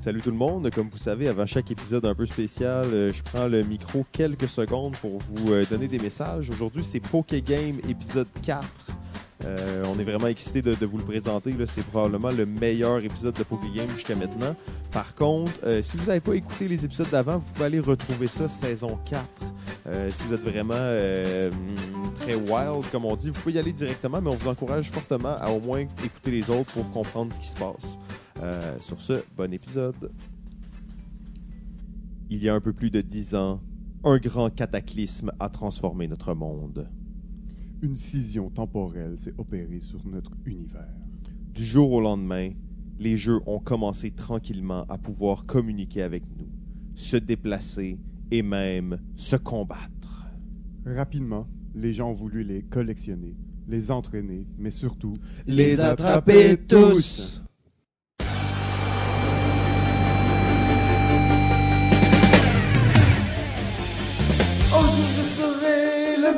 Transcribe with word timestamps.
Salut 0.00 0.22
tout 0.22 0.30
le 0.30 0.36
monde. 0.36 0.70
Comme 0.70 0.88
vous 0.88 0.96
savez, 0.96 1.28
avant 1.28 1.44
chaque 1.44 1.70
épisode 1.70 2.06
un 2.06 2.14
peu 2.14 2.24
spécial, 2.24 2.86
euh, 2.86 3.12
je 3.12 3.22
prends 3.22 3.46
le 3.46 3.62
micro 3.62 4.06
quelques 4.10 4.48
secondes 4.48 4.96
pour 4.96 5.18
vous 5.18 5.52
euh, 5.52 5.62
donner 5.68 5.88
des 5.88 5.98
messages. 5.98 6.48
Aujourd'hui, 6.48 6.82
c'est 6.84 7.00
Poké 7.00 7.42
Game 7.42 7.76
épisode 7.86 8.26
4. 8.42 8.64
Euh, 9.44 9.82
on 9.94 9.98
est 9.98 10.02
vraiment 10.02 10.28
excité 10.28 10.62
de, 10.62 10.86
vous 10.86 10.96
le 10.96 11.04
présenter. 11.04 11.54
C'est 11.66 11.84
probablement 11.84 12.30
le 12.30 12.46
meilleur 12.46 13.04
épisode 13.04 13.34
de 13.34 13.42
Poké 13.42 13.66
Game 13.76 13.90
jusqu'à 13.90 14.14
maintenant. 14.14 14.56
Par 14.90 15.14
contre, 15.14 15.52
si 15.82 15.98
vous 15.98 16.06
n'avez 16.06 16.20
pas 16.20 16.34
écouté 16.34 16.66
les 16.66 16.82
épisodes 16.82 17.10
d'avant, 17.10 17.36
vous 17.36 17.52
pouvez 17.52 17.66
aller 17.66 17.80
retrouver 17.80 18.26
ça 18.26 18.48
saison 18.48 18.98
4. 19.04 19.22
Euh, 19.86 20.08
si 20.08 20.22
vous 20.22 20.32
êtes 20.32 20.40
vraiment 20.40 20.74
très 22.20 22.36
wild, 22.36 22.90
comme 22.90 23.04
on 23.04 23.16
dit, 23.16 23.28
vous 23.28 23.38
pouvez 23.38 23.54
y 23.54 23.58
aller 23.58 23.72
directement, 23.72 24.22
mais 24.22 24.30
on 24.30 24.36
vous 24.36 24.48
encourage 24.48 24.90
fortement 24.90 25.36
à 25.38 25.50
au 25.50 25.60
moins 25.60 25.80
écouter 25.80 26.30
les 26.30 26.48
autres 26.48 26.72
pour 26.72 26.90
comprendre 26.90 27.34
ce 27.34 27.40
qui 27.40 27.48
se 27.48 27.56
passe. 27.56 27.98
Euh, 28.42 28.78
sur 28.80 29.00
ce, 29.00 29.22
bon 29.36 29.52
épisode. 29.52 30.10
Il 32.30 32.42
y 32.42 32.48
a 32.48 32.54
un 32.54 32.60
peu 32.60 32.72
plus 32.72 32.90
de 32.90 33.02
dix 33.02 33.34
ans, 33.34 33.60
un 34.02 34.16
grand 34.18 34.48
cataclysme 34.54 35.30
a 35.38 35.50
transformé 35.50 36.08
notre 36.08 36.32
monde. 36.32 36.88
Une 37.82 37.96
scission 37.96 38.48
temporelle 38.48 39.18
s'est 39.18 39.34
opérée 39.36 39.80
sur 39.80 40.06
notre 40.06 40.32
univers. 40.46 40.94
Du 41.52 41.64
jour 41.64 41.92
au 41.92 42.00
lendemain, 42.00 42.52
les 42.98 43.16
jeux 43.16 43.40
ont 43.46 43.58
commencé 43.58 44.10
tranquillement 44.10 44.84
à 44.88 44.96
pouvoir 44.96 45.44
communiquer 45.44 46.02
avec 46.02 46.22
nous, 46.38 46.48
se 46.94 47.16
déplacer 47.18 47.98
et 48.30 48.42
même 48.42 49.00
se 49.16 49.36
combattre. 49.36 50.26
Rapidement, 50.86 51.46
les 51.74 51.92
gens 51.92 52.10
ont 52.10 52.14
voulu 52.14 52.42
les 52.42 52.62
collectionner, 52.62 53.36
les 53.68 53.90
entraîner, 53.90 54.46
mais 54.56 54.70
surtout 54.70 55.14
Les 55.46 55.78
attraper 55.78 56.56
tous. 56.56 57.44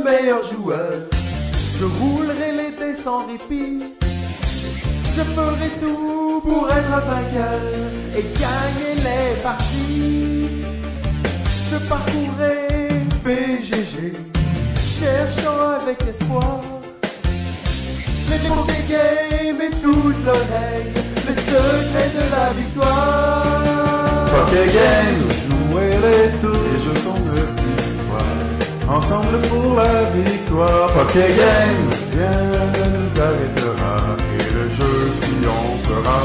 Le 0.05 0.11
meilleur 0.11 0.43
joueur. 0.43 0.93
Je 1.79 1.85
roulerai 1.85 2.53
dés 2.79 2.95
sans 2.95 3.27
répit. 3.27 3.81
Je 5.15 5.23
ferai 5.23 5.69
tout 5.81 6.41
pour 6.43 6.69
être 6.71 6.93
un 6.93 7.01
vainqueur 7.01 7.61
et 8.17 8.25
gagner 8.41 8.95
les 8.97 9.43
parties. 9.43 10.65
Je 11.71 11.77
parcourrai 11.89 12.89
BGG, 13.25 14.13
cherchant 14.79 15.81
avec 15.81 16.03
espoir 16.09 16.61
les 18.31 18.49
Poké 18.49 18.73
Games 18.89 19.61
et 19.61 19.71
toute 19.83 20.27
règle, 20.27 21.01
les 21.29 21.35
secrets 21.35 22.13
de 22.15 22.25
la 22.31 22.53
victoire. 22.53 23.63
Game, 24.53 25.32
Ensemble 28.89 29.41
pour 29.49 29.75
la 29.75 30.05
victoire. 30.11 30.89
Poké 30.93 31.27
Game, 31.39 31.89
rien 32.13 32.41
ne 32.75 32.85
nous 32.97 33.21
arrêtera 33.21 33.97
et 34.39 34.47
le 34.55 34.65
jeu 34.77 35.13
triomphera. 35.21 36.21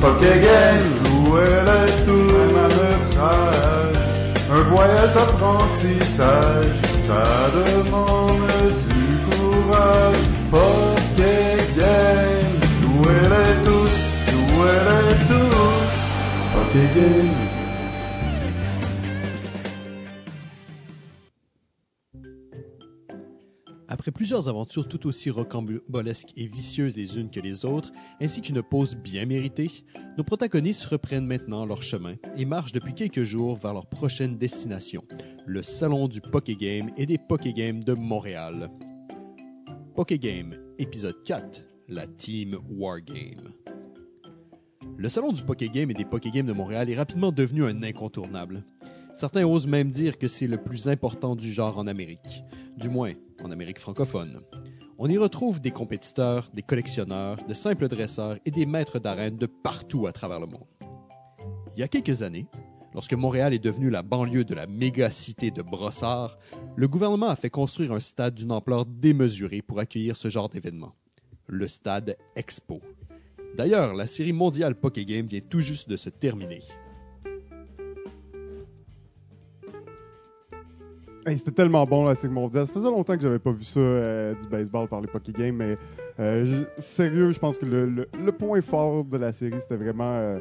Poké 0.00 0.40
Game, 0.40 0.88
jouez 1.04 1.56
les 1.68 1.92
tous, 2.06 2.32
même 2.56 3.06
âge. 3.20 4.00
Un 4.52 4.62
voyage 4.70 5.12
d'apprentissage, 5.14 6.76
ça 7.06 7.24
demande 7.52 8.48
du 8.88 9.04
courage. 9.28 10.22
Poké 10.50 11.36
Game, 11.76 12.54
jouez 12.80 13.22
les 13.32 13.54
tous, 13.64 13.94
jouez 14.30 14.78
les 14.88 15.14
tous? 15.28 15.88
Poké 16.54 16.84
Game. 16.94 17.43
Après 24.04 24.12
plusieurs 24.12 24.50
aventures 24.50 24.86
tout 24.86 25.06
aussi 25.06 25.30
rocambolesques 25.30 26.34
et 26.36 26.46
vicieuses 26.46 26.94
les 26.94 27.16
unes 27.16 27.30
que 27.30 27.40
les 27.40 27.64
autres, 27.64 27.90
ainsi 28.20 28.42
qu'une 28.42 28.62
pause 28.62 28.96
bien 28.96 29.24
méritée, 29.24 29.70
nos 30.18 30.24
protagonistes 30.24 30.84
reprennent 30.84 31.24
maintenant 31.24 31.64
leur 31.64 31.82
chemin 31.82 32.16
et 32.36 32.44
marchent 32.44 32.72
depuis 32.72 32.92
quelques 32.92 33.22
jours 33.22 33.56
vers 33.56 33.72
leur 33.72 33.86
prochaine 33.86 34.36
destination, 34.36 35.02
le 35.46 35.62
salon 35.62 36.06
du 36.06 36.20
Poké 36.20 36.54
Game 36.54 36.90
et 36.98 37.06
des 37.06 37.16
Poké 37.16 37.54
Games 37.54 37.82
de 37.82 37.94
Montréal. 37.94 38.68
Poké 39.94 40.18
Game, 40.18 40.54
épisode 40.76 41.24
4, 41.24 41.62
la 41.88 42.06
Team 42.06 42.58
Wargame. 42.72 43.54
Le 44.98 45.08
salon 45.08 45.32
du 45.32 45.42
Poké 45.42 45.70
Game 45.70 45.90
et 45.90 45.94
des 45.94 46.04
Poké 46.04 46.30
Games 46.30 46.44
de 46.44 46.52
Montréal 46.52 46.90
est 46.90 46.96
rapidement 46.96 47.32
devenu 47.32 47.64
un 47.64 47.82
incontournable. 47.82 48.66
Certains 49.14 49.46
osent 49.46 49.68
même 49.68 49.92
dire 49.92 50.18
que 50.18 50.28
c'est 50.28 50.48
le 50.48 50.58
plus 50.58 50.88
important 50.88 51.36
du 51.36 51.52
genre 51.52 51.78
en 51.78 51.86
Amérique, 51.86 52.44
du 52.76 52.88
moins 52.88 53.12
en 53.42 53.50
Amérique 53.50 53.78
francophone. 53.78 54.40
On 54.98 55.08
y 55.08 55.18
retrouve 55.18 55.60
des 55.60 55.70
compétiteurs, 55.70 56.50
des 56.54 56.62
collectionneurs, 56.62 57.36
de 57.48 57.54
simples 57.54 57.88
dresseurs 57.88 58.38
et 58.44 58.50
des 58.50 58.66
maîtres 58.66 58.98
d'arène 58.98 59.36
de 59.36 59.46
partout 59.46 60.06
à 60.06 60.12
travers 60.12 60.40
le 60.40 60.46
monde. 60.46 60.68
Il 61.76 61.80
y 61.80 61.82
a 61.82 61.88
quelques 61.88 62.22
années, 62.22 62.46
lorsque 62.94 63.14
Montréal 63.14 63.52
est 63.52 63.58
devenu 63.58 63.90
la 63.90 64.02
banlieue 64.02 64.44
de 64.44 64.54
la 64.54 64.66
méga-cité 64.66 65.50
de 65.50 65.62
Brossard, 65.62 66.38
le 66.76 66.86
gouvernement 66.86 67.28
a 67.28 67.36
fait 67.36 67.50
construire 67.50 67.92
un 67.92 68.00
stade 68.00 68.34
d'une 68.34 68.52
ampleur 68.52 68.86
démesurée 68.86 69.62
pour 69.62 69.80
accueillir 69.80 70.16
ce 70.16 70.28
genre 70.28 70.48
d'événement. 70.48 70.94
Le 71.48 71.66
stade 71.66 72.16
Expo. 72.36 72.80
D'ailleurs, 73.56 73.94
la 73.94 74.06
série 74.06 74.32
mondiale 74.32 74.76
Poké 74.76 75.04
Game 75.04 75.26
vient 75.26 75.40
tout 75.40 75.60
juste 75.60 75.88
de 75.88 75.96
se 75.96 76.08
terminer. 76.08 76.62
Hey, 81.26 81.38
C'était 81.38 81.52
tellement 81.52 81.86
bon 81.86 82.04
la 82.04 82.14
Série 82.14 82.32
mondiale. 82.32 82.66
Ça 82.66 82.72
faisait 82.74 82.84
longtemps 82.90 83.16
que 83.16 83.22
j'avais 83.22 83.38
pas 83.38 83.52
vu 83.52 83.64
ça 83.64 83.80
euh, 83.80 84.34
du 84.34 84.46
baseball 84.46 84.88
par 84.88 85.00
les 85.00 85.06
Poké 85.06 85.32
Games, 85.32 85.56
mais 85.56 85.78
euh, 86.20 86.64
sérieux, 86.76 87.32
je 87.32 87.38
pense 87.38 87.58
que 87.58 87.64
le, 87.64 87.86
le- 87.86 88.08
le 88.22 88.32
point 88.32 88.60
fort 88.60 89.04
de 89.04 89.16
la 89.16 89.32
série, 89.32 89.58
c'était 89.60 89.76
vraiment 89.82 90.04
euh, 90.16 90.38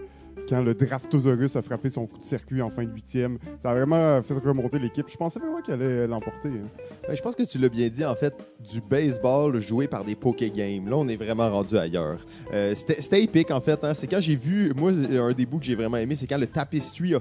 quand 0.50 0.62
le 0.62 0.74
Draftosaurus 0.74 1.56
a 1.56 1.62
frappé 1.62 1.90
son 1.90 2.06
coup 2.06 2.18
de 2.20 2.24
circuit 2.24 2.62
en 2.62 2.70
fin 2.70 2.84
de 2.84 2.92
huitième. 2.92 3.38
Ça 3.62 3.72
a 3.72 3.74
vraiment 3.74 4.22
fait 4.22 4.34
remonter 4.34 4.80
l'équipe. 4.80 5.06
Je 5.10 5.18
pensais 5.18 5.40
vraiment 5.40 5.62
qu'elle 5.62 5.82
allait 5.82 6.08
l'emporter. 6.08 6.50
hein. 6.50 6.68
Ben, 7.08 7.16
je 7.16 7.22
pense 7.22 7.36
que 7.36 7.44
tu 7.44 7.58
l'as 7.58 7.70
bien 7.70 7.88
dit, 7.90 8.06
en 8.06 8.16
fait, 8.16 8.34
du 8.72 8.82
baseball 8.82 9.60
joué 9.60 9.88
par 9.88 10.04
des 10.04 10.16
Poké 10.16 10.50
Games. 10.50 10.88
Là, 10.90 10.98
on 10.98 11.08
est 11.08 11.16
vraiment 11.18 11.50
rendu 11.50 11.78
ailleurs. 11.78 12.20
Euh, 12.54 12.74
C'était 12.76 13.24
épique, 13.24 13.52
en 13.52 13.62
fait. 13.62 13.84
hein. 13.84 13.94
C'est 13.94 14.08
quand 14.08 14.20
j'ai 14.20 14.36
vu, 14.36 14.74
moi, 14.76 14.92
un 14.92 15.32
des 15.34 15.46
bouts 15.46 15.60
que 15.60 15.66
j'ai 15.66 15.76
vraiment 15.76 15.98
aimé, 15.98 16.16
c'est 16.16 16.28
quand 16.28 16.38
le 16.38 16.48
Tapestry 16.48 17.14
a 17.16 17.20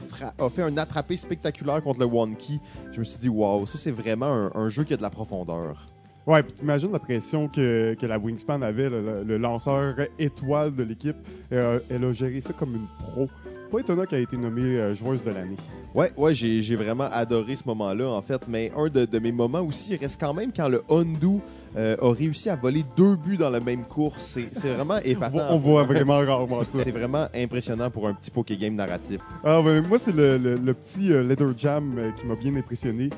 fait 0.49 0.63
un 0.63 0.77
attrapé 0.77 1.17
spectaculaire 1.17 1.83
contre 1.83 2.01
le 2.01 2.07
One 2.07 2.37
Key. 2.37 2.59
Je 2.93 3.01
me 3.01 3.05
suis 3.05 3.19
dit, 3.19 3.29
waouh, 3.29 3.67
ça, 3.67 3.79
c'est 3.79 3.91
vraiment 3.93 4.27
un, 4.27 4.51
un 4.55 4.69
jeu 4.69 4.85
qui 4.85 4.95
a 4.95 4.97
de 4.97 5.03
la 5.03 5.11
profondeur. 5.11 5.87
Ouais, 6.27 6.43
puis 6.43 6.53
t'imagines 6.53 6.93
la 6.93 7.01
pression 7.01 7.49
que, 7.49 7.97
la 8.01 8.19
Wingspan 8.19 8.63
avait, 8.63 8.89
le 8.89 9.37
lanceur 9.39 9.97
étoile 10.19 10.75
de 10.75 10.85
l'équipe. 10.85 11.17
Euh, 11.53 11.81
elle 11.91 12.05
a 12.05 12.13
géré 12.13 12.41
ça 12.41 12.53
comme 12.53 12.77
une 12.77 12.87
pro. 12.99 13.29
Pas 13.73 13.79
étonnant 13.81 14.05
qu'elle 14.05 14.21
ait 14.21 14.25
été 14.25 14.37
nommée 14.37 14.61
euh, 14.77 14.95
joueuse 14.95 15.25
de 15.25 15.31
l'année. 15.31 15.57
Ouais, 15.95 16.11
ouais, 16.17 16.35
j'ai 16.35 16.77
vraiment 16.77 17.09
adoré 17.11 17.57
ce 17.57 17.63
moment-là, 17.67 18.09
en 18.11 18.21
fait. 18.23 18.43
Mais 18.47 18.71
un 18.77 18.89
de, 18.89 19.05
de 19.07 19.19
mes 19.19 19.33
moments 19.33 19.61
aussi 19.63 19.97
reste 19.97 20.21
quand 20.21 20.35
même 20.35 20.53
quand 20.55 20.69
le 20.69 20.83
Hondu 20.89 21.39
euh, 21.77 21.97
a 22.03 22.13
réussi 22.13 22.51
à 22.51 22.57
voler 22.57 22.83
deux 22.97 23.17
buts 23.17 23.39
dans 23.39 23.49
la 23.51 23.61
même 23.61 23.83
course. 23.87 24.39
C'est 24.53 24.75
vraiment 24.75 24.99
épatant. 25.05 25.47
on 25.51 25.59
voit 25.59 25.85
vraiment 25.85 26.19
rarement 26.19 26.63
ça. 26.65 26.79
C'est 26.85 26.91
vraiment 26.91 27.27
impressionnant 27.35 27.91
pour 27.91 28.07
un 28.09 28.13
petit 28.15 28.31
Poké 28.31 28.57
Game 28.59 28.75
narratif. 28.75 29.21
Ah, 29.43 29.61
ben, 29.65 29.87
moi, 29.87 29.99
c'est 29.99 30.15
le, 30.15 30.37
le- 30.37 30.57
le 30.57 30.75
petit 30.75 31.11
euh, 31.13 31.23
Leather 31.23 31.53
Jam 31.57 31.95
euh, 31.99 32.11
qui 32.13 32.27
m'a 32.27 32.35
bien 32.37 32.55
impressionné. 32.57 33.09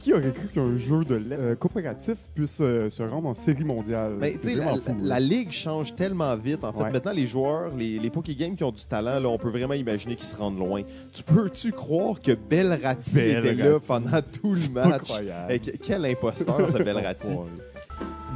Qui 0.00 0.12
aurait 0.12 0.32
cru 0.32 0.48
qu'un 0.54 0.76
jeu 0.76 1.02
de 1.02 1.54
coopératif 1.54 2.16
puisse 2.34 2.56
se 2.58 3.02
rendre 3.08 3.28
en 3.28 3.34
série 3.34 3.64
mondiale? 3.64 4.12
Ben, 4.20 4.34
la, 4.54 4.74
fou, 4.74 4.80
la- 5.00 5.18
ligue 5.20 5.50
change 5.50 5.94
tellement 5.96 6.36
vite. 6.36 6.62
En 6.62 6.72
fait, 6.74 6.82
Ouais. 6.82 6.90
maintenant, 6.90 7.12
les 7.12 7.24
joueurs, 7.26 7.70
les, 7.74 7.98
les 7.98 8.10
Poké 8.10 8.34
Games 8.34 8.54
qui 8.54 8.64
ont 8.64 8.70
du 8.72 8.84
talent, 8.84 9.18
là, 9.18 9.28
on 9.28 9.38
peut 9.38 9.48
vraiment 9.48 9.72
imaginer 9.74 9.91
qu'ils 9.98 10.20
se 10.20 10.36
rendent 10.36 10.58
loin. 10.58 10.82
Tu 11.12 11.22
peux-tu 11.22 11.72
croire 11.72 12.20
que 12.20 12.32
Belrati 12.32 13.18
était 13.18 13.54
là 13.54 13.78
pendant 13.86 14.20
tout 14.22 14.54
le 14.54 14.68
match? 14.68 15.10
Incroyable. 15.10 15.52
Eh, 15.52 15.58
que- 15.58 15.76
quel 15.76 16.04
imposteur, 16.06 16.68
ce 16.70 16.78
Belrati. 16.82 17.28
Ouais. 17.28 17.46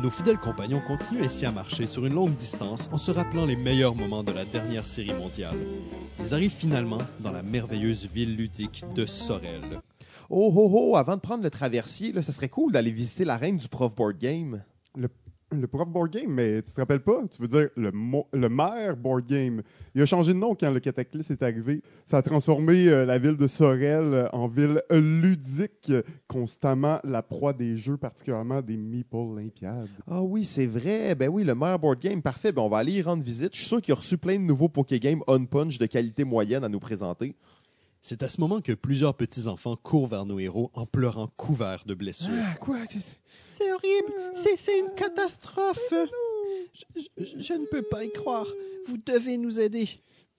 Nos 0.02 0.10
fidèles 0.10 0.36
compagnons 0.38 0.82
continuent 0.86 1.24
ainsi 1.24 1.46
à 1.46 1.50
marcher 1.50 1.86
sur 1.86 2.04
une 2.04 2.14
longue 2.14 2.34
distance 2.34 2.88
en 2.92 2.98
se 2.98 3.10
rappelant 3.10 3.46
les 3.46 3.56
meilleurs 3.56 3.94
moments 3.94 4.22
de 4.22 4.30
la 4.32 4.44
dernière 4.44 4.84
série 4.84 5.14
mondiale. 5.14 5.56
Ils 6.20 6.34
arrivent 6.34 6.50
finalement 6.54 6.98
dans 7.20 7.32
la 7.32 7.42
merveilleuse 7.42 8.06
ville 8.12 8.36
ludique 8.36 8.84
de 8.94 9.06
Sorel. 9.06 9.80
Oh, 10.28 10.52
oh, 10.54 10.70
oh, 10.92 10.96
avant 10.96 11.14
de 11.16 11.20
prendre 11.20 11.42
le 11.42 11.50
traversier, 11.50 12.12
là, 12.12 12.20
ça 12.22 12.32
serait 12.32 12.48
cool 12.50 12.72
d'aller 12.72 12.90
visiter 12.90 13.24
l'arène 13.24 13.56
du 13.56 13.68
Prof 13.68 13.94
Board 13.94 14.18
Game. 14.18 14.62
le 14.96 15.08
prof 15.70 15.88
board 15.88 16.10
game, 16.10 16.30
mais 16.30 16.62
tu 16.62 16.72
te 16.72 16.80
rappelles 16.80 17.00
pas? 17.00 17.22
Tu 17.30 17.40
veux 17.40 17.48
dire 17.48 17.68
le, 17.76 17.92
le 18.32 18.48
maire 18.48 18.96
board 18.96 19.26
game. 19.26 19.62
Il 19.94 20.02
a 20.02 20.06
changé 20.06 20.34
de 20.34 20.38
nom 20.38 20.54
quand 20.54 20.70
le 20.70 20.80
cataclysme 20.80 21.32
est 21.32 21.42
arrivé. 21.42 21.82
Ça 22.04 22.18
a 22.18 22.22
transformé 22.22 22.88
euh, 22.88 23.04
la 23.06 23.18
ville 23.18 23.36
de 23.36 23.46
Sorel 23.46 24.02
euh, 24.02 24.28
en 24.32 24.48
ville 24.48 24.82
ludique, 24.90 25.92
constamment 26.26 26.98
la 27.04 27.22
proie 27.22 27.52
des 27.52 27.76
jeux, 27.76 27.96
particulièrement 27.96 28.60
des 28.60 28.76
Meeple 28.76 29.16
Olympiades. 29.16 29.88
Ah 30.06 30.22
oui, 30.22 30.44
c'est 30.44 30.66
vrai. 30.66 31.14
Ben 31.14 31.28
oui, 31.28 31.44
le 31.44 31.54
meilleur 31.54 31.78
board 31.78 32.00
game, 32.00 32.22
parfait. 32.22 32.52
Ben 32.52 32.62
on 32.62 32.68
va 32.68 32.78
aller 32.78 32.92
y 32.92 33.02
rendre 33.02 33.22
visite. 33.22 33.54
Je 33.54 33.60
suis 33.60 33.68
sûr 33.68 33.80
qu'il 33.80 33.92
a 33.92 33.96
reçu 33.96 34.18
plein 34.18 34.34
de 34.36 34.44
nouveaux 34.44 34.68
Pokégames 34.68 35.22
on-punch 35.26 35.78
de 35.78 35.86
qualité 35.86 36.24
moyenne 36.24 36.64
à 36.64 36.68
nous 36.68 36.80
présenter. 36.80 37.34
C'est 38.08 38.22
à 38.22 38.28
ce 38.28 38.40
moment 38.40 38.60
que 38.60 38.70
plusieurs 38.70 39.14
petits-enfants 39.14 39.74
courent 39.74 40.06
vers 40.06 40.24
nos 40.26 40.38
héros 40.38 40.70
en 40.74 40.86
pleurant 40.86 41.26
couverts 41.36 41.82
de 41.86 41.94
blessures. 41.94 42.28
Ah, 42.40 42.54
quoi? 42.54 42.78
C'est 42.88 43.72
horrible, 43.72 44.12
c'est 44.36 44.78
une 44.78 44.94
catastrophe. 44.94 45.92
Je, 46.72 46.84
je- 47.18 47.40
je 47.40 47.52
ne 47.54 47.66
peux 47.66 47.82
pas 47.82 48.04
y 48.04 48.12
croire. 48.12 48.46
Vous 48.86 48.96
devez 48.98 49.36
nous 49.38 49.58
aider. 49.58 49.88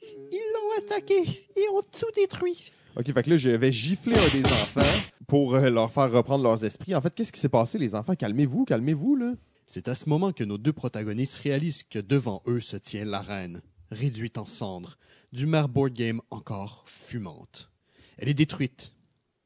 Ils 0.01 0.53
l'ont 0.53 0.85
attaqué 0.85 1.23
et 1.57 1.67
ont 1.73 1.81
tout 1.81 2.05
détruit. 2.15 2.71
OK, 2.95 3.11
fait 3.13 3.23
que 3.23 3.29
là, 3.31 3.37
je 3.37 3.49
vais 3.49 3.69
gifler 3.71 4.15
un 4.15 4.29
des 4.29 4.45
enfants 4.45 5.01
pour 5.27 5.55
euh, 5.55 5.69
leur 5.69 5.91
faire 5.91 6.09
reprendre 6.09 6.45
leurs 6.45 6.63
esprits. 6.63 6.95
En 6.95 7.01
fait, 7.01 7.13
qu'est-ce 7.13 7.33
qui 7.33 7.39
s'est 7.41 7.49
passé, 7.49 7.77
les 7.77 7.95
enfants? 7.95 8.15
Calmez-vous, 8.15 8.63
calmez-vous, 8.63 9.17
là. 9.17 9.33
C'est 9.65 9.89
à 9.89 9.95
ce 9.95 10.07
moment 10.07 10.31
que 10.31 10.45
nos 10.45 10.57
deux 10.57 10.71
protagonistes 10.71 11.39
réalisent 11.39 11.83
que 11.83 11.99
devant 11.99 12.41
eux 12.47 12.61
se 12.61 12.77
tient 12.77 13.03
l'arène, 13.03 13.61
réduite 13.91 14.37
en 14.37 14.45
cendres, 14.45 14.97
du 15.31 15.45
mère 15.45 15.69
board 15.69 15.93
game 15.93 16.21
encore 16.31 16.83
fumante. 16.87 17.69
Elle 18.17 18.29
est 18.29 18.33
détruite, 18.33 18.93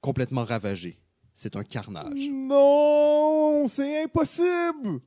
complètement 0.02 0.46
ravagée. 0.46 0.98
C'est 1.34 1.56
un 1.56 1.64
carnage. 1.64 2.30
Non, 2.32 3.68
c'est 3.68 4.04
impossible! 4.04 5.00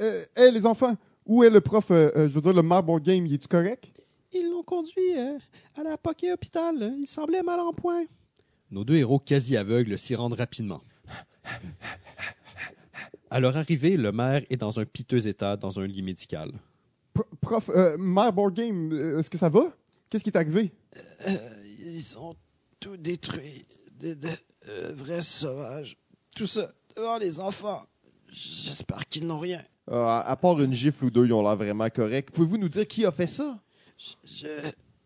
Euh, 0.00 0.24
hey, 0.36 0.50
les 0.52 0.64
enfants, 0.64 0.96
où 1.26 1.44
est 1.44 1.50
le 1.50 1.60
prof, 1.60 1.90
euh, 1.90 2.10
euh, 2.16 2.28
je 2.28 2.34
veux 2.34 2.40
dire, 2.40 2.54
le 2.54 2.62
maire 2.62 2.82
board 2.82 3.02
game, 3.02 3.26
il 3.26 3.34
est-tu 3.34 3.46
correct? 3.48 3.84
Ils 4.32 4.50
l'ont 4.50 4.62
conduit 4.62 5.16
euh, 5.16 5.38
à 5.78 5.82
la 5.82 5.98
Poké 5.98 6.32
Hôpital. 6.32 6.94
Il 6.98 7.06
semblait 7.06 7.42
mal 7.42 7.60
en 7.60 7.72
point. 7.74 8.04
Nos 8.70 8.84
deux 8.84 8.96
héros 8.96 9.18
quasi 9.18 9.56
aveugles 9.56 9.98
s'y 9.98 10.14
rendent 10.14 10.32
rapidement. 10.32 10.80
À 13.30 13.40
leur 13.40 13.56
arrivée, 13.56 13.96
le 13.98 14.12
maire 14.12 14.42
est 14.48 14.56
dans 14.56 14.80
un 14.80 14.84
piteux 14.86 15.26
état 15.26 15.56
dans 15.56 15.78
un 15.78 15.86
lit 15.86 16.02
médical. 16.02 16.52
Pro- 17.12 17.26
prof, 17.40 17.70
euh, 17.74 17.96
maire 17.98 18.32
board 18.32 18.54
game, 18.54 18.92
est-ce 19.18 19.28
que 19.28 19.36
ça 19.38 19.50
va? 19.50 19.74
Qu'est-ce 20.12 20.24
qui 20.24 20.28
est 20.28 20.36
arrivé? 20.36 20.70
Ils 21.78 22.18
ont 22.18 22.34
tout 22.80 22.98
détruit. 22.98 23.64
Des, 23.98 24.14
euh, 24.68 24.92
vrais 24.94 25.22
sauvages. 25.22 25.96
Tout 26.36 26.46
ça 26.46 26.70
devant 26.94 27.16
les 27.16 27.40
enfants. 27.40 27.80
J'espère 28.28 29.08
qu'ils 29.08 29.26
n'ont 29.26 29.38
rien. 29.38 29.62
Euh, 29.90 30.20
à 30.22 30.36
part 30.36 30.60
une 30.60 30.74
gifle 30.74 31.06
ou 31.06 31.10
deux, 31.10 31.24
ils 31.24 31.32
ont 31.32 31.42
l'air 31.42 31.56
vraiment 31.56 31.88
corrects. 31.88 32.30
Pouvez-vous 32.30 32.58
nous 32.58 32.68
dire 32.68 32.86
qui 32.86 33.06
a 33.06 33.10
fait 33.10 33.26
ça? 33.26 33.58
Je, 33.96 34.12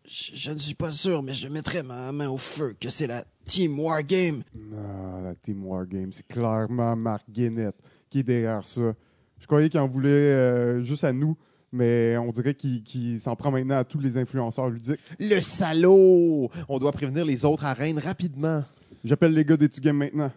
je, 0.03 0.31
je 0.33 0.51
ne 0.51 0.59
suis 0.59 0.75
pas 0.75 0.91
sûr, 0.91 1.23
mais 1.23 1.33
je 1.33 1.47
mettrai 1.47 1.83
ma 1.83 2.11
main 2.11 2.27
au 2.29 2.35
feu 2.35 2.75
que 2.77 2.89
c'est 2.89 3.07
la 3.07 3.23
Team 3.45 3.79
Wargame. 3.79 4.43
Ah, 4.75 5.21
la 5.23 5.35
Team 5.35 5.65
Wargame, 5.65 6.11
c'est 6.11 6.27
clairement 6.27 6.97
Marc 6.97 7.23
Guénette 7.29 7.77
qui 8.09 8.19
est 8.19 8.23
derrière 8.23 8.67
ça. 8.67 8.93
Je 9.39 9.47
croyais 9.47 9.69
qu'il 9.69 9.79
en 9.79 9.87
voulait 9.87 10.09
euh, 10.09 10.83
juste 10.83 11.05
à 11.05 11.13
nous, 11.13 11.37
mais 11.71 12.17
on 12.17 12.31
dirait 12.31 12.55
qu'il 12.55 13.19
s'en 13.19 13.35
prend 13.35 13.51
maintenant 13.51 13.77
à 13.77 13.83
tous 13.83 13.99
les 13.99 14.17
influenceurs 14.17 14.69
ludiques. 14.69 14.99
Le 15.19 15.39
salaud! 15.41 16.49
On 16.69 16.79
doit 16.79 16.91
prévenir 16.91 17.25
les 17.25 17.45
autres 17.45 17.65
arènes 17.65 17.99
rapidement. 17.99 18.63
J'appelle 19.03 19.33
les 19.33 19.45
gars 19.45 19.57
d'Etu 19.57 19.81
Game 19.81 19.97
maintenant. 19.97 20.31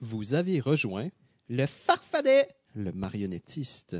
Vous 0.00 0.34
avez 0.34 0.60
rejoint 0.60 1.08
le 1.48 1.66
farfadet, 1.66 2.48
le 2.74 2.92
marionnettiste, 2.92 3.96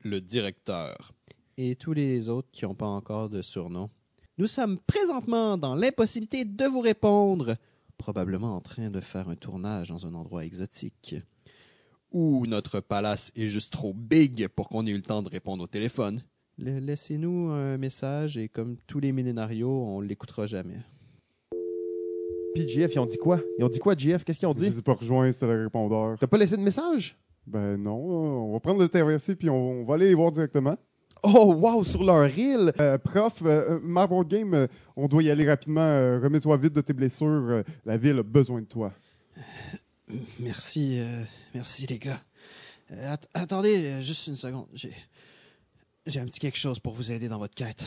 le 0.00 0.20
directeur 0.20 1.12
et 1.56 1.74
tous 1.76 1.92
les 1.92 2.28
autres 2.28 2.48
qui 2.52 2.64
n'ont 2.64 2.74
pas 2.74 2.86
encore 2.86 3.28
de 3.28 3.42
surnom. 3.42 3.90
Nous 4.36 4.46
sommes 4.46 4.78
présentement 4.78 5.56
dans 5.56 5.74
l'impossibilité 5.74 6.44
de 6.44 6.64
vous 6.64 6.80
répondre, 6.80 7.56
probablement 7.98 8.56
en 8.56 8.60
train 8.60 8.90
de 8.90 9.00
faire 9.00 9.28
un 9.28 9.36
tournage 9.36 9.90
dans 9.90 10.06
un 10.06 10.14
endroit 10.14 10.44
exotique. 10.44 11.16
Ou 12.10 12.46
notre 12.46 12.80
palace 12.80 13.30
est 13.36 13.48
juste 13.48 13.70
trop 13.72 13.92
big 13.92 14.48
pour 14.48 14.68
qu'on 14.68 14.86
ait 14.86 14.90
eu 14.90 14.96
le 14.96 15.02
temps 15.02 15.22
de 15.22 15.28
répondre 15.28 15.62
au 15.62 15.66
téléphone. 15.66 16.22
La- 16.56 16.80
Laissez-nous 16.80 17.50
un 17.50 17.76
message 17.76 18.38
et 18.38 18.48
comme 18.48 18.76
tous 18.86 18.98
les 19.00 19.12
millénarios, 19.12 19.68
on 19.70 20.00
l'écoutera 20.00 20.46
jamais. 20.46 20.78
Puis 22.54 22.66
GF, 22.66 22.94
ils 22.94 22.98
ont 22.98 23.06
dit 23.06 23.18
quoi? 23.18 23.40
Ils 23.58 23.64
ont 23.64 23.68
dit 23.68 23.78
quoi, 23.78 23.94
GF? 23.94 24.24
Qu'est-ce 24.24 24.38
qu'ils 24.38 24.48
ont 24.48 24.54
Je 24.56 24.64
les 24.64 24.70
dit? 24.70 24.78
ai 24.78 24.82
pas 24.82 24.94
rejoints, 24.94 25.30
c'était 25.32 25.46
le 25.52 25.64
répondeur. 25.64 26.16
T'as 26.18 26.26
pas 26.26 26.38
laissé 26.38 26.56
de 26.56 26.62
message? 26.62 27.16
Ben 27.46 27.76
non, 27.76 27.94
on 27.96 28.52
va 28.52 28.60
prendre 28.60 28.80
le 28.80 28.88
traversier 28.88 29.34
puis 29.36 29.48
on, 29.50 29.80
on 29.80 29.84
va 29.84 29.94
aller 29.94 30.08
les 30.08 30.14
voir 30.14 30.30
directement. 30.32 30.76
Oh, 31.22 31.54
wow, 31.54 31.82
sur 31.84 32.04
leur 32.04 32.26
île! 32.38 32.72
Euh, 32.80 32.98
prof, 32.98 33.42
euh, 33.42 33.78
euh, 33.84 34.24
Game, 34.24 34.54
euh, 34.54 34.66
on 34.96 35.08
doit 35.08 35.22
y 35.22 35.30
aller 35.30 35.46
rapidement. 35.46 35.80
euh, 35.80 36.20
Remets-toi 36.22 36.56
vite 36.56 36.72
de 36.74 36.80
tes 36.80 36.92
blessures. 36.92 37.26
euh, 37.26 37.62
la 37.84 37.96
ville 37.96 38.18
a 38.18 38.22
besoin 38.22 38.60
de 38.60 38.66
toi. 38.66 38.92
Merci, 40.40 40.98
euh, 41.00 41.24
merci 41.54 41.86
les 41.86 41.98
gars. 41.98 42.20
Euh, 42.92 43.12
att- 43.14 43.28
attendez 43.34 43.84
euh, 43.84 44.02
juste 44.02 44.26
une 44.28 44.36
seconde. 44.36 44.66
J'ai, 44.72 44.92
j'ai 46.06 46.20
un 46.20 46.24
petit 46.26 46.40
quelque 46.40 46.58
chose 46.58 46.78
pour 46.80 46.94
vous 46.94 47.12
aider 47.12 47.28
dans 47.28 47.38
votre 47.38 47.54
quête. 47.54 47.84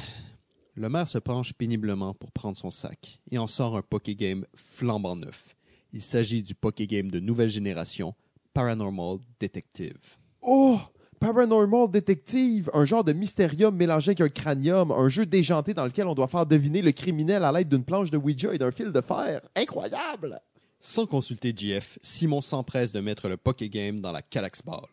Le 0.76 0.88
maire 0.90 1.08
se 1.08 1.18
penche 1.18 1.54
péniblement 1.54 2.14
pour 2.14 2.32
prendre 2.32 2.58
son 2.58 2.72
sac 2.72 3.20
et 3.30 3.38
en 3.38 3.48
sort 3.48 3.76
un 3.76 3.82
Pokégame 3.82 4.46
flambant 4.56 5.16
neuf. 5.16 5.56
Il 5.94 6.02
s'agit 6.02 6.44
du 6.44 6.56
Pokégame 6.56 7.10
de 7.12 7.20
nouvelle 7.20 7.50
génération, 7.50 8.14
Paranormal 8.54 9.18
Detective. 9.40 9.98
Oh! 10.42 10.80
Paranormal 11.22 11.88
Detective, 11.92 12.72
un 12.74 12.84
genre 12.84 13.04
de 13.04 13.14
mystérium 13.14 13.76
mélangé 13.76 14.10
avec 14.10 14.22
un 14.22 14.28
cranium, 14.28 14.92
un 14.92 15.08
jeu 15.08 15.28
déjanté 15.28 15.76
dans 15.76 15.86
lequel 15.86 16.08
on 16.08 16.16
doit 16.16 16.28
faire 16.28 16.48
deviner 16.48 16.82
le 16.82 16.92
criminel 16.92 17.46
à 17.46 17.52
l'aide 17.52 17.70
d'une 17.70 17.84
planche 17.84 18.10
de 18.10 18.18
Ouija 18.18 18.56
et 18.56 18.58
d'un 18.58 18.72
fil 18.72 18.92
de 18.92 19.02
fer. 19.02 19.40
Incroyable! 19.56 20.40
Sans 20.80 21.06
consulter 21.06 21.54
GF, 21.56 22.00
Simon 22.02 22.42
s'empresse 22.42 22.92
de 22.92 23.02
mettre 23.02 23.30
le 23.30 23.38
Pokégame 23.38 24.00
dans 24.00 24.12
la 24.12 24.24
Calax 24.24 24.64
Ball. 24.66 24.88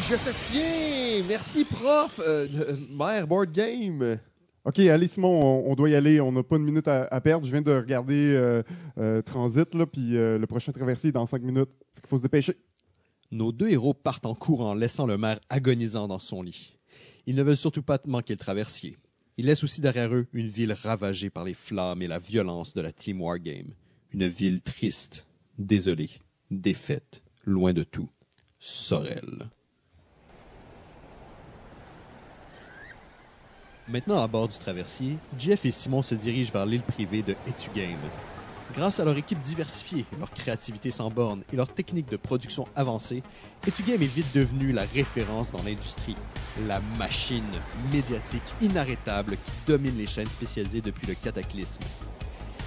Je 0.00 0.14
te 0.14 0.50
tiens! 0.50 1.22
Merci, 1.28 1.64
prof! 1.64 2.18
Euh, 2.26 2.46
euh, 2.60 2.76
Mère 2.96 3.26
Board 3.26 3.52
Game! 3.52 4.18
OK, 4.64 4.78
allez 4.78 5.08
Simon, 5.08 5.40
on, 5.42 5.70
on 5.70 5.74
doit 5.74 5.90
y 5.90 5.94
aller. 5.94 6.22
On 6.22 6.32
n'a 6.32 6.42
pas 6.42 6.56
une 6.56 6.64
minute 6.64 6.88
à, 6.88 7.06
à 7.10 7.20
perdre. 7.20 7.44
Je 7.44 7.50
viens 7.50 7.60
de 7.60 7.70
regarder 7.70 8.34
euh, 8.34 8.62
euh, 8.98 9.20
Transit, 9.20 9.74
là, 9.74 9.84
puis 9.84 10.16
euh, 10.16 10.38
le 10.38 10.46
prochain 10.46 10.72
traversier 10.72 11.10
est 11.10 11.12
dans 11.12 11.26
cinq 11.26 11.42
minutes. 11.42 11.68
Il 12.02 12.08
faut 12.08 12.16
se 12.16 12.22
dépêcher. 12.22 12.54
Nos 13.30 13.52
deux 13.52 13.68
héros 13.68 13.92
partent 13.92 14.26
en 14.26 14.34
courant, 14.34 14.74
laissant 14.74 15.04
le 15.04 15.18
maire 15.18 15.40
agonisant 15.50 16.08
dans 16.08 16.18
son 16.18 16.42
lit. 16.42 16.78
Ils 17.26 17.36
ne 17.36 17.42
veulent 17.42 17.58
surtout 17.58 17.82
pas 17.82 17.98
manquer 18.06 18.32
le 18.32 18.38
traversier. 18.38 18.96
Ils 19.36 19.44
laissent 19.46 19.64
aussi 19.64 19.82
derrière 19.82 20.14
eux 20.14 20.26
une 20.32 20.48
ville 20.48 20.72
ravagée 20.72 21.28
par 21.28 21.44
les 21.44 21.54
flammes 21.54 22.00
et 22.00 22.08
la 22.08 22.18
violence 22.18 22.72
de 22.72 22.80
la 22.80 22.90
Team 22.90 23.20
Wargame. 23.20 23.74
Une 24.12 24.26
ville 24.26 24.62
triste, 24.62 25.26
désolée, 25.58 26.10
défaite, 26.50 27.22
loin 27.44 27.74
de 27.74 27.84
tout. 27.84 28.08
Sorel. 28.58 29.50
Maintenant 33.88 34.22
à 34.22 34.26
bord 34.26 34.48
du 34.48 34.58
traversier, 34.58 35.16
Jeff 35.38 35.64
et 35.66 35.70
Simon 35.70 36.02
se 36.02 36.14
dirigent 36.14 36.52
vers 36.52 36.66
l'île 36.66 36.82
privée 36.82 37.22
de 37.22 37.36
Etugame. 37.46 37.96
Grâce 38.74 39.00
à 39.00 39.04
leur 39.04 39.16
équipe 39.16 39.40
diversifiée, 39.40 40.04
leur 40.18 40.30
créativité 40.30 40.90
sans 40.90 41.10
borne 41.10 41.42
et 41.52 41.56
leur 41.56 41.72
technique 41.72 42.10
de 42.10 42.16
production 42.16 42.66
avancée, 42.76 43.22
Etugame 43.66 44.02
est 44.02 44.14
vite 44.14 44.34
devenu 44.34 44.72
la 44.72 44.84
référence 44.84 45.50
dans 45.50 45.62
l'industrie. 45.62 46.16
La 46.66 46.80
machine 46.98 47.44
médiatique 47.92 48.42
inarrêtable 48.60 49.36
qui 49.36 49.52
domine 49.66 49.96
les 49.96 50.06
chaînes 50.06 50.28
spécialisées 50.28 50.82
depuis 50.82 51.06
le 51.06 51.14
cataclysme. 51.14 51.80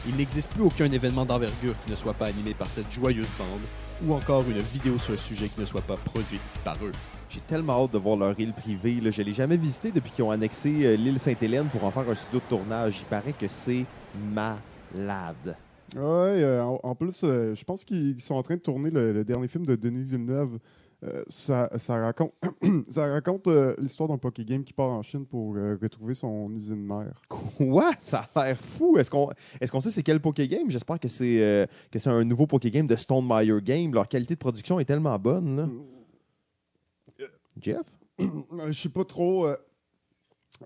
Il 0.08 0.15
n'existe 0.15 0.51
plus 0.51 0.63
aucun 0.63 0.91
événement 0.91 1.25
d'envergure 1.25 1.75
qui 1.86 1.91
ne 1.91 1.96
soit 1.96 2.15
pas 2.15 2.25
animé 2.25 2.55
par 2.55 2.67
cette 2.67 2.91
joyeuse 2.91 3.27
bande, 3.38 3.62
ou 4.03 4.13
encore 4.15 4.43
une 4.50 4.60
vidéo 4.60 4.98
sur 4.98 5.13
un 5.13 5.17
sujet 5.17 5.48
qui 5.50 5.60
ne 5.60 5.65
soit 5.65 5.81
pas 5.81 5.98
produite 5.98 6.41
par 6.63 6.75
eux. 6.84 6.91
J'ai 7.29 7.41
tellement 7.41 7.84
hâte 7.84 7.93
de 7.93 8.00
voir 8.00 8.17
leur 8.17 8.38
île 8.39 8.53
privée. 8.53 9.00
Je 9.12 9.22
l'ai 9.22 9.34
jamais 9.34 9.58
visité 9.58 9.91
depuis 9.91 10.12
qu'ils 10.12 10.24
ont 10.24 10.31
annexé 10.31 10.70
euh, 10.84 10.96
l'île 10.96 11.20
Sainte-Hélène 11.20 11.67
pour 11.67 11.84
en 11.84 11.91
faire 11.91 12.10
un 12.10 12.15
studio 12.15 12.39
de 12.39 12.50
tournage. 12.50 12.98
Il 13.00 13.05
paraît 13.05 13.34
que 13.34 13.48
c'est 13.48 13.86
malade. 14.34 15.55
Ouais, 15.95 16.01
euh, 16.01 16.63
en, 16.63 16.79
en 16.83 16.95
plus, 16.95 17.21
euh, 17.24 17.53
je 17.53 17.63
pense 17.65 17.83
qu'ils 17.83 18.21
sont 18.21 18.36
en 18.36 18.43
train 18.43 18.55
de 18.55 18.62
tourner 18.62 18.89
le, 18.89 19.12
le 19.12 19.25
dernier 19.25 19.48
film 19.50 19.65
de 19.65 19.75
Denis 19.75 20.03
Villeneuve. 20.03 20.57
Euh, 21.03 21.24
ça, 21.29 21.69
ça 21.77 21.95
raconte, 22.00 22.33
ça 22.88 23.07
raconte 23.12 23.48
l'histoire 23.79 24.07
d'un 24.07 24.19
Pokégame 24.19 24.63
qui 24.63 24.71
part 24.71 24.89
en 24.89 25.01
Chine 25.01 25.25
pour 25.25 25.55
retrouver 25.55 26.13
son 26.13 26.50
usine 26.51 26.86
mère. 26.86 27.21
Quoi? 27.27 27.91
Ça 28.00 28.29
a 28.36 28.45
l'air 28.45 28.57
fou. 28.57 28.98
Est-ce 28.98 29.10
qu'on 29.10 29.31
est 29.60 29.67
qu'on 29.69 29.79
sait 29.79 29.89
c'est 29.89 30.03
quel 30.03 30.21
Pokégame? 30.21 30.69
J'espère 30.69 31.00
que 31.00 31.07
c'est 31.07 31.67
que 31.91 32.00
c'est 32.00 32.10
un 32.10 32.24
nouveau 32.24 32.45
Pokégame 32.45 32.86
de 32.86 32.95
Stone 32.95 33.27
Meyer 33.27 33.62
Game. 33.62 33.93
Leur 33.93 34.07
qualité 34.07 34.36
de 34.36 34.39
production 34.39 34.79
est 34.79 34.86
tellement 34.86 35.17
bonne. 35.17 35.57
Là. 35.57 37.27
Jeff? 37.60 37.86
Je 38.19 38.79
sais 38.79 38.89
pas 38.89 39.03
trop. 39.03 39.48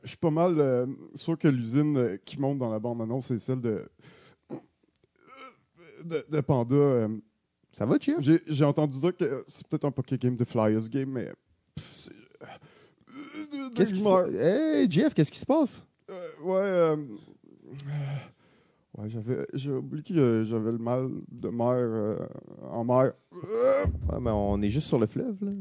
je 0.03 0.09
suis 0.09 0.17
pas 0.17 0.31
mal 0.31 0.85
sûr 1.15 1.37
que 1.37 1.47
l'usine 1.47 2.19
qui 2.25 2.41
monte 2.41 2.57
dans 2.57 2.69
la 2.69 2.79
bande-annonce, 2.79 3.27
c'est 3.27 3.39
celle 3.39 3.61
de 3.61 3.85
de, 6.05 6.25
de 6.29 6.41
Panda, 6.41 6.75
euh, 6.75 7.07
Ça 7.73 7.85
va, 7.85 7.97
Jeff? 7.99 8.17
j'ai 8.19 8.41
j'ai 8.47 8.63
entendu 8.65 8.97
dire 8.99 9.15
que 9.15 9.43
c'est 9.47 9.67
peut-être 9.67 9.85
un 9.85 9.91
Poké 9.91 10.17
Game 10.17 10.35
de 10.35 10.45
Flyers 10.45 10.87
Game, 10.89 11.09
mais. 11.09 11.31
pff, 11.75 11.99
c'est- 12.01 12.11
euh, 12.43 13.69
Qu'est-ce 13.75 13.93
qui 13.93 13.99
se 13.99 14.03
Dagmar- 14.03 14.23
passe? 14.25 14.33
Hey, 14.35 14.87
Jeff, 14.91 15.13
qu'est-ce 15.13 15.31
qui 15.31 15.39
se 15.39 15.45
passe? 15.45 15.85
Euh, 16.09 16.29
ouais, 16.43 16.55
euh, 16.57 16.95
ouais, 18.97 19.09
j'avais, 19.09 19.45
j'ai 19.53 19.71
oublié 19.71 20.03
que 20.03 20.43
j'avais 20.47 20.71
le 20.71 20.77
mal 20.77 21.09
de 21.31 21.49
mer 21.49 21.67
euh, 21.73 22.17
en 22.71 22.83
mer. 22.83 23.13
Ouais, 23.33 24.19
mais 24.21 24.31
on 24.31 24.61
est 24.61 24.69
juste 24.69 24.87
sur 24.87 24.99
le 24.99 25.07
fleuve, 25.07 25.37
là. 25.43 25.51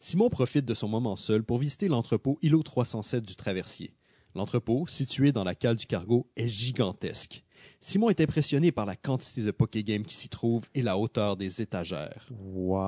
Simon 0.00 0.30
profite 0.30 0.64
de 0.64 0.74
son 0.74 0.86
moment 0.88 1.16
seul 1.16 1.42
pour 1.42 1.58
visiter 1.58 1.88
l'entrepôt 1.88 2.38
îlot 2.42 2.62
307 2.62 3.24
du 3.24 3.34
Traversier. 3.34 3.94
L'entrepôt, 4.34 4.86
situé 4.86 5.32
dans 5.32 5.42
la 5.42 5.54
cale 5.56 5.74
du 5.76 5.86
cargo, 5.86 6.28
est 6.36 6.46
gigantesque. 6.46 7.44
Simon 7.80 8.10
est 8.10 8.20
impressionné 8.20 8.72
par 8.72 8.86
la 8.86 8.96
quantité 8.96 9.42
de 9.42 9.52
Pokégames 9.52 10.02
qui 10.02 10.14
s'y 10.14 10.28
trouvent 10.28 10.68
et 10.74 10.82
la 10.82 10.98
hauteur 10.98 11.36
des 11.36 11.62
étagères. 11.62 12.28
Wow. 12.52 12.78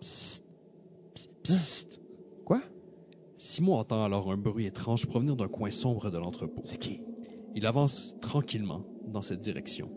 Psst, 0.00 0.44
psst, 1.14 1.30
psst. 1.42 2.00
Quoi? 2.44 2.60
Simon 3.38 3.76
entend 3.76 4.04
alors 4.04 4.30
un 4.30 4.36
bruit 4.36 4.66
étrange 4.66 5.06
provenir 5.06 5.34
d'un 5.34 5.48
coin 5.48 5.70
sombre 5.70 6.10
de 6.10 6.18
l'entrepôt. 6.18 6.62
C'est 6.64 6.78
qui? 6.78 7.00
Il 7.54 7.64
avance 7.64 8.16
tranquillement 8.20 8.84
dans 9.06 9.22
cette 9.22 9.40
direction. 9.40 9.90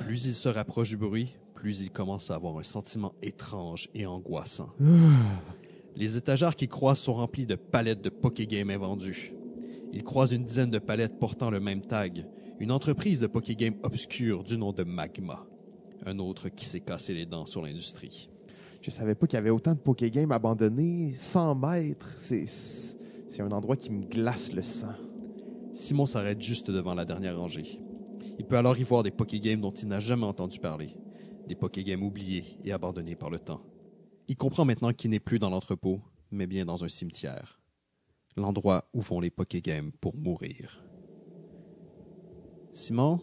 Plus 0.00 0.24
il 0.24 0.34
se 0.34 0.48
rapproche 0.48 0.88
du 0.88 0.96
bruit, 0.96 1.36
plus 1.54 1.80
il 1.80 1.90
commence 1.90 2.30
à 2.30 2.34
avoir 2.34 2.58
un 2.58 2.64
sentiment 2.64 3.14
étrange 3.22 3.88
et 3.94 4.04
angoissant. 4.04 4.70
Les 5.96 6.16
étagères 6.16 6.56
qu'il 6.56 6.68
croise 6.68 6.98
sont 6.98 7.14
remplies 7.14 7.46
de 7.46 7.54
palettes 7.54 8.02
de 8.02 8.10
Pokégame 8.10 8.70
invendues. 8.70 9.32
Il 9.92 10.04
croise 10.04 10.32
une 10.32 10.44
dizaine 10.44 10.70
de 10.70 10.78
palettes 10.78 11.18
portant 11.18 11.50
le 11.50 11.60
même 11.60 11.80
tag, 11.80 12.26
une 12.60 12.72
entreprise 12.72 13.20
de 13.20 13.26
Pokégame 13.26 13.74
obscure 13.82 14.44
du 14.44 14.56
nom 14.56 14.72
de 14.72 14.84
Magma. 14.84 15.46
Un 16.06 16.18
autre 16.18 16.48
qui 16.48 16.64
s'est 16.64 16.80
cassé 16.80 17.12
les 17.14 17.26
dents 17.26 17.46
sur 17.46 17.62
l'industrie. 17.62 18.30
Je 18.80 18.90
savais 18.90 19.14
pas 19.14 19.26
qu'il 19.26 19.36
y 19.36 19.38
avait 19.38 19.50
autant 19.50 19.74
de 19.74 19.78
Pokégames 19.78 20.32
abandonnés. 20.32 21.12
100 21.12 21.54
mètres. 21.54 22.12
C'est, 22.16 22.46
c'est 22.46 23.42
un 23.42 23.50
endroit 23.50 23.76
qui 23.76 23.90
me 23.90 24.04
glace 24.04 24.52
le 24.52 24.62
sang. 24.62 24.94
Simon 25.74 26.06
s'arrête 26.06 26.40
juste 26.40 26.70
devant 26.70 26.94
la 26.94 27.04
dernière 27.04 27.38
rangée. 27.38 27.80
Il 28.38 28.46
peut 28.46 28.56
alors 28.56 28.78
y 28.78 28.82
voir 28.82 29.02
des 29.02 29.10
Pokégames 29.10 29.60
dont 29.60 29.72
il 29.72 29.88
n'a 29.88 30.00
jamais 30.00 30.24
entendu 30.24 30.58
parler, 30.58 30.96
des 31.46 31.54
Pokégames 31.54 32.02
oubliés 32.02 32.58
et 32.64 32.72
abandonnés 32.72 33.16
par 33.16 33.28
le 33.28 33.38
temps. 33.38 33.60
Il 34.28 34.36
comprend 34.36 34.64
maintenant 34.64 34.92
qu'il 34.92 35.10
n'est 35.10 35.20
plus 35.20 35.38
dans 35.38 35.50
l'entrepôt, 35.50 36.00
mais 36.30 36.46
bien 36.46 36.64
dans 36.64 36.82
un 36.82 36.88
cimetière. 36.88 37.59
L'endroit 38.36 38.88
où 38.94 39.00
vont 39.00 39.20
les 39.20 39.30
Pokégames 39.30 39.92
pour 40.00 40.14
mourir. 40.16 40.84
Simon, 42.72 43.20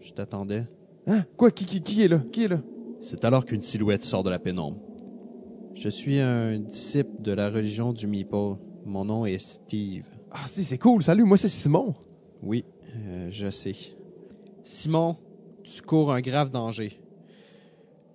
je 0.00 0.12
t'attendais. 0.12 0.66
Hein? 1.06 1.24
Quoi? 1.36 1.50
Qui, 1.50 1.66
qui, 1.66 1.82
qui 1.82 2.02
est 2.02 2.08
là? 2.08 2.20
Qui 2.32 2.44
est 2.44 2.48
là? 2.48 2.62
C'est 3.02 3.24
alors 3.24 3.44
qu'une 3.44 3.62
silhouette 3.62 4.04
sort 4.04 4.22
de 4.22 4.30
la 4.30 4.38
pénombre. 4.38 4.80
Je 5.74 5.88
suis 5.88 6.18
un 6.18 6.58
disciple 6.58 7.20
de 7.20 7.32
la 7.32 7.50
religion 7.50 7.92
du 7.92 8.06
Meeple. 8.06 8.56
Mon 8.84 9.04
nom 9.04 9.26
est 9.26 9.38
Steve. 9.38 10.06
Ah, 10.30 10.46
si, 10.46 10.64
c'est 10.64 10.78
cool. 10.78 11.02
Salut, 11.02 11.24
moi, 11.24 11.36
c'est 11.36 11.48
Simon. 11.48 11.94
Oui, 12.42 12.64
euh, 12.96 13.28
je 13.30 13.50
sais. 13.50 13.74
Simon, 14.64 15.16
tu 15.62 15.82
cours 15.82 16.12
un 16.12 16.20
grave 16.20 16.50
danger. 16.50 17.00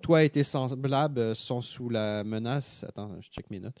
Toi 0.00 0.24
et 0.24 0.30
tes 0.30 0.42
semblables 0.42 1.36
sont 1.36 1.60
sous 1.60 1.88
la 1.88 2.24
menace. 2.24 2.84
Attends, 2.88 3.10
je 3.20 3.28
check 3.28 3.48
mes 3.50 3.60
notes. 3.60 3.78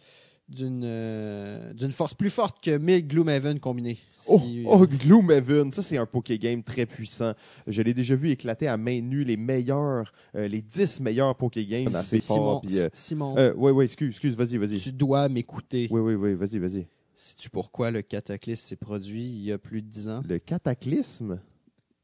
D'une 0.54 0.82
euh, 0.84 1.72
d'une 1.72 1.92
force 1.92 2.12
plus 2.12 2.28
forte 2.28 2.62
que 2.62 2.76
1000 2.76 3.06
Gloomhaven 3.08 3.58
combinés. 3.58 3.98
Oh, 4.28 4.38
Si- 4.38 4.64
oh, 4.66 4.86
Gloomhaven, 4.86 5.72
ça 5.72 5.82
c'est 5.82 5.96
un 5.96 6.04
Pokégame 6.04 6.62
très 6.62 6.84
puissant. 6.84 7.32
Je 7.66 7.80
l'ai 7.80 7.94
déjà 7.94 8.14
vu 8.14 8.28
éclater 8.30 8.68
à 8.68 8.76
main 8.76 9.00
nue 9.00 9.24
les 9.24 9.38
meilleurs, 9.38 10.12
euh, 10.34 10.46
les 10.48 10.60
10 10.60 11.00
meilleurs 11.00 11.34
Pokégames 11.36 11.94
assez 11.94 12.20
Simon, 12.20 12.36
forts. 12.36 12.60
puis, 12.60 12.78
euh, 12.78 12.88
Simon 12.92 13.34
ouais, 13.56 13.70
ouais, 13.70 13.84
excuse, 13.86 14.08
excuse, 14.10 14.36
vas-y, 14.36 14.58
vas-y. 14.58 14.78
tu 14.78 14.92
dois 14.92 15.28
m'écouter. 15.30 15.88
Oui, 15.90 16.00
oui, 16.00 16.14
oui, 16.14 16.34
vas-y, 16.34 16.58
vas-y. 16.58 16.86
Sais-tu 17.16 17.48
pourquoi 17.48 17.90
le 17.90 18.02
cataclysme 18.02 18.66
s'est 18.68 18.76
produit 18.76 19.22
il 19.24 19.42
y 19.44 19.52
a 19.52 19.58
plus 19.58 19.80
de 19.80 19.86
10 19.88 20.08
ans? 20.08 20.22
Le 20.28 20.38
cataclysme? 20.38 21.38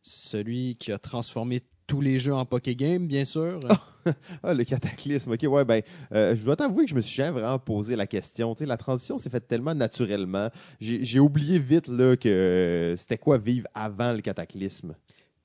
Celui 0.01 0.77
qui 0.77 0.91
a 0.93 0.99
transformé 0.99 1.61
tous 1.89 2.01
les 2.01 2.21
jeux 2.21 2.35
en 2.35 2.45
Pokégame, 2.45 3.09
bien 3.09 3.25
sûr. 3.25 3.59
Ah, 4.43 4.55
le 4.55 4.65
cataclysme, 4.65 5.33
ok, 5.33 5.43
ouais, 5.43 5.67
ben, 5.67 5.83
euh, 6.15 6.35
je 6.35 6.43
dois 6.43 6.57
t'avouer 6.57 6.85
que 6.85 6.91
je 6.91 6.95
me 6.95 7.01
suis 7.03 7.15
jamais 7.15 7.41
vraiment 7.41 7.59
posé 7.59 7.95
la 7.95 8.07
question. 8.07 8.55
Tu 8.55 8.61
sais, 8.61 8.67
la 8.67 8.79
transition 8.79 9.19
s'est 9.19 9.29
faite 9.29 9.47
tellement 9.47 9.75
naturellement. 9.75 10.49
J'ai 10.81 11.21
oublié 11.21 11.59
vite, 11.59 11.89
là, 11.89 12.17
que 12.17 12.27
euh, 12.27 12.97
c'était 12.97 13.19
quoi 13.19 13.37
vivre 13.37 13.67
avant 13.75 14.15
le 14.15 14.23
cataclysme. 14.23 14.95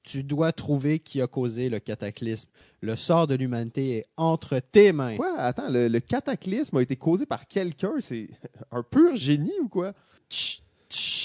Tu 0.01 0.23
dois 0.23 0.53
trouver 0.53 0.99
qui 0.99 1.21
a 1.21 1.27
causé 1.27 1.67
le 1.67 1.79
cataclysme. 1.79 2.47
Le 2.79 2.95
sort 2.95 3.27
de 3.27 3.35
l'humanité 3.35 3.97
est 3.97 4.05
entre 4.15 4.59
tes 4.59 4.93
mains. 4.93 5.17
Quoi? 5.17 5.35
Attends, 5.37 5.69
le, 5.69 5.89
le 5.89 5.99
cataclysme 5.99 6.77
a 6.77 6.81
été 6.81 6.95
causé 6.95 7.25
par 7.25 7.47
quelqu'un? 7.49 7.95
C'est 7.99 8.29
un 8.71 8.83
pur 8.83 9.13
génie 9.17 9.59
ou 9.61 9.67
quoi? 9.67 9.91
Chut, 10.29 10.61
chut. 10.89 11.22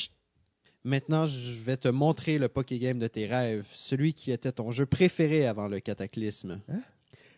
Maintenant, 0.88 1.26
je 1.26 1.52
vais 1.62 1.76
te 1.76 1.88
montrer 1.88 2.38
le 2.38 2.49
Pokégame 2.49 2.99
de 2.99 3.09
tes 3.09 3.26
rêves, 3.26 3.68
celui 3.71 4.14
qui 4.14 4.33
était 4.33 4.52
ton 4.52 4.73
jeu 4.73 4.87
préféré 4.87 5.47
avant 5.47 5.68
le 5.68 5.80
cataclysme. 5.80 6.62
Hein? 6.66 6.80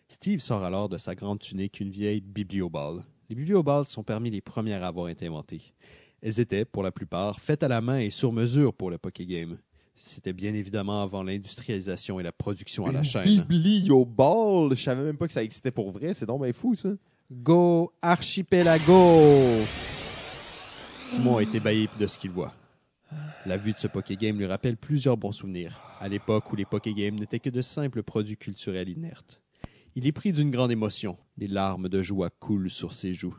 Steve 0.07 0.39
sort 0.39 0.63
alors 0.63 0.87
de 0.87 0.97
sa 0.97 1.15
grande 1.15 1.39
tunique 1.39 1.81
une 1.81 1.91
vieille 1.91 2.21
biblioballe. 2.21 3.03
Les 3.29 3.35
biblioballes 3.35 3.83
sont 3.83 4.03
parmi 4.03 4.29
les 4.29 4.39
premières 4.39 4.85
à 4.85 4.87
avoir 4.87 5.09
été 5.09 5.27
inventées. 5.27 5.73
Elles 6.21 6.39
étaient, 6.39 6.63
pour 6.63 6.81
la 6.81 6.93
plupart, 6.93 7.41
faites 7.41 7.61
à 7.61 7.67
la 7.67 7.81
main 7.81 7.99
et 7.99 8.09
sur 8.09 8.31
mesure 8.31 8.73
pour 8.73 8.89
le 8.89 8.97
Pokégame. 8.97 9.57
C'était 9.97 10.31
bien 10.31 10.53
évidemment 10.53 11.01
avant 11.01 11.21
l'industrialisation 11.21 12.21
et 12.21 12.23
la 12.23 12.31
production 12.31 12.85
à 12.85 12.93
la 12.93 12.99
Une 12.99 13.03
chaîne. 13.03 13.41
Biblioball! 13.41 14.73
Je 14.77 14.81
savais 14.81 15.03
même 15.03 15.17
pas 15.17 15.27
que 15.27 15.33
ça 15.33 15.43
existait 15.43 15.71
pour 15.71 15.91
vrai. 15.91 16.13
C'est 16.13 16.25
donc 16.25 16.41
bien 16.41 16.53
fou, 16.53 16.73
ça. 16.73 16.91
Go 17.29 17.91
Archipelago! 18.01 19.65
Simon 21.01 21.41
est 21.41 21.53
ébahi 21.53 21.89
de 21.99 22.07
ce 22.07 22.17
qu'il 22.17 22.31
voit. 22.31 22.53
La 23.47 23.57
vue 23.57 23.73
de 23.73 23.79
ce 23.79 23.87
Pokégame 23.87 24.37
lui 24.37 24.45
rappelle 24.45 24.77
plusieurs 24.77 25.17
bons 25.17 25.31
souvenirs, 25.31 25.81
à 25.99 26.07
l'époque 26.07 26.51
où 26.53 26.55
les 26.55 26.65
Pokégames 26.65 27.15
n'étaient 27.15 27.39
que 27.39 27.49
de 27.49 27.63
simples 27.63 28.03
produits 28.03 28.37
culturels 28.37 28.87
inertes. 28.87 29.41
Il 29.95 30.05
est 30.05 30.11
pris 30.11 30.31
d'une 30.31 30.51
grande 30.51 30.71
émotion. 30.71 31.17
Des 31.37 31.47
larmes 31.47 31.89
de 31.89 32.03
joie 32.03 32.29
coulent 32.29 32.69
sur 32.69 32.93
ses 32.93 33.15
joues. 33.15 33.35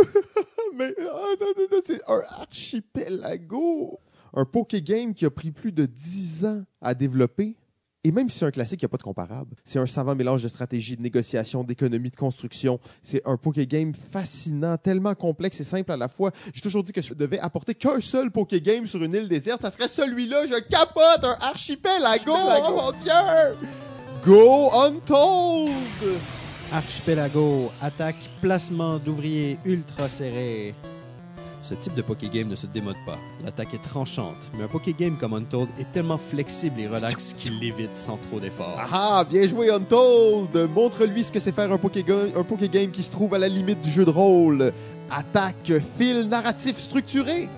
Mais 0.76 0.94
ah, 0.98 1.28
non, 1.40 1.46
non, 1.56 1.66
non, 1.72 1.80
c'est 1.82 2.02
un 2.06 2.20
archipelago! 2.38 3.98
Un 4.34 4.44
Pokégame 4.44 5.14
qui 5.14 5.24
a 5.24 5.30
pris 5.30 5.52
plus 5.52 5.72
de 5.72 5.86
10 5.86 6.44
ans 6.44 6.64
à 6.82 6.94
développer. 6.94 7.56
Et 8.06 8.12
même 8.12 8.28
si 8.28 8.38
c'est 8.38 8.46
un 8.46 8.52
classique, 8.52 8.80
il 8.82 8.84
n'y 8.84 8.86
a 8.86 8.90
pas 8.90 8.98
de 8.98 9.02
comparable. 9.02 9.56
C'est 9.64 9.80
un 9.80 9.86
savant 9.86 10.14
mélange 10.14 10.40
de 10.40 10.46
stratégie, 10.46 10.96
de 10.96 11.02
négociation, 11.02 11.64
d'économie, 11.64 12.08
de 12.08 12.14
construction. 12.14 12.78
C'est 13.02 13.20
un 13.24 13.36
Pokégame 13.36 13.94
fascinant, 13.94 14.76
tellement 14.76 15.16
complexe 15.16 15.58
et 15.58 15.64
simple 15.64 15.90
à 15.90 15.96
la 15.96 16.06
fois. 16.06 16.30
J'ai 16.54 16.60
toujours 16.60 16.84
dit 16.84 16.92
que 16.92 17.00
je 17.00 17.14
devais 17.14 17.40
apporter 17.40 17.74
qu'un 17.74 17.98
seul 17.98 18.30
Pokégame 18.30 18.86
sur 18.86 19.02
une 19.02 19.12
île 19.12 19.26
déserte. 19.26 19.62
Ça 19.62 19.72
serait 19.72 19.88
celui-là. 19.88 20.46
Je 20.46 20.54
capote! 20.68 21.24
Un 21.24 21.36
archipelago! 21.48 22.32
Oh 22.32 22.76
mon 22.76 22.92
Dieu! 22.92 23.66
Go 24.24 24.70
Untold! 24.72 25.72
Archipelago, 26.72 27.72
attaque, 27.82 28.14
placement 28.40 28.98
d'ouvriers 29.00 29.58
ultra 29.64 30.08
serré. 30.08 30.76
Ce 31.68 31.74
type 31.74 31.94
de 31.94 32.02
Pokégame 32.02 32.46
ne 32.46 32.54
se 32.54 32.68
démode 32.68 32.94
pas. 33.04 33.18
L'attaque 33.44 33.74
est 33.74 33.82
tranchante, 33.82 34.48
mais 34.54 34.62
un 34.62 34.68
Pokégame 34.68 35.16
comme 35.16 35.34
Untold 35.34 35.68
est 35.80 35.90
tellement 35.90 36.16
flexible 36.16 36.78
et 36.80 36.86
relax 36.86 37.34
qu'il 37.36 37.58
l'évite 37.58 37.96
sans 37.96 38.18
trop 38.18 38.38
d'efforts. 38.38 38.78
Ah, 38.92 39.24
bien 39.28 39.48
joué 39.48 39.72
Untold! 39.72 40.70
Montre-lui 40.72 41.24
ce 41.24 41.32
que 41.32 41.40
c'est 41.40 41.50
faire 41.50 41.72
un 41.72 41.76
Pokégame, 41.76 42.30
un 42.36 42.44
Pokégame 42.44 42.92
qui 42.92 43.02
se 43.02 43.10
trouve 43.10 43.34
à 43.34 43.38
la 43.38 43.48
limite 43.48 43.80
du 43.80 43.90
jeu 43.90 44.04
de 44.04 44.10
rôle. 44.10 44.72
Attaque, 45.10 45.72
fil 45.98 46.28
narratif 46.28 46.78
structuré. 46.78 47.48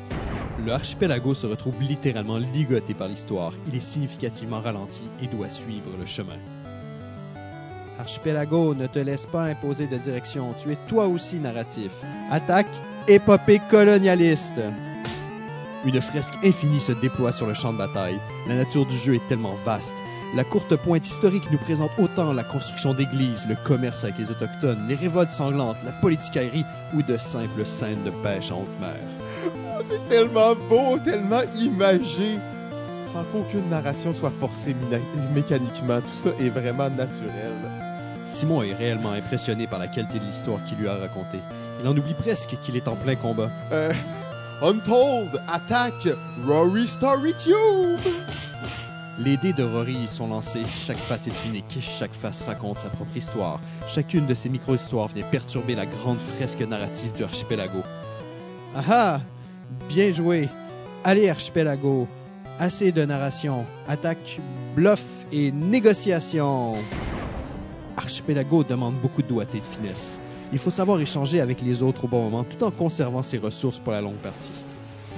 Le 0.65 0.73
archipelago 0.73 1.35
se 1.35 1.47
retrouve 1.47 1.83
littéralement 1.83 2.39
ligoté 2.39 2.95
par 2.95 3.09
l'histoire. 3.09 3.53
Il 3.69 3.75
est 3.77 3.81
significativement 3.81 4.63
ralenti 4.63 5.05
et 5.23 5.27
doit 5.27 5.51
suivre 5.51 5.91
le 6.01 6.07
chemin. 6.07 6.39
Archipelago, 7.99 8.75
ne 8.75 8.87
te 8.87 9.01
laisse 9.01 9.27
pas 9.27 9.43
imposer 9.45 9.87
de 9.87 9.99
direction. 9.99 10.55
Tu 10.63 10.73
es 10.73 10.79
toi 10.89 11.09
aussi 11.09 11.37
narratif. 11.41 11.93
Attaque, 12.31 12.67
épopée 13.09 13.61
colonialiste. 13.71 14.61
Une 15.87 16.01
fresque 16.01 16.35
infinie 16.45 16.81
se 16.81 16.93
déploie 16.93 17.33
sur 17.33 17.47
le 17.47 17.55
champ 17.55 17.73
de 17.73 17.79
bataille. 17.79 18.19
La 18.47 18.57
nature 18.57 18.85
du 18.85 18.97
jeu 18.97 19.15
est 19.15 19.29
tellement 19.29 19.57
vaste. 19.65 19.97
La 20.37 20.45
courte 20.45 20.77
pointe 20.77 21.07
historique 21.07 21.51
nous 21.51 21.57
présente 21.57 21.91
autant 21.99 22.35
la 22.35 22.45
construction 22.45 22.93
d'églises, 22.93 23.47
le 23.49 23.57
commerce 23.65 24.05
avec 24.05 24.19
les 24.19 24.31
autochtones, 24.31 24.87
les 24.87 24.95
révoltes 24.95 25.31
sanglantes, 25.31 25.79
la 25.87 25.93
politicaillerie 25.93 26.67
ou 26.95 27.03
de 27.03 27.17
simples 27.17 27.65
scènes 27.65 28.05
de 28.05 28.11
pêche 28.11 28.51
en 28.51 28.61
haute 28.61 28.81
mer. 28.81 28.99
Oh, 29.47 29.83
c'est 29.89 30.07
tellement 30.11 30.55
beau, 30.69 30.99
tellement 31.03 31.43
imagé. 31.59 32.39
Sans 33.11 33.25
qu'aucune 33.25 33.71
narration 33.71 34.13
soit 34.13 34.33
forcée 34.39 34.77
mécaniquement. 35.35 36.01
Tout 36.01 36.29
ça 36.29 36.45
est 36.45 36.51
vraiment 36.51 36.91
naturel. 36.91 37.55
Simon 38.27 38.63
est 38.63 38.75
réellement 38.75 39.13
impressionné 39.13 39.67
par 39.67 39.79
la 39.79 39.87
qualité 39.87 40.19
de 40.19 40.25
l'histoire 40.25 40.63
qu'il 40.67 40.77
lui 40.77 40.89
a 40.89 40.97
racontée. 40.97 41.41
Il 41.81 41.89
en 41.89 41.97
oublie 41.97 42.15
presque 42.15 42.57
qu'il 42.63 42.77
est 42.77 42.89
en 42.89 42.97
plein 42.97 43.15
combat. 43.15 43.51
Euh, 43.73 43.93
Untold 44.63 45.41
attaque 45.47 46.09
Rory 46.47 46.87
Story 46.89 47.35
Cube! 47.35 48.13
Les 49.21 49.37
dés 49.37 49.53
de 49.53 49.65
Rory 49.65 49.95
y 49.95 50.09
sont 50.09 50.29
lancés, 50.29 50.63
chaque 50.73 51.01
face 51.01 51.27
est 51.27 51.45
unique, 51.45 51.79
chaque 51.81 52.15
face 52.15 52.43
raconte 52.43 52.79
sa 52.79 52.89
propre 52.89 53.17
histoire. 53.17 53.61
Chacune 53.89 54.27
de 54.27 54.35
ces 54.35 54.49
micro-histoires 54.49 55.09
vient 55.09 55.25
perturber 55.25 55.75
la 55.75 55.87
grande 55.87 56.21
fresque 56.21 56.61
narrative 56.61 57.13
du 57.15 57.25
archipelago. 57.25 57.83
Ah 58.77 58.83
ah! 58.89 59.21
Bien 59.89 60.13
joué! 60.13 60.49
Allez, 61.03 61.29
archipelago! 61.29 62.07
Assez 62.61 62.93
de 62.93 63.05
narration, 63.05 63.65
attaque, 63.89 64.41
bluff 64.77 65.05
et 65.33 65.51
négociation! 65.51 66.75
Archipelago 67.97 68.63
demande 68.63 68.95
beaucoup 69.03 69.23
de 69.23 69.29
doigté 69.29 69.59
et 69.59 69.61
de 69.61 69.67
finesse. 69.67 70.21
Il 70.53 70.59
faut 70.59 70.71
savoir 70.71 71.01
échanger 71.01 71.41
avec 71.41 71.61
les 71.61 71.83
autres 71.83 72.05
au 72.05 72.09
bon 72.09 72.23
moment 72.25 72.45
tout 72.45 72.65
en 72.65 72.71
conservant 72.71 73.23
ses 73.23 73.39
ressources 73.39 73.79
pour 73.79 73.93
la 73.93 74.01
longue 74.01 74.15
partie. 74.17 74.51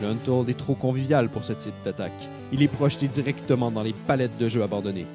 Le 0.02 0.08
Untold 0.08 0.48
est 0.48 0.56
trop 0.58 0.74
convivial 0.74 1.28
pour 1.28 1.44
ce 1.44 1.52
type 1.52 1.74
d'attaque. 1.84 2.28
Il 2.52 2.62
est 2.62 2.68
projeté 2.68 3.06
directement 3.06 3.70
dans 3.70 3.82
les 3.82 3.92
palettes 3.92 4.36
de 4.38 4.48
jeux 4.48 4.62
abandonnées. 4.62 5.06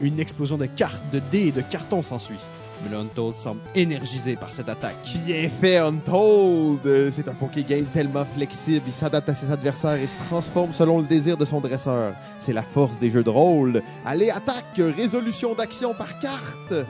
Une 0.00 0.20
explosion 0.20 0.56
de 0.56 0.66
cartes, 0.66 1.02
de 1.12 1.20
dés 1.32 1.48
et 1.48 1.52
de 1.52 1.62
cartons 1.62 2.02
s'ensuit. 2.02 2.36
Mais 2.84 2.90
le 2.90 2.98
Untold 2.98 3.34
semble 3.34 3.60
énergisé 3.74 4.36
par 4.36 4.52
cette 4.52 4.68
attaque. 4.68 4.94
Bien 5.26 5.48
fait, 5.48 5.78
Untold! 5.78 6.78
Euh, 6.86 7.10
C'est 7.10 7.26
un 7.26 7.32
Pokégame 7.32 7.86
tellement 7.86 8.24
flexible, 8.24 8.84
il 8.86 8.92
s'adapte 8.92 9.28
à 9.28 9.34
ses 9.34 9.50
adversaires 9.50 9.94
et 9.96 10.06
se 10.06 10.16
transforme 10.28 10.72
selon 10.72 10.98
le 10.98 11.04
désir 11.04 11.36
de 11.36 11.44
son 11.44 11.60
dresseur. 11.60 12.12
C'est 12.38 12.52
la 12.52 12.62
force 12.62 12.96
des 13.00 13.10
jeux 13.10 13.24
de 13.24 13.30
rôle. 13.30 13.82
Allez, 14.06 14.30
attaque! 14.30 14.78
Résolution 14.96 15.54
d'action 15.56 15.92
par 15.92 16.20
carte! 16.20 16.86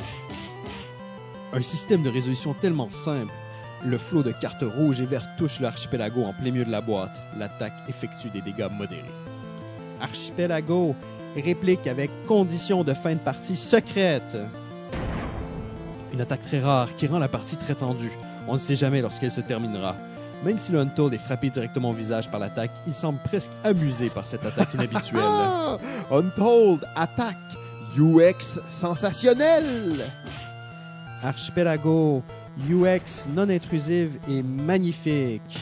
Un 1.52 1.62
système 1.62 2.02
de 2.02 2.10
résolution 2.10 2.54
tellement 2.54 2.90
simple. 2.90 3.32
Le 3.84 3.96
flot 3.96 4.22
de 4.22 4.32
cartes 4.32 4.64
rouges 4.64 5.00
et 5.00 5.06
vertes 5.06 5.28
touche 5.38 5.60
l'archipelago 5.60 6.22
en 6.22 6.32
plein 6.32 6.50
milieu 6.50 6.64
de 6.64 6.70
la 6.70 6.80
boîte. 6.80 7.16
L'attaque 7.38 7.72
effectue 7.88 8.28
des 8.28 8.42
dégâts 8.42 8.68
modérés. 8.70 9.02
Archipelago 10.00 10.94
réplique 11.36 11.86
avec 11.86 12.10
condition 12.26 12.84
de 12.84 12.92
fin 12.92 13.14
de 13.14 13.20
partie 13.20 13.56
secrète. 13.56 14.36
Une 16.12 16.20
attaque 16.20 16.42
très 16.42 16.60
rare 16.60 16.94
qui 16.96 17.06
rend 17.06 17.18
la 17.18 17.28
partie 17.28 17.56
très 17.56 17.74
tendue. 17.74 18.12
On 18.46 18.54
ne 18.54 18.58
sait 18.58 18.76
jamais 18.76 19.00
lorsqu'elle 19.00 19.30
se 19.30 19.40
terminera. 19.40 19.96
Même 20.44 20.58
si 20.58 20.72
le 20.72 20.80
Untold 20.80 21.14
est 21.14 21.18
frappé 21.18 21.50
directement 21.50 21.90
au 21.90 21.94
visage 21.94 22.30
par 22.30 22.40
l'attaque, 22.40 22.70
il 22.86 22.92
semble 22.92 23.18
presque 23.24 23.50
amusé 23.64 24.08
par 24.10 24.26
cette 24.26 24.44
attaque 24.44 24.74
inhabituelle. 24.74 25.22
Ah! 25.70 25.78
Untold 26.10 26.80
attaque 26.96 27.36
UX 27.96 28.58
sensationnel! 28.68 30.10
Archipelago, 31.22 32.22
UX 32.68 33.28
non 33.34 33.48
intrusive 33.50 34.18
et 34.30 34.42
magnifique. 34.42 35.58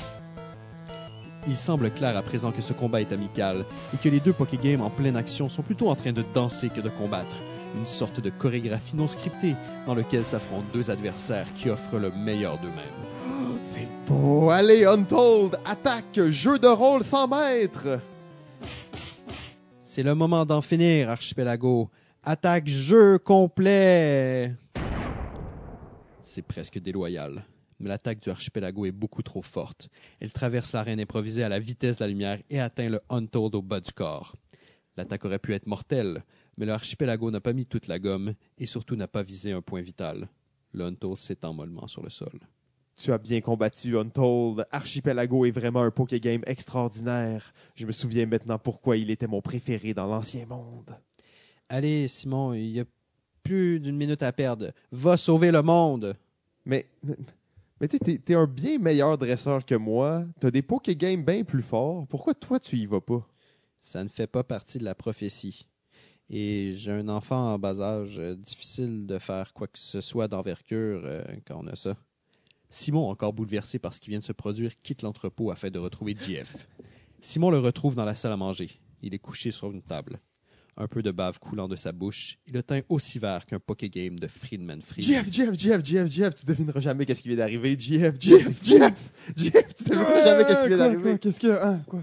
Il 1.49 1.57
semble 1.57 1.91
clair 1.91 2.17
à 2.17 2.23
présent 2.23 2.51
que 2.51 2.61
ce 2.61 2.73
combat 2.73 3.01
est 3.01 3.13
amical 3.13 3.65
et 3.95 3.97
que 3.97 4.09
les 4.09 4.21
deux 4.21 4.33
Pokégames 4.33 4.81
en 4.81 4.91
pleine 4.91 5.17
action 5.17 5.49
sont 5.49 5.63
plutôt 5.63 5.89
en 5.89 5.95
train 5.95 6.13
de 6.13 6.25
danser 6.35 6.69
que 6.69 6.81
de 6.81 6.89
combattre. 6.89 7.37
Une 7.79 7.87
sorte 7.87 8.21
de 8.21 8.31
chorégraphie 8.31 8.97
non 8.97 9.07
scriptée 9.07 9.55
dans 9.87 9.95
laquelle 9.95 10.25
s'affrontent 10.25 10.67
deux 10.73 10.91
adversaires 10.91 11.47
qui 11.55 11.71
offrent 11.71 11.99
le 11.99 12.11
meilleur 12.11 12.59
d'eux-mêmes. 12.59 13.59
C'est 13.63 13.89
beau! 14.07 14.51
Allez, 14.51 14.85
Untold 14.85 15.57
attaque 15.65 16.21
jeu 16.29 16.59
de 16.59 16.69
rôle 16.69 17.05
100 17.05 17.29
mètres! 17.29 18.01
C'est 19.85 20.03
le 20.03 20.15
moment 20.15 20.45
d'en 20.45 20.61
finir, 20.61 21.11
Archipelago. 21.11 21.89
Attaque 22.23 22.67
jeu 22.67 23.19
complet. 23.19 24.55
C'est 26.37 26.43
presque 26.43 26.79
déloyal. 26.79 27.47
Mais 27.81 27.89
l'attaque 27.89 28.21
du 28.21 28.29
archipelago 28.29 28.85
est 28.85 28.93
beaucoup 28.93 29.23
trop 29.23 29.41
forte. 29.41 29.89
Elle 30.21 30.35
traverse 30.35 30.75
l'arène 30.75 31.01
improvisée 31.01 31.43
à 31.43 31.49
la 31.49 31.59
vitesse 31.59 31.97
de 31.97 32.05
la 32.05 32.09
lumière 32.09 32.43
et 32.51 32.61
atteint 32.61 32.91
le 32.91 33.01
Untold 33.09 33.55
au 33.55 33.63
bas 33.63 33.81
du 33.81 33.91
corps. 33.91 34.37
L'attaque 34.99 35.25
aurait 35.25 35.39
pu 35.39 35.55
être 35.55 35.67
mortelle, 35.67 36.25
mais 36.59 36.67
le 36.67 36.73
archipelago 36.73 37.31
n'a 37.31 37.41
pas 37.41 37.55
mis 37.55 37.65
toute 37.65 37.87
la 37.87 37.99
gomme 37.99 38.35
et 38.59 38.67
surtout 38.67 38.97
n'a 38.97 39.09
pas 39.09 39.23
visé 39.23 39.53
un 39.53 39.63
point 39.63 39.81
vital. 39.81 40.29
Le 40.73 40.85
Untold 40.85 41.17
s'étend 41.17 41.55
mollement 41.55 41.87
sur 41.87 42.03
le 42.03 42.11
sol. 42.11 42.39
Tu 42.97 43.15
as 43.15 43.19
bien 43.19 43.41
combattu, 43.41 43.97
Untold. 43.97 44.67
Archipelago 44.71 45.47
est 45.47 45.53
vraiment 45.53 45.81
un 45.81 45.91
Pokégame 45.91 46.43
extraordinaire. 46.47 47.55
Je 47.77 47.87
me 47.87 47.93
souviens 47.93 48.27
maintenant 48.27 48.59
pourquoi 48.59 48.99
il 48.99 49.11
était 49.11 49.27
mon 49.27 49.41
préféré 49.41 49.95
dans 49.95 50.07
l'ancien 50.07 50.45
monde. 50.45 50.99
Allez, 51.71 52.09
Simon, 52.09 52.53
il 52.53 52.73
y 52.73 52.81
a 52.81 52.85
plus 53.43 53.81
d'une 53.81 53.97
minute 53.97 54.23
à 54.23 54.33
perdre. 54.33 54.73
Va 54.93 55.17
sauver 55.17 55.51
le 55.51 55.63
monde. 55.63 56.15
Mais, 56.67 56.87
mais 57.81 57.89
tu 57.89 57.99
t'es- 57.99 58.19
t'es 58.19 58.35
un 58.35 58.47
bien 58.47 58.79
meilleur 58.79 59.17
dresseur 59.17 59.65
que 59.65 59.75
moi. 59.75 60.25
T'as 60.41 60.51
des 60.51 60.63
Pokégames 60.63 61.25
bien 61.25 61.45
plus 61.45 61.63
forts. 61.63 62.07
Pourquoi 62.09 62.35
toi, 62.35 62.59
tu 62.61 62.77
y 62.77 62.87
vas 62.87 63.01
pas? 63.01 63.27
Ça 63.81 64.03
ne 64.03 64.09
fait 64.09 64.27
pas 64.27 64.43
partie 64.45 64.79
de 64.79 64.85
la 64.85 64.95
prophétie. 64.95 65.67
Et 66.29 66.73
j'ai 66.75 66.91
un 66.91 67.09
enfant 67.09 67.55
en 67.55 67.59
bas 67.59 67.81
âge, 67.81 68.19
euh, 68.19 68.35
difficile 68.35 69.07
de 69.07 69.19
faire 69.19 69.53
quoi 69.55 69.69
que 69.69 69.79
ce 69.79 70.01
soit 70.01 70.27
d'envergure 70.27 71.03
euh, 71.05 71.23
quand 71.47 71.61
on 71.63 71.69
a 71.69 71.77
ça. 71.77 71.97
Simon, 72.69 73.09
encore 73.09 73.33
bouleversé 73.33 73.79
par 73.79 73.95
ce 73.95 74.01
qui 74.01 74.11
vient 74.11 74.19
de 74.19 74.25
se 74.25 74.33
produire, 74.33 74.73
quitte 74.83 75.03
l'entrepôt 75.03 75.53
afin 75.53 75.71
de 75.71 75.79
retrouver 75.79 76.17
JF. 76.19 76.67
Simon 77.21 77.51
le 77.51 77.61
retrouve 77.61 77.95
dans 77.95 78.05
la 78.05 78.17
salle 78.17 78.33
à 78.33 78.37
manger. 78.37 78.71
Il 79.03 79.15
est 79.15 79.21
couché 79.21 79.53
sur 79.53 79.71
une 79.71 79.83
table. 79.83 80.19
Un 80.79 80.89
peu 80.89 81.03
de 81.03 81.11
bave 81.11 81.39
coulant 81.39 81.69
de 81.69 81.77
sa 81.77 81.91
bouche 81.91 82.39
et 82.47 82.53
le 82.53 82.63
teint 82.63 82.83
aussi 82.91 83.19
vert 83.19 83.47
qu'un 83.47 83.59
Pokégame 83.59 84.19
de 84.19 84.27
Friedman 84.27 84.83
Freeze. 84.83 85.07
Jeff, 85.07 85.33
Jeff, 85.33 85.59
Jeff, 85.59 85.83
Jeff, 85.83 86.11
Jeff, 86.11 86.35
tu 86.35 86.45
devineras 86.45 86.81
jamais 86.81 87.07
qu'est-ce 87.07 87.23
qui 87.23 87.29
vient 87.29 87.39
d'arriver. 87.39 87.77
Jeff, 87.79 88.15
Jeff, 88.21 88.55
Jeff, 88.63 89.13
Jeff, 89.35 89.75
tu 89.75 89.85
devineras 89.85 90.23
jamais 90.23 90.45
qu'est-ce 90.45 90.63
qui 90.63 90.69
vient 90.69 90.77
d'arriver. 90.77 91.19
Qu'est-ce 91.19 91.41
qu'il 91.41 91.49
y 91.49 91.53
a? 91.53 91.67
Hein, 91.67 91.81
quoi? 91.87 92.03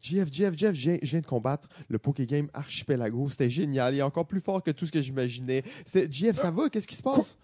Jeff, 0.00 0.28
Jeff, 0.32 0.56
Jeff, 0.56 0.74
je 0.74 0.98
viens, 1.04 1.20
de 1.20 1.26
combattre 1.26 1.68
le 1.88 1.98
Pokégame 1.98 2.48
Archipelago. 2.54 3.28
C'était 3.28 3.50
génial. 3.50 3.94
Il 3.94 3.98
est 3.98 4.02
encore 4.02 4.26
plus 4.26 4.40
fort 4.40 4.62
que 4.62 4.70
tout 4.70 4.86
ce 4.86 4.92
que 4.92 5.02
j'imaginais. 5.02 5.62
C'était 5.84 6.10
Jeff, 6.10 6.36
ça 6.36 6.50
va? 6.50 6.70
Qu'est-ce 6.70 6.88
qui 6.88 6.96
se 6.96 7.02
passe? 7.02 7.36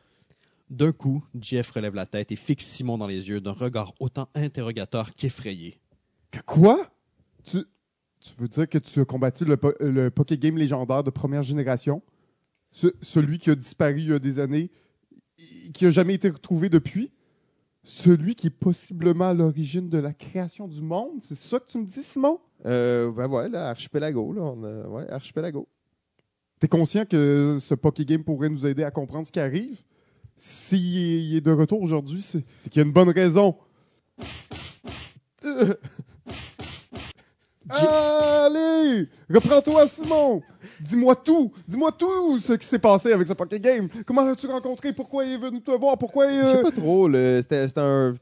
D'un 0.70 0.92
coup, 0.92 1.22
Jeff 1.38 1.70
relève 1.70 1.94
la 1.94 2.06
tête 2.06 2.32
et 2.32 2.36
fixe 2.36 2.66
Simon 2.66 2.96
dans 2.96 3.06
les 3.06 3.28
yeux 3.28 3.40
d'un 3.40 3.52
regard 3.52 3.92
autant 4.00 4.28
interrogateur 4.34 5.14
qu'effrayé. 5.14 5.78
Que 6.30 6.40
quoi? 6.40 6.90
Tu, 7.44 7.64
tu 8.20 8.32
veux 8.38 8.48
dire 8.48 8.68
que 8.68 8.78
tu 8.78 9.00
as 9.00 9.04
combattu 9.04 9.44
le, 9.44 9.56
po- 9.56 9.74
le 9.80 10.10
Pokégame 10.10 10.58
légendaire 10.58 11.04
de 11.04 11.10
première 11.10 11.42
génération? 11.42 12.02
Ce- 12.72 12.94
celui 13.02 13.38
qui 13.38 13.50
a 13.50 13.54
disparu 13.54 13.94
il 13.98 14.08
y 14.08 14.12
a 14.12 14.18
des 14.18 14.38
années, 14.38 14.70
qui 15.72 15.86
a 15.86 15.90
jamais 15.90 16.14
été 16.14 16.28
retrouvé 16.28 16.68
depuis? 16.68 17.10
Celui 17.84 18.34
qui 18.34 18.48
est 18.48 18.50
possiblement 18.50 19.28
à 19.28 19.34
l'origine 19.34 19.88
de 19.88 19.98
la 19.98 20.12
création 20.12 20.68
du 20.68 20.82
monde? 20.82 21.20
C'est 21.26 21.38
ça 21.38 21.58
que 21.60 21.66
tu 21.68 21.78
me 21.78 21.86
dis, 21.86 22.02
Simon? 22.02 22.38
Euh, 22.66 23.10
ben 23.12 23.28
ouais, 23.28 23.48
là, 23.48 23.68
Archipelago, 23.68 24.32
là, 24.32 24.42
on 24.42 24.62
a- 24.64 24.88
ouais, 24.88 25.08
Archipelago. 25.10 25.68
T'es 26.60 26.68
conscient 26.68 27.06
que 27.06 27.58
ce 27.60 27.74
Pokégame 27.74 28.24
pourrait 28.24 28.48
nous 28.50 28.66
aider 28.66 28.82
à 28.82 28.90
comprendre 28.90 29.26
ce 29.26 29.32
qui 29.32 29.40
arrive? 29.40 29.80
S'il 30.36 31.36
est, 31.36 31.40
de 31.40 31.50
retour 31.52 31.80
aujourd'hui, 31.80 32.20
c'est 32.20 32.42
qu'il 32.68 32.80
y 32.80 32.84
a 32.84 32.86
une 32.86 32.92
bonne 32.92 33.10
raison. 33.10 33.56
Allez! 37.70 39.08
Reprends-toi, 39.28 39.86
Simon! 39.88 40.42
Dis-moi 40.80 41.16
tout! 41.16 41.52
Dis-moi 41.66 41.92
tout 41.92 42.38
ce 42.38 42.54
qui 42.54 42.66
s'est 42.66 42.78
passé 42.78 43.12
avec 43.12 43.26
ce 43.26 43.32
Pokégame! 43.32 43.88
Comment 44.06 44.24
l'as-tu 44.24 44.46
rencontré? 44.46 44.92
Pourquoi 44.92 45.24
il 45.24 45.32
est 45.32 45.38
venu 45.38 45.60
te 45.60 45.70
voir? 45.70 45.98
Pourquoi 45.98 46.26
il... 46.26 46.40
Je 46.40 46.46
sais 46.46 46.58
euh, 46.58 46.62
pas 46.62 46.70
trop, 46.70 47.08
là. 47.08 47.42
C'était 47.42 47.66
un, 47.76 48.14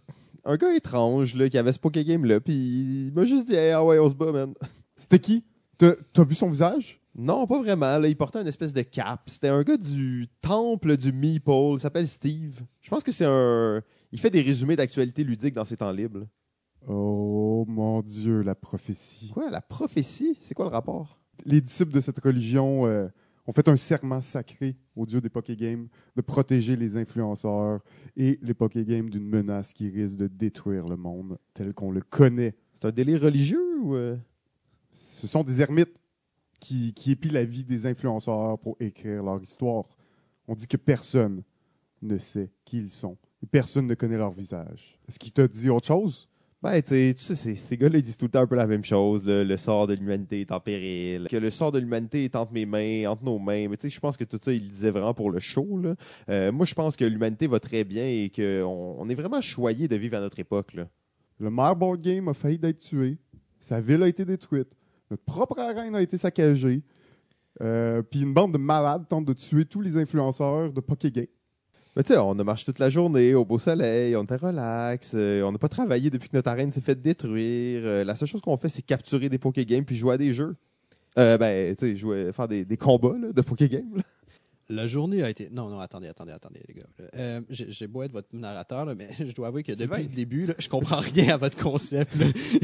un 0.45 0.57
gars 0.57 0.75
étrange, 0.75 1.35
là, 1.35 1.49
qui 1.49 1.59
avait 1.59 1.73
ce 1.73 1.79
Pokégame-là, 1.79 2.41
puis 2.41 2.55
il 2.55 3.13
m'a 3.15 3.25
juste 3.25 3.47
dit, 3.47 3.55
Hey, 3.55 3.71
ah 3.71 3.85
ouais, 3.85 3.99
on 3.99 4.09
se 4.09 4.15
bat, 4.15 4.33
man. 4.33 4.55
C'était 4.97 5.19
qui? 5.19 5.45
T'as 5.79 6.25
vu 6.25 6.35
son 6.35 6.49
visage? 6.49 7.01
Non, 7.15 7.47
pas 7.47 7.61
vraiment. 7.61 7.99
Là, 7.99 8.09
il 8.09 8.17
portait 8.17 8.41
une 8.41 8.47
espèce 8.47 8.73
de 8.73 8.83
cap. 8.83 9.23
C'était 9.27 9.49
un 9.49 9.63
gars 9.63 9.77
du 9.77 10.29
temple 10.43 10.97
du 10.97 11.13
Meeple. 11.13 11.51
Il 11.75 11.81
s'appelle 11.81 12.09
Steve. 12.09 12.61
Je 12.83 12.91
pense 12.91 13.03
que 13.03 13.13
c'est 13.13 13.25
un. 13.27 13.83
Il 14.13 14.21
fait 14.21 14.31
des 14.31 14.43
résumés 14.43 14.77
d'actualité 14.77 15.25
ludique 15.25 15.55
dans 15.55 15.65
ses 15.65 15.77
temps 15.77 15.93
libres. 15.93 16.21
là. 16.21 16.27
Oh 16.89 17.46
mon 17.65 18.03
Dieu, 18.03 18.43
la 18.43 18.55
prophétie. 18.55 19.31
Quoi, 19.33 19.51
la 19.51 19.63
prophétie? 19.63 20.37
C'est 20.41 20.55
quoi 20.55 20.67
le 20.67 20.71
rapport? 20.73 21.19
Les 21.45 21.61
disciples 21.61 21.93
de 21.93 22.01
cette 22.01 22.19
religion 22.19 22.87
euh, 22.87 23.09
ont 23.47 23.53
fait 23.53 23.69
un 23.69 23.77
serment 23.77 24.21
sacré 24.21 24.77
au 24.97 25.07
dieu 25.07 25.21
des 25.21 25.29
Pokégames 25.29 25.89
de 26.17 26.23
protéger 26.23 26.77
les 26.77 26.97
influenceurs 26.97 27.83
et 28.17 28.39
les 28.43 28.55
Pokégames 28.55 29.09
d'une 29.11 29.29
menace 29.29 29.73
qui 29.73 29.89
risque 29.89 30.17
de 30.17 30.27
détruire 30.27 30.89
le 30.89 30.97
monde 30.97 31.39
tel 31.55 31.73
qu'on 31.73 31.91
le 31.91 32.01
connaît. 32.01 32.55
C'est 32.75 32.87
un 32.87 32.93
délire 32.93 33.23
religieux 33.23 33.79
ou. 33.81 33.95
euh? 33.95 34.17
Ce 34.93 35.27
sont 35.27 35.45
des 35.45 35.63
ermites 35.63 35.97
qui, 36.61 36.93
qui 36.93 37.13
épient 37.13 37.33
la 37.33 37.45
vie 37.45 37.65
des 37.65 37.87
influenceurs 37.87 38.59
pour 38.59 38.77
écrire 38.81 39.23
leur 39.23 39.41
histoire. 39.41 39.85
On 40.49 40.55
dit 40.55 40.67
que 40.67 40.77
personne 40.77 41.43
ne 42.03 42.19
sait 42.19 42.51
qui 42.65 42.79
ils 42.79 42.91
sont 42.91 43.17
et 43.43 43.47
personne 43.47 43.87
ne 43.87 43.95
connaît 43.95 44.19
leur 44.19 44.31
visage. 44.33 44.99
Est-ce 45.09 45.19
qu'il 45.19 45.33
t'a 45.33 45.47
dit 45.49 45.69
autre 45.71 45.87
chose? 45.87 46.29
Ben, 46.67 46.83
tu 46.83 47.15
sais, 47.17 47.55
ces, 47.55 47.77
gars-là, 47.77 48.01
disent 48.01 48.17
tout 48.17 48.25
le 48.25 48.31
temps 48.33 48.41
un 48.41 48.47
peu 48.49 48.57
la 48.57 48.67
même 48.67 48.85
chose. 48.85 49.25
Le 49.25 49.57
sort 49.57 49.87
de 49.87 49.95
l'humanité 49.95 50.41
est 50.41 50.51
en 50.51 50.59
péril. 50.59 51.29
Que 51.31 51.37
le 51.37 51.51
sort 51.51 51.71
de 51.71 51.79
l'humanité 51.79 52.25
est 52.25 52.35
entre 52.35 52.53
mes 52.53 52.67
mains, 52.67 53.09
entre 53.09 53.23
nos 53.23 53.39
mains. 53.39 53.69
Mais 53.69 53.77
tu 53.77 53.89
je 53.89 54.01
pense 54.01 54.17
que 54.17 54.25
tout 54.25 54.41
ça, 54.43 54.53
ils 54.53 54.65
le 54.65 54.69
disaient 54.69 54.91
vraiment 54.91 55.15
pour 55.15 55.31
le 55.31 55.39
show. 55.39 55.81
Euh, 56.29 56.51
moi, 56.51 56.67
je 56.67 56.75
pense 56.75 56.97
que 56.97 57.05
l'humanité 57.05 57.47
va 57.47 57.61
très 57.61 57.85
bien 57.85 58.05
et 58.05 58.33
qu'on 58.35 58.97
on 58.99 59.09
est 59.09 59.15
vraiment 59.15 59.41
choyé 59.41 59.87
de 59.87 59.95
vivre 59.95 60.17
à 60.17 60.21
notre 60.21 60.41
époque. 60.41 60.77
Le 61.39 61.51
maire 61.51 61.77
Board 61.77 62.01
Game 62.01 62.27
a 62.27 62.35
failli 62.35 62.59
d'être 62.59 62.79
tué. 62.79 63.17
Sa 63.61 63.81
ville 63.81 64.03
a 64.03 64.09
été 64.09 64.25
détruite. 64.25 64.77
Notre 65.09 65.23
propre 65.23 65.61
arène 65.61 65.95
a 65.95 66.03
été 66.03 66.17
saccagée. 66.17 66.83
Euh, 67.61 68.03
Puis 68.03 68.23
une 68.23 68.35
bande 68.35 68.51
de 68.51 68.59
malades 68.59 69.07
tente 69.09 69.25
de 69.25 69.35
tuer 69.35 69.67
tous 69.67 69.83
les 69.83 69.97
influenceurs 69.97 70.73
de 70.73 70.81
Pokégame. 70.81 71.27
Mais 71.97 72.03
tu 72.03 72.13
sais, 72.13 72.19
on 72.19 72.39
a 72.39 72.45
marché 72.45 72.67
toute 72.67 72.79
la 72.79 72.91
journée 72.91 73.35
au 73.35 73.47
beau 73.47 73.57
soleil, 73.57 74.15
on 74.17 74.25
était 74.25 74.37
relax, 74.37 75.13
euh, 75.15 75.41
on 75.43 75.53
n'a 75.53 75.57
pas 75.57 75.69
travaillé 75.69 76.11
depuis 76.11 76.29
que 76.29 76.37
notre 76.37 76.51
arène 76.51 76.71
s'est 76.71 76.83
fait 76.83 77.01
détruire. 77.01 77.81
Euh, 77.85 78.05
la 78.05 78.15
seule 78.15 78.29
chose 78.29 78.43
qu'on 78.43 78.59
fait, 78.59 78.69
c'est 78.69 78.83
capturer 78.83 79.31
des 79.31 79.39
Pokégames 79.39 79.85
puis 79.85 79.97
jouer 79.97 80.13
à 80.13 80.19
des 80.19 80.35
jeux. 80.35 80.57
Euh, 81.19 81.39
ben, 81.39 81.75
tu 81.75 81.81
sais, 81.81 81.97
jouer, 81.97 82.33
faire 82.35 82.49
des, 82.49 82.67
des 82.67 82.77
combats 82.77 83.17
là, 83.19 83.33
de 83.33 83.41
Pokégame. 83.41 84.03
La 84.69 84.87
journée 84.89 85.23
a 85.23 85.31
été. 85.31 85.49
Non, 85.51 85.69
non, 85.69 85.79
attendez, 85.79 86.09
attendez, 86.09 86.33
attendez, 86.33 86.61
les 86.67 86.75
gars. 86.75 86.87
Euh, 87.15 87.41
J'ai 87.51 87.87
beau 87.87 88.03
être 88.03 88.13
votre 88.13 88.29
narrateur, 88.33 88.85
là, 88.85 88.95
mais 88.97 89.09
je 89.25 89.33
dois 89.33 89.49
avouer 89.49 89.63
que 89.63 89.73
depuis 89.73 90.03
le 90.03 90.09
début, 90.09 90.47
là, 90.47 90.55
je 90.59 90.69
comprends 90.69 90.99
rien 91.15 91.35
à 91.35 91.37
votre 91.37 91.57
concept. 91.57 92.17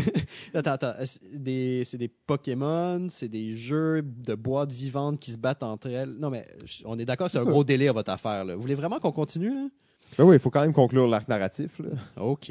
attends, 0.55 0.73
attends. 0.73 0.95
C'est 1.05 1.43
des, 1.43 1.85
c'est 1.85 1.99
des 1.99 2.09
Pokémon, 2.09 3.07
c'est 3.11 3.29
des 3.29 3.57
jeux 3.57 4.03
de 4.03 4.35
boîtes 4.35 4.73
vivantes 4.73 5.21
qui 5.21 5.31
se 5.33 5.39
battent 5.39 5.63
entre 5.63 5.89
elles. 5.89 6.11
Non, 6.19 6.31
mais 6.31 6.45
on 6.85 6.99
est 6.99 7.05
d'accord, 7.05 7.31
c'est 7.31 7.39
un 7.39 7.45
ça. 7.45 7.51
gros 7.51 7.63
délai 7.65 7.89
à 7.89 7.93
votre 7.93 8.11
affaire. 8.11 8.45
Là. 8.45 8.57
Vous 8.57 8.63
voulez 8.63 8.75
vraiment 8.75 8.99
qu'on 8.99 9.13
continue? 9.13 9.55
Là? 9.55 9.69
Ben 10.19 10.25
oui, 10.25 10.37
il 10.37 10.39
faut 10.39 10.51
quand 10.51 10.61
même 10.61 10.73
conclure 10.75 11.07
l'arc 11.09 11.27
narratif. 11.29 11.79
Là. 11.81 11.91
OK. 12.23 12.51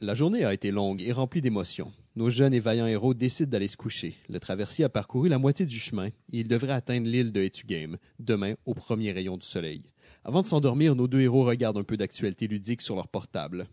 La 0.00 0.14
journée 0.14 0.44
a 0.44 0.54
été 0.54 0.70
longue 0.70 1.02
et 1.02 1.12
remplie 1.12 1.40
d'émotions. 1.40 1.90
Nos 2.16 2.30
jeunes 2.30 2.54
et 2.54 2.60
vaillants 2.60 2.86
héros 2.86 3.14
décident 3.14 3.50
d'aller 3.50 3.68
se 3.68 3.76
coucher. 3.76 4.14
Le 4.28 4.38
traversier 4.40 4.84
a 4.84 4.88
parcouru 4.88 5.28
la 5.28 5.38
moitié 5.38 5.66
du 5.66 5.78
chemin 5.78 6.06
et 6.06 6.12
il 6.32 6.48
devrait 6.48 6.72
atteindre 6.72 7.06
l'île 7.06 7.32
de 7.32 7.40
Etugame 7.40 7.96
demain 8.18 8.54
au 8.64 8.74
premier 8.74 9.12
rayon 9.12 9.36
du 9.36 9.46
soleil. 9.46 9.82
Avant 10.24 10.42
de 10.42 10.46
s'endormir, 10.46 10.94
nos 10.94 11.08
deux 11.08 11.20
héros 11.20 11.44
regardent 11.44 11.78
un 11.78 11.82
peu 11.84 11.96
d'actualité 11.96 12.46
ludique 12.46 12.82
sur 12.82 12.94
leur 12.94 13.08
portable. 13.08 13.66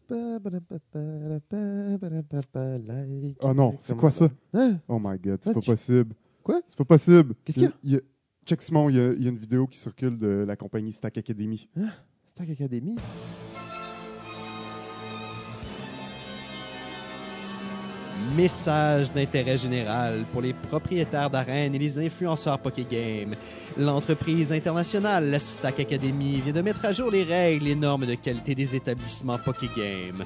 Oh 3.41 3.53
non, 3.53 3.75
c'est 3.81 3.97
quoi 3.97 4.11
ça? 4.11 4.29
Hein? 4.53 4.79
Oh 4.87 4.97
my 4.99 5.17
god, 5.19 5.39
c'est 5.41 5.49
Ah, 5.49 5.53
pas 5.53 5.59
tu- 5.61 5.65
possible. 5.71 6.15
Quoi? 6.43 6.61
C'est 6.67 6.77
pas 6.77 6.85
possible. 6.85 7.33
Qu'est-ce 7.43 7.59
qu'il 7.59 7.91
y 7.91 7.95
a? 7.95 7.99
Check 8.45 8.61
Simon, 8.61 8.89
il 8.89 8.95
y, 8.95 8.99
a, 8.99 9.11
il 9.11 9.23
y 9.23 9.27
a 9.27 9.29
une 9.29 9.37
vidéo 9.37 9.67
qui 9.67 9.77
circule 9.77 10.17
de 10.17 10.45
la 10.47 10.55
compagnie 10.55 10.93
Stack 10.93 11.17
Academy. 11.17 11.67
Academy. 12.39 12.95
Message 18.35 19.11
d'intérêt 19.11 19.57
général 19.57 20.25
pour 20.31 20.41
les 20.41 20.53
propriétaires 20.53 21.29
d'arènes 21.29 21.73
et 21.73 21.79
les 21.79 21.97
influenceurs 21.97 22.59
Pokégame. 22.59 23.35
L'entreprise 23.77 24.51
internationale, 24.51 25.31
la 25.31 25.39
Stack 25.39 25.79
Academy, 25.79 26.41
vient 26.41 26.53
de 26.53 26.61
mettre 26.61 26.85
à 26.85 26.93
jour 26.93 27.09
les 27.09 27.23
règles 27.23 27.67
et 27.67 27.75
normes 27.75 28.05
de 28.05 28.15
qualité 28.15 28.53
des 28.53 28.75
établissements 28.75 29.39
Pokégame. 29.39 30.25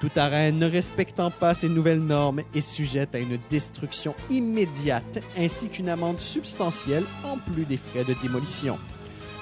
Toute 0.00 0.18
arène 0.18 0.58
ne 0.58 0.70
respectant 0.70 1.30
pas 1.30 1.54
ces 1.54 1.70
nouvelles 1.70 2.02
normes 2.02 2.42
est 2.54 2.60
sujette 2.60 3.14
à 3.14 3.18
une 3.18 3.38
destruction 3.48 4.14
immédiate 4.28 5.22
ainsi 5.38 5.68
qu'une 5.68 5.88
amende 5.88 6.20
substantielle 6.20 7.04
en 7.24 7.38
plus 7.38 7.64
des 7.64 7.78
frais 7.78 8.04
de 8.04 8.14
démolition. 8.22 8.78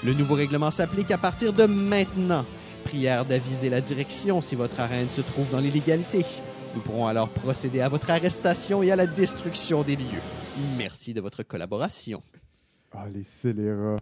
Le 0.05 0.13
nouveau 0.13 0.35
règlement 0.35 0.71
s'applique 0.71 1.11
à 1.11 1.17
partir 1.17 1.55
de 1.55 1.65
maintenant. 1.65 2.45
Prière 2.85 3.25
d'aviser 3.25 3.71
la 3.71 3.81
direction 3.81 4.43
si 4.43 4.55
votre 4.55 4.79
arène 4.79 5.09
se 5.09 5.23
trouve 5.23 5.51
dans 5.51 5.61
l'illégalité. 5.61 6.27
Nous 6.75 6.83
pourrons 6.83 7.07
alors 7.07 7.31
procéder 7.31 7.81
à 7.81 7.89
votre 7.89 8.11
arrestation 8.11 8.83
et 8.83 8.91
à 8.91 8.97
la 8.97 9.07
destruction 9.07 9.83
des 9.83 9.97
lieux. 9.97 10.21
Merci 10.77 11.15
de 11.15 11.23
votre 11.23 11.43
collaboration. 11.43 12.23
Ah, 12.93 13.09
les 13.09 13.25
scélérats. 13.25 13.97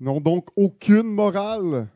N'ont 0.00 0.20
donc 0.20 0.48
aucune 0.56 1.14
morale. 1.14 1.86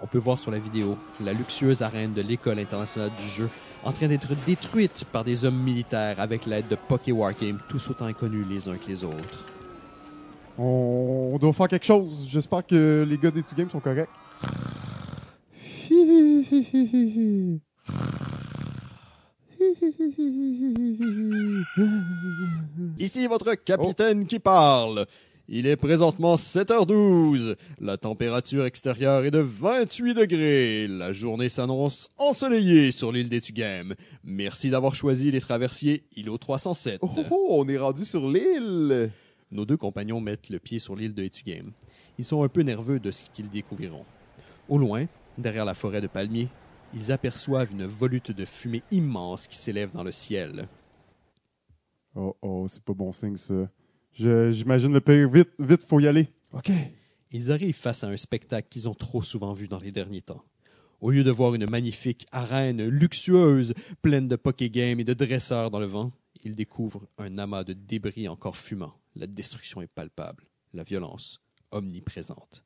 On 0.00 0.06
peut 0.06 0.18
voir 0.18 0.38
sur 0.38 0.52
la 0.52 0.58
vidéo 0.60 0.96
la 1.24 1.32
luxueuse 1.32 1.82
arène 1.82 2.12
de 2.12 2.22
l'École 2.22 2.60
internationale 2.60 3.10
du 3.18 3.28
jeu 3.28 3.50
en 3.82 3.90
train 3.90 4.06
d'être 4.06 4.36
détruite 4.46 5.04
par 5.10 5.24
des 5.24 5.44
hommes 5.44 5.60
militaires 5.60 6.20
avec 6.20 6.46
l'aide 6.46 6.68
de 6.68 6.76
Poké 6.76 7.10
Wargame, 7.10 7.58
tous 7.68 7.90
autant 7.90 8.06
inconnus 8.06 8.46
les 8.48 8.68
uns 8.68 8.76
que 8.76 8.86
les 8.86 9.02
autres. 9.02 9.55
On, 10.58 11.30
on 11.34 11.38
doit 11.38 11.52
faire 11.52 11.68
quelque 11.68 11.86
chose. 11.86 12.26
J'espère 12.28 12.66
que 12.66 13.06
les 13.08 13.18
gars 13.18 13.30
des 13.30 13.42
Games 13.56 13.70
sont 13.70 13.80
corrects. 13.80 14.08
Ici 22.98 23.26
votre 23.26 23.54
capitaine 23.54 24.26
qui 24.26 24.38
parle. 24.38 25.06
Il 25.48 25.66
est 25.66 25.76
présentement 25.76 26.34
7h12. 26.34 27.54
La 27.80 27.96
température 27.96 28.64
extérieure 28.64 29.24
est 29.24 29.30
de 29.30 29.38
28 29.38 30.14
degrés. 30.14 30.88
La 30.88 31.12
journée 31.12 31.48
s'annonce 31.48 32.10
ensoleillée 32.18 32.90
sur 32.90 33.12
l'île 33.12 33.28
d'Etugame. 33.28 33.94
Merci 34.24 34.70
d'avoir 34.70 34.96
choisi 34.96 35.30
les 35.30 35.40
traversiers 35.40 36.02
îlot 36.16 36.38
307. 36.38 36.98
Oh, 37.02 37.10
oh, 37.16 37.22
oh, 37.30 37.46
on 37.50 37.68
est 37.68 37.78
rendu 37.78 38.04
sur 38.04 38.28
l'île. 38.28 39.10
Nos 39.52 39.64
deux 39.64 39.76
compagnons 39.76 40.20
mettent 40.20 40.50
le 40.50 40.58
pied 40.58 40.78
sur 40.78 40.96
l'île 40.96 41.14
de 41.14 41.22
Etugame. 41.22 41.72
Ils 42.18 42.24
sont 42.24 42.42
un 42.42 42.48
peu 42.48 42.62
nerveux 42.62 42.98
de 42.98 43.10
ce 43.10 43.30
qu'ils 43.30 43.48
découvriront. 43.50 44.04
Au 44.68 44.78
loin, 44.78 45.06
derrière 45.38 45.64
la 45.64 45.74
forêt 45.74 46.00
de 46.00 46.08
palmiers, 46.08 46.48
ils 46.94 47.12
aperçoivent 47.12 47.72
une 47.72 47.86
volute 47.86 48.32
de 48.32 48.44
fumée 48.44 48.82
immense 48.90 49.46
qui 49.46 49.56
s'élève 49.56 49.92
dans 49.92 50.02
le 50.02 50.12
ciel. 50.12 50.66
Oh 52.14 52.36
oh, 52.42 52.66
c'est 52.68 52.82
pas 52.82 52.94
bon 52.94 53.12
signe 53.12 53.36
ça. 53.36 53.68
Je- 54.14 54.50
J'imagine 54.50 54.92
le 54.92 55.00
pire. 55.00 55.30
Vite, 55.30 55.50
vite, 55.58 55.82
faut 55.86 56.00
y 56.00 56.06
aller. 56.08 56.28
OK. 56.52 56.70
Ils 57.32 57.52
arrivent 57.52 57.76
face 57.76 58.02
à 58.04 58.08
un 58.08 58.16
spectacle 58.16 58.68
qu'ils 58.70 58.88
ont 58.88 58.94
trop 58.94 59.22
souvent 59.22 59.52
vu 59.52 59.68
dans 59.68 59.78
les 59.80 59.92
derniers 59.92 60.22
temps. 60.22 60.42
Au 61.00 61.10
lieu 61.10 61.22
de 61.24 61.30
voir 61.30 61.54
une 61.54 61.68
magnifique 61.68 62.26
arène 62.32 62.82
luxueuse, 62.88 63.74
pleine 64.00 64.28
de 64.28 64.36
Pokégames 64.36 64.98
et 65.00 65.04
de 65.04 65.12
dresseurs 65.12 65.70
dans 65.70 65.80
le 65.80 65.84
vent, 65.86 66.10
ils 66.46 66.54
découvrent 66.54 67.08
un 67.18 67.38
amas 67.38 67.64
de 67.64 67.72
débris 67.72 68.28
encore 68.28 68.56
fumants. 68.56 68.94
La 69.16 69.26
destruction 69.26 69.82
est 69.82 69.88
palpable, 69.88 70.46
la 70.72 70.84
violence 70.84 71.40
omniprésente. 71.72 72.62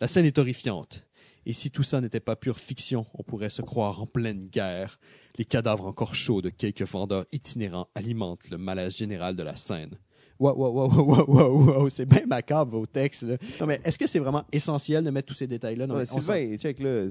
La 0.00 0.06
scène 0.06 0.26
est 0.26 0.36
horrifiante. 0.36 1.06
Et 1.46 1.54
si 1.54 1.70
tout 1.70 1.82
ça 1.82 2.02
n'était 2.02 2.20
pas 2.20 2.36
pure 2.36 2.58
fiction, 2.58 3.06
on 3.14 3.22
pourrait 3.22 3.48
se 3.48 3.62
croire 3.62 4.02
en 4.02 4.06
pleine 4.06 4.48
guerre. 4.48 5.00
Les 5.38 5.46
cadavres 5.46 5.86
encore 5.86 6.14
chauds 6.14 6.42
de 6.42 6.50
quelques 6.50 6.82
vendeurs 6.82 7.24
itinérants 7.32 7.88
alimentent 7.94 8.50
le 8.50 8.58
malaise 8.58 8.96
général 8.96 9.34
de 9.34 9.42
la 9.42 9.56
scène. 9.56 9.96
Wow, 10.42 10.56
wow, 10.56 10.72
wow, 10.72 10.88
wow, 10.88 11.04
wow, 11.04 11.24
wow, 11.28 11.80
wow, 11.82 11.88
c'est 11.88 12.04
bien 12.04 12.26
macabre 12.26 12.72
vos 12.76 12.84
textes. 12.84 13.22
Là. 13.22 13.36
Non, 13.60 13.66
mais 13.66 13.80
est-ce 13.84 13.96
que 13.96 14.08
c'est 14.08 14.18
vraiment 14.18 14.42
essentiel 14.50 15.04
de 15.04 15.10
mettre 15.10 15.28
tous 15.28 15.34
ces 15.34 15.46
détails-là? 15.46 15.86
Non, 15.86 16.04
Sylvain, 16.04 16.56
check 16.56 16.80
là. 16.80 17.06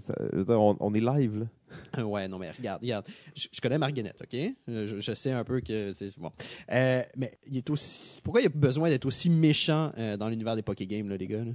On, 0.50 0.76
on 0.78 0.94
est 0.94 1.00
live 1.00 1.39
là. 1.39 1.46
Ouais, 2.04 2.28
non, 2.28 2.38
mais 2.38 2.52
regarde, 2.52 2.82
regarde. 2.82 3.06
Je, 3.34 3.48
je 3.50 3.62
connais 3.62 3.78
Marguerite, 3.78 4.22
OK? 4.22 4.38
Je, 4.67 5.00
je 5.00 5.13
sais 5.13 5.32
un 5.32 5.46
peu 5.46 5.62
que 5.62 5.94
c'est 5.94 6.20
bon. 6.20 6.30
Euh, 6.74 7.04
mais 7.15 7.38
il 7.48 7.56
est 7.56 7.70
aussi. 7.70 8.20
Pourquoi 8.22 8.41
il 8.41 8.44
y 8.44 8.48
a 8.48 8.52
besoin 8.54 8.89
d'être 8.89 9.06
aussi 9.06 9.30
méchant 9.30 9.94
euh, 9.98 10.17
dans 10.17 10.28
l'univers 10.28 10.58
des 10.58 10.62
Poké 10.62 10.86
Games, 10.86 11.08
là, 11.08 11.15
les 11.15 11.28
gars? 11.28 11.46
là? 11.46 11.52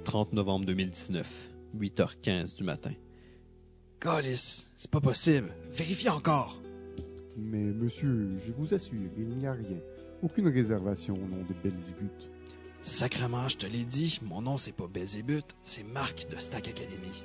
«30 0.04 0.32
novembre 0.32 0.64
2019, 0.66 1.50
8h15 1.76 2.56
du 2.56 2.62
matin. 2.62 2.92
Calice, 4.00 4.66
c'est 4.78 4.90
pas 4.90 5.00
possible. 5.00 5.54
Vérifiez 5.72 6.08
encore. 6.08 6.62
Mais 7.36 7.58
monsieur, 7.58 8.30
je 8.46 8.50
vous 8.52 8.72
assure, 8.72 9.10
il 9.18 9.28
n'y 9.36 9.46
a 9.46 9.52
rien. 9.52 9.76
Aucune 10.22 10.48
réservation 10.48 11.12
au 11.12 11.28
nom 11.28 11.44
de 11.46 11.54
Belzébuth. 11.62 12.30
Sacrement, 12.82 13.46
je 13.48 13.58
te 13.58 13.66
l'ai 13.66 13.84
dit, 13.84 14.18
mon 14.22 14.40
nom 14.40 14.56
c'est 14.56 14.72
pas 14.72 14.86
Belzébuth, 14.86 15.54
c'est 15.64 15.82
Marc 15.82 16.26
de 16.30 16.38
Stack 16.38 16.68
Academy. 16.68 17.24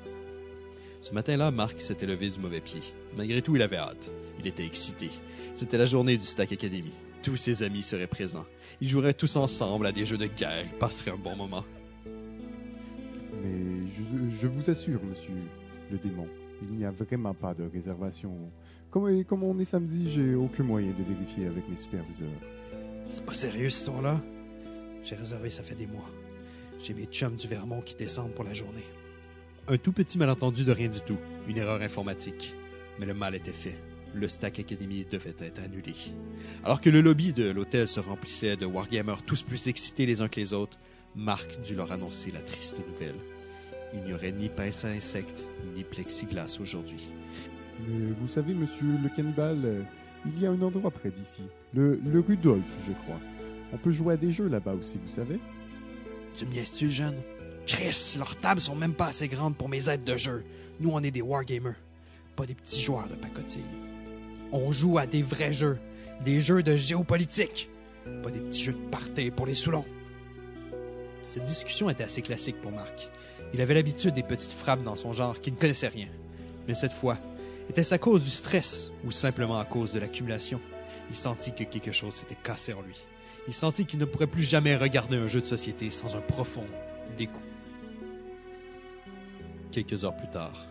Ce 0.99 1.13
matin-là, 1.13 1.49
Marc 1.49 1.79
s'était 1.79 2.07
levé 2.07 2.29
du 2.29 2.41
mauvais 2.41 2.59
pied. 2.59 2.81
Malgré 3.15 3.41
tout, 3.41 3.55
il 3.55 3.61
avait 3.61 3.77
hâte. 3.77 4.11
Il 4.39 4.47
était 4.47 4.65
excité. 4.65 5.11
C'était 5.53 5.77
la 5.77 5.85
journée 5.85 6.17
du 6.17 6.25
Stack 6.25 6.51
Academy. 6.51 6.91
Tous 7.23 7.37
ses 7.37 7.63
amis 7.63 7.83
seraient 7.83 8.07
présents. 8.07 8.45
Ils 8.81 8.89
joueraient 8.89 9.13
tous 9.13 9.37
ensemble 9.37 9.85
à 9.85 9.93
des 9.93 10.05
jeux 10.05 10.17
de 10.17 10.25
guerre. 10.25 10.65
Ils 10.73 10.77
passeraient 10.77 11.11
un 11.11 11.17
bon 11.17 11.37
moment. 11.37 11.63
Mais 12.05 13.87
je, 13.95 14.35
je 14.35 14.47
vous 14.47 14.69
assure, 14.69 15.01
monsieur 15.03 15.35
le 15.91 15.97
démon, 15.99 16.27
il 16.61 16.77
n'y 16.77 16.85
a 16.85 16.91
vraiment 16.91 17.33
pas 17.33 17.53
de 17.53 17.63
réservation. 17.63 18.31
Comme, 18.89 19.23
comme 19.25 19.43
on 19.43 19.59
est 19.59 19.65
samedi, 19.65 20.11
j'ai 20.11 20.35
aucun 20.35 20.63
moyen 20.63 20.91
de 20.91 21.03
vérifier 21.03 21.47
avec 21.47 21.67
mes 21.69 21.77
superviseurs. 21.77 22.29
C'est 23.09 23.25
pas 23.25 23.33
sérieux 23.33 23.69
cette 23.69 23.81
histoire-là? 23.81 24.21
J'ai 25.03 25.15
réservé 25.15 25.49
ça 25.49 25.63
fait 25.63 25.75
des 25.75 25.87
mois. 25.87 26.09
J'ai 26.79 26.93
mes 26.93 27.05
chums 27.05 27.35
du 27.35 27.47
Vermont 27.47 27.81
qui 27.81 27.95
descendent 27.95 28.33
pour 28.33 28.43
la 28.43 28.53
journée. 28.53 28.83
Un 29.67 29.77
tout 29.77 29.91
petit 29.91 30.17
malentendu 30.17 30.63
de 30.63 30.71
rien 30.71 30.89
du 30.89 31.01
tout. 31.01 31.17
Une 31.47 31.57
erreur 31.57 31.81
informatique. 31.81 32.55
Mais 32.99 33.05
le 33.05 33.13
mal 33.13 33.35
était 33.35 33.51
fait. 33.51 33.75
Le 34.13 34.27
Stack 34.27 34.59
Academy 34.59 35.05
devait 35.09 35.35
être 35.39 35.59
annulé. 35.59 35.93
Alors 36.63 36.79
que 36.79 36.89
le 36.89 37.01
lobby 37.01 37.33
de 37.33 37.49
l'hôtel 37.49 37.87
se 37.87 37.99
remplissait 37.99 38.55
de 38.55 38.65
wargamers 38.65 39.23
tous 39.23 39.43
plus 39.43 39.67
excités 39.67 40.05
les 40.05 40.21
uns 40.21 40.29
que 40.29 40.39
les 40.39 40.53
autres, 40.53 40.77
Marc 41.15 41.59
dut 41.61 41.75
leur 41.75 41.91
annoncer 41.91 42.31
la 42.31 42.41
triste 42.41 42.77
nouvelle. 42.87 43.15
Il 43.95 44.03
n'y 44.03 44.13
aurait 44.13 44.31
ni 44.31 44.49
pince 44.49 44.83
à 44.85 44.89
insectes, 44.89 45.45
ni 45.75 45.83
plexiglas 45.83 46.57
aujourd'hui. 46.59 47.09
Mais 47.87 48.11
vous 48.19 48.27
savez, 48.27 48.53
monsieur 48.53 48.97
le 49.01 49.09
cannibale, 49.09 49.85
il 50.25 50.41
y 50.41 50.45
a 50.45 50.51
un 50.51 50.61
endroit 50.61 50.91
près 50.91 51.09
d'ici. 51.09 51.41
Le, 51.73 51.99
le 52.05 52.19
Rudolph, 52.19 52.63
je 52.87 52.93
crois. 53.03 53.19
On 53.73 53.77
peut 53.77 53.91
jouer 53.91 54.13
à 54.13 54.17
des 54.17 54.31
jeux 54.31 54.47
là-bas 54.47 54.73
aussi, 54.73 54.99
vous 55.03 55.13
savez 55.13 55.39
Tu 56.35 56.45
me 56.45 56.51
niaises-tu, 56.51 56.89
jeune? 56.89 57.15
Chris, 57.65 58.15
leurs 58.17 58.35
tables 58.35 58.61
sont 58.61 58.75
même 58.75 58.93
pas 58.93 59.07
assez 59.07 59.27
grandes 59.27 59.55
pour 59.55 59.69
mes 59.69 59.89
aides 59.89 60.03
de 60.03 60.17
jeu. 60.17 60.43
Nous, 60.79 60.91
on 60.91 61.01
est 61.01 61.11
des 61.11 61.21
wargamers, 61.21 61.75
pas 62.35 62.45
des 62.45 62.53
petits 62.53 62.81
joueurs 62.81 63.07
de 63.07 63.15
pacotille. 63.15 63.63
On 64.51 64.71
joue 64.71 64.97
à 64.97 65.07
des 65.07 65.23
vrais 65.23 65.53
jeux, 65.53 65.79
des 66.23 66.41
jeux 66.41 66.61
de 66.63 66.75
géopolitique, 66.75 67.69
pas 68.23 68.29
des 68.29 68.39
petits 68.39 68.63
jeux 68.63 68.73
de 68.73 68.89
party 68.89 69.31
pour 69.31 69.45
les 69.47 69.55
Soulons. 69.55 69.85
Cette 71.23 71.45
discussion 71.45 71.89
était 71.89 72.03
assez 72.03 72.21
classique 72.21 72.61
pour 72.61 72.71
Marc. 72.71 73.09
Il 73.55 73.61
avait 73.61 73.73
l'habitude 73.73 74.13
des 74.13 74.21
petites 74.21 74.51
frappes 74.51 74.83
dans 74.83 74.97
son 74.97 75.13
genre 75.13 75.39
qui 75.39 75.49
ne 75.49 75.55
connaissait 75.55 75.87
rien. 75.87 76.09
Mais 76.67 76.73
cette 76.73 76.91
fois, 76.91 77.17
était-ce 77.69 77.95
à 77.95 77.97
cause 77.97 78.21
du 78.21 78.29
stress 78.29 78.91
ou 79.05 79.11
simplement 79.11 79.57
à 79.57 79.63
cause 79.63 79.93
de 79.93 79.99
l'accumulation? 79.99 80.59
Il 81.09 81.15
sentit 81.15 81.55
que 81.55 81.63
quelque 81.63 81.93
chose 81.93 82.15
s'était 82.15 82.35
cassé 82.35 82.73
en 82.73 82.81
lui. 82.81 82.97
Il 83.47 83.53
sentit 83.53 83.85
qu'il 83.85 83.99
ne 83.99 84.03
pourrait 84.03 84.27
plus 84.27 84.43
jamais 84.43 84.75
regarder 84.75 85.15
un 85.15 85.27
jeu 85.27 85.39
de 85.39 85.45
société 85.45 85.89
sans 85.89 86.17
un 86.17 86.19
profond 86.19 86.65
dégoût. 87.17 87.39
Quelques 89.71 90.03
heures 90.03 90.17
plus 90.17 90.29
tard, 90.29 90.67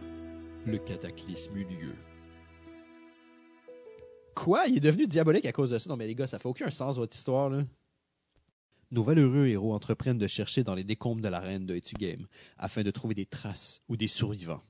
le 0.67 0.77
cataclysme 0.77 1.57
eut 1.57 1.65
lieu. 1.65 1.95
Quoi? 4.35 4.67
Il 4.67 4.77
est 4.77 4.81
devenu 4.81 5.07
diabolique 5.07 5.47
à 5.47 5.53
cause 5.53 5.71
de 5.71 5.79
ça? 5.79 5.89
Non, 5.89 5.97
mais 5.97 6.07
les 6.07 6.15
gars, 6.15 6.27
ça 6.27 6.39
fait 6.39 6.49
aucun 6.49 6.69
sens, 6.69 6.99
votre 6.99 7.17
histoire, 7.17 7.49
là. 7.49 7.63
Nos 8.95 9.03
valeureux 9.03 9.49
héros 9.49 9.75
entreprennent 9.75 10.19
de 10.19 10.29
chercher 10.29 10.63
dans 10.63 10.77
les 10.77 10.85
décombres 10.85 11.21
de 11.21 11.27
l'arène 11.29 11.67
de 11.67 11.75
Etu 11.75 11.97
Game 11.97 12.27
afin 12.57 12.85
de 12.85 12.93
trouver 12.93 13.17
des 13.17 13.27
traces 13.27 13.81
ou 13.89 13.97
des 13.97 14.07
survivants. 14.07 14.63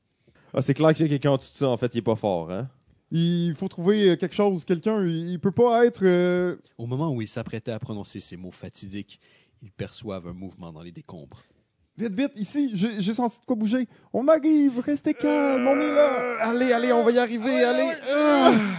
Ah, 0.55 0.63
c'est 0.63 0.73
clair 0.73 0.95
que 0.95 1.05
a 1.05 1.09
quelqu'un 1.09 1.33
en 1.33 1.37
dessous 1.37 1.53
de 1.53 1.59
ça, 1.59 1.69
en 1.69 1.77
fait, 1.77 1.95
il 1.95 1.99
est 1.99 2.03
pas 2.03 2.17
fort, 2.17 2.51
hein? 2.51 2.71
Il 3.11 3.55
faut 3.55 3.69
trouver 3.69 4.09
euh, 4.11 4.17
quelque 4.17 4.35
chose, 4.35 4.65
quelqu'un. 4.65 5.05
Il, 5.05 5.31
il 5.33 5.39
peut 5.39 5.53
pas 5.53 5.85
être. 5.85 6.01
euh, 6.05 6.57
Au 6.79 6.87
moment 6.87 7.11
où 7.13 7.21
ils 7.21 7.29
s'apprêtaient 7.29 7.71
à 7.71 7.79
prononcer 7.79 8.19
ces 8.21 8.39
mots 8.39 8.51
fatidiques, 8.51 9.21
ils 9.63 9.71
perçoivent 9.71 10.27
un 10.27 10.33
mouvement 10.33 10.73
dans 10.73 10.83
les 10.83 10.91
décombres. 10.91 11.43
Vite, 11.97 12.15
vite, 12.15 12.33
ici, 12.35 12.71
j'ai 12.75 13.01
j'ai 13.01 13.15
senti 13.15 13.39
de 13.39 13.45
quoi 13.45 13.55
bouger. 13.55 13.87
On 14.13 14.27
arrive, 14.27 14.81
restez 14.81 15.15
calme, 15.15 15.65
on 15.69 15.77
est 15.79 15.95
là. 15.95 16.13
Euh, 16.13 16.37
allez, 16.41 16.73
allez, 16.73 16.93
on 16.93 17.05
va 17.05 17.13
y 17.13 17.19
arriver, 17.19 17.63
allez! 17.63 17.93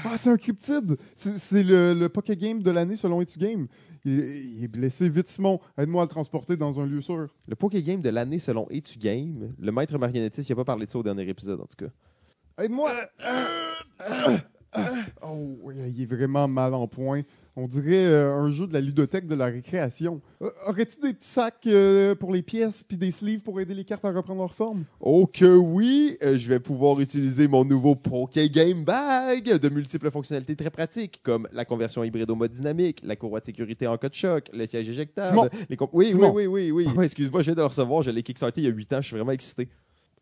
Ah, 0.04 0.18
c'est 0.18 0.30
un 0.32 0.38
cryptide. 0.38 0.98
C'est 1.14 1.38
c'est 1.40 1.64
le, 1.64 1.94
le 1.94 2.10
Poké 2.10 2.36
Game 2.36 2.62
de 2.62 2.72
l'année 2.72 2.98
selon 2.98 3.22
Etu 3.22 3.40
Game. 3.40 3.68
Il, 4.06 4.20
il 4.20 4.64
est 4.64 4.68
blessé. 4.68 5.10
Vite, 5.10 5.28
Simon, 5.28 5.60
aide-moi 5.78 6.04
à 6.04 6.06
le 6.06 6.10
transporter 6.10 6.56
dans 6.56 6.80
un 6.80 6.86
lieu 6.86 7.02
sûr. 7.02 7.28
Le 7.48 7.56
Poké 7.56 7.84
Game 7.84 8.02
de 8.02 8.10
l'année 8.10 8.40
selon 8.40 8.68
Etu 8.70 9.00
Game, 9.00 9.54
le 9.60 9.72
maître 9.72 9.98
marionnettiste, 9.98 10.50
il 10.50 10.54
a 10.54 10.56
pas 10.56 10.66
parlé 10.66 10.86
de 10.86 10.92
ça 10.92 11.00
au 11.00 11.04
dernier 11.04 11.28
épisode, 11.28 11.60
en 11.60 11.66
tout 11.66 11.86
cas. 11.86 12.64
Aide-moi. 12.64 12.92
Oh, 15.22 15.72
il 15.72 16.02
est 16.02 16.06
vraiment 16.06 16.48
mal 16.48 16.74
en 16.74 16.88
point. 16.88 17.22
On 17.58 17.70
dirait 17.70 18.06
euh, 18.06 18.34
un 18.34 18.52
jeu 18.52 18.68
de 18.68 18.74
la 18.74 18.82
ludothèque 18.82 19.28
de 19.28 19.36
la 19.36 19.46
récréation. 19.46 20.22
Euh, 20.42 20.50
Aurais-tu 20.68 21.00
des 21.00 21.14
petits 21.14 21.30
sacs 21.30 21.56
euh, 21.68 22.14
pour 22.14 22.34
les 22.34 22.42
pièces 22.42 22.84
puis 22.84 22.98
des 22.98 23.12
sleeves 23.12 23.40
pour 23.40 23.62
aider 23.62 23.74
les 23.74 23.86
cartes 23.86 24.04
à 24.04 24.12
reprendre 24.12 24.42
leur 24.42 24.54
forme? 24.54 24.84
Oh 25.00 25.26
que 25.26 25.56
oui! 25.56 26.18
Je 26.22 26.50
vais 26.50 26.60
pouvoir 26.60 27.00
utiliser 27.00 27.48
mon 27.48 27.64
nouveau 27.64 27.96
Poké 27.96 28.50
Game 28.50 28.84
Bag 28.84 29.58
de 29.58 29.70
multiples 29.70 30.12
fonctionnalités 30.12 30.58
très 30.58 30.70
pratiques, 30.70 31.22
comme 31.24 31.48
la 31.54 31.64
conversion 31.64 32.04
hybride 32.04 32.30
au 32.30 32.36
mode 32.36 32.52
dynamique, 32.52 33.00
la 33.06 33.16
courroie 33.16 33.40
de 33.40 33.46
sécurité 33.46 33.88
en 33.88 33.98
cas 33.98 34.10
de 34.10 34.16
choc, 34.16 34.50
le 34.52 34.66
siège 34.66 34.90
éjectable. 34.90 35.30
Simon! 35.30 35.50
les 35.70 35.78
oui, 35.94 36.14
oui, 36.14 36.28
oui, 36.34 36.48
oui, 36.48 36.72
oui, 36.72 36.88
Ouais, 36.94 37.06
Excuse-moi, 37.06 37.42
je 37.42 37.46
viens 37.46 37.56
de 37.56 37.62
le 37.62 37.68
recevoir, 37.68 38.04
je 38.04 38.12
l'ai 38.12 38.22
kickstarté 38.22 38.60
il 38.60 38.66
y 38.66 38.68
a 38.68 38.72
8 38.72 38.94
ans, 38.94 39.02
je 39.02 39.08
suis 39.08 39.16
vraiment 39.16 39.32
excité. 39.32 39.70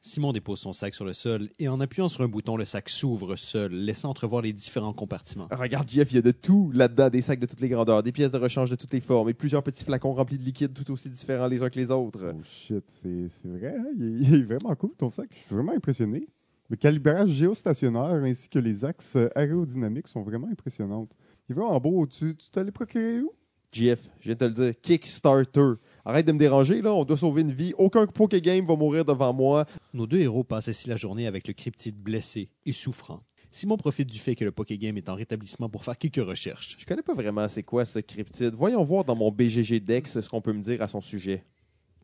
Simon 0.05 0.33
dépose 0.33 0.59
son 0.59 0.73
sac 0.73 0.93
sur 0.93 1.05
le 1.05 1.13
sol 1.13 1.47
et 1.59 1.69
en 1.69 1.79
appuyant 1.79 2.09
sur 2.09 2.23
un 2.23 2.27
bouton, 2.27 2.57
le 2.57 2.65
sac 2.65 2.89
s'ouvre 2.89 3.37
seul, 3.37 3.71
laissant 3.71 4.09
entrevoir 4.09 4.41
les 4.41 4.51
différents 4.51 4.91
compartiments. 4.91 5.47
Regarde, 5.49 5.87
Jeff, 5.89 6.11
il 6.11 6.15
y 6.15 6.17
a 6.17 6.21
de 6.21 6.31
tout 6.31 6.71
là-dedans, 6.73 7.09
des 7.09 7.21
sacs 7.21 7.39
de 7.39 7.45
toutes 7.45 7.61
les 7.61 7.69
grandeurs, 7.69 8.03
des 8.03 8.11
pièces 8.11 8.29
de 8.31 8.37
rechange 8.37 8.69
de 8.69 8.75
toutes 8.75 8.91
les 8.91 8.99
formes 8.99 9.29
et 9.29 9.33
plusieurs 9.33 9.63
petits 9.63 9.85
flacons 9.85 10.13
remplis 10.13 10.37
de 10.37 10.43
liquide 10.43 10.73
tout 10.73 10.91
aussi 10.91 11.09
différents 11.09 11.47
les 11.47 11.63
uns 11.63 11.69
que 11.69 11.79
les 11.79 11.89
autres. 11.89 12.33
Oh 12.37 12.41
shit, 12.43 12.83
c'est 12.87 13.29
c'est 13.29 13.47
vrai, 13.47 13.75
hein? 13.79 13.85
il, 13.97 14.03
est, 14.03 14.27
il 14.27 14.35
est 14.35 14.43
vraiment 14.43 14.75
cool 14.75 14.91
ton 14.97 15.09
sac. 15.09 15.29
Je 15.31 15.37
suis 15.37 15.55
vraiment 15.55 15.71
impressionné. 15.71 16.27
Le 16.69 16.75
calibrage 16.75 17.29
géostationnaire 17.29 18.23
ainsi 18.25 18.49
que 18.49 18.59
les 18.59 18.83
axes 18.83 19.17
aérodynamiques 19.35 20.09
sont 20.09 20.21
vraiment 20.21 20.49
impressionnantes. 20.51 21.11
Il 21.47 21.53
est 21.53 21.55
vraiment 21.55 21.79
beau. 21.79 22.05
Tu 22.07 22.35
tu 22.35 22.49
t'allais 22.51 22.71
procurer 22.71 23.21
où? 23.21 23.31
Jeff, 23.73 24.07
je 24.19 24.25
viens 24.25 24.35
de 24.35 24.39
te 24.39 24.45
le 24.45 24.51
dire, 24.51 24.81
Kickstarter. 24.81 25.73
Arrête 26.05 26.27
de 26.27 26.31
me 26.31 26.37
déranger, 26.37 26.81
là, 26.81 26.93
on 26.93 27.03
doit 27.05 27.17
sauver 27.17 27.41
une 27.41 27.51
vie. 27.51 27.73
Aucun 27.77 28.05
Poké 28.05 28.39
Game 28.39 28.65
va 28.65 28.75
mourir 28.75 29.03
devant 29.03 29.33
moi. 29.33 29.65
Nos 29.93 30.07
deux 30.07 30.19
héros 30.19 30.43
passent 30.43 30.69
ainsi 30.69 30.89
la 30.89 30.95
journée 30.95 31.27
avec 31.27 31.47
le 31.47 31.53
cryptide 31.53 31.95
blessé 31.95 32.49
et 32.65 32.71
souffrant. 32.71 33.21
Simon 33.51 33.77
profite 33.77 34.09
du 34.09 34.17
fait 34.17 34.33
que 34.35 34.43
le 34.43 34.51
Poké 34.51 34.79
Game 34.79 34.97
est 34.97 35.07
en 35.07 35.13
rétablissement 35.13 35.69
pour 35.69 35.83
faire 35.83 35.99
quelques 35.99 36.25
recherches. 36.25 36.75
Je 36.79 36.85
connais 36.87 37.03
pas 37.03 37.13
vraiment 37.13 37.47
c'est 37.47 37.61
quoi 37.61 37.85
ce 37.85 37.99
cryptide. 37.99 38.55
Voyons 38.55 38.83
voir 38.83 39.05
dans 39.05 39.15
mon 39.15 39.31
BGG 39.31 39.79
Dex 39.81 40.19
ce 40.19 40.27
qu'on 40.27 40.41
peut 40.41 40.53
me 40.53 40.63
dire 40.63 40.81
à 40.81 40.87
son 40.87 40.99
sujet. 40.99 41.45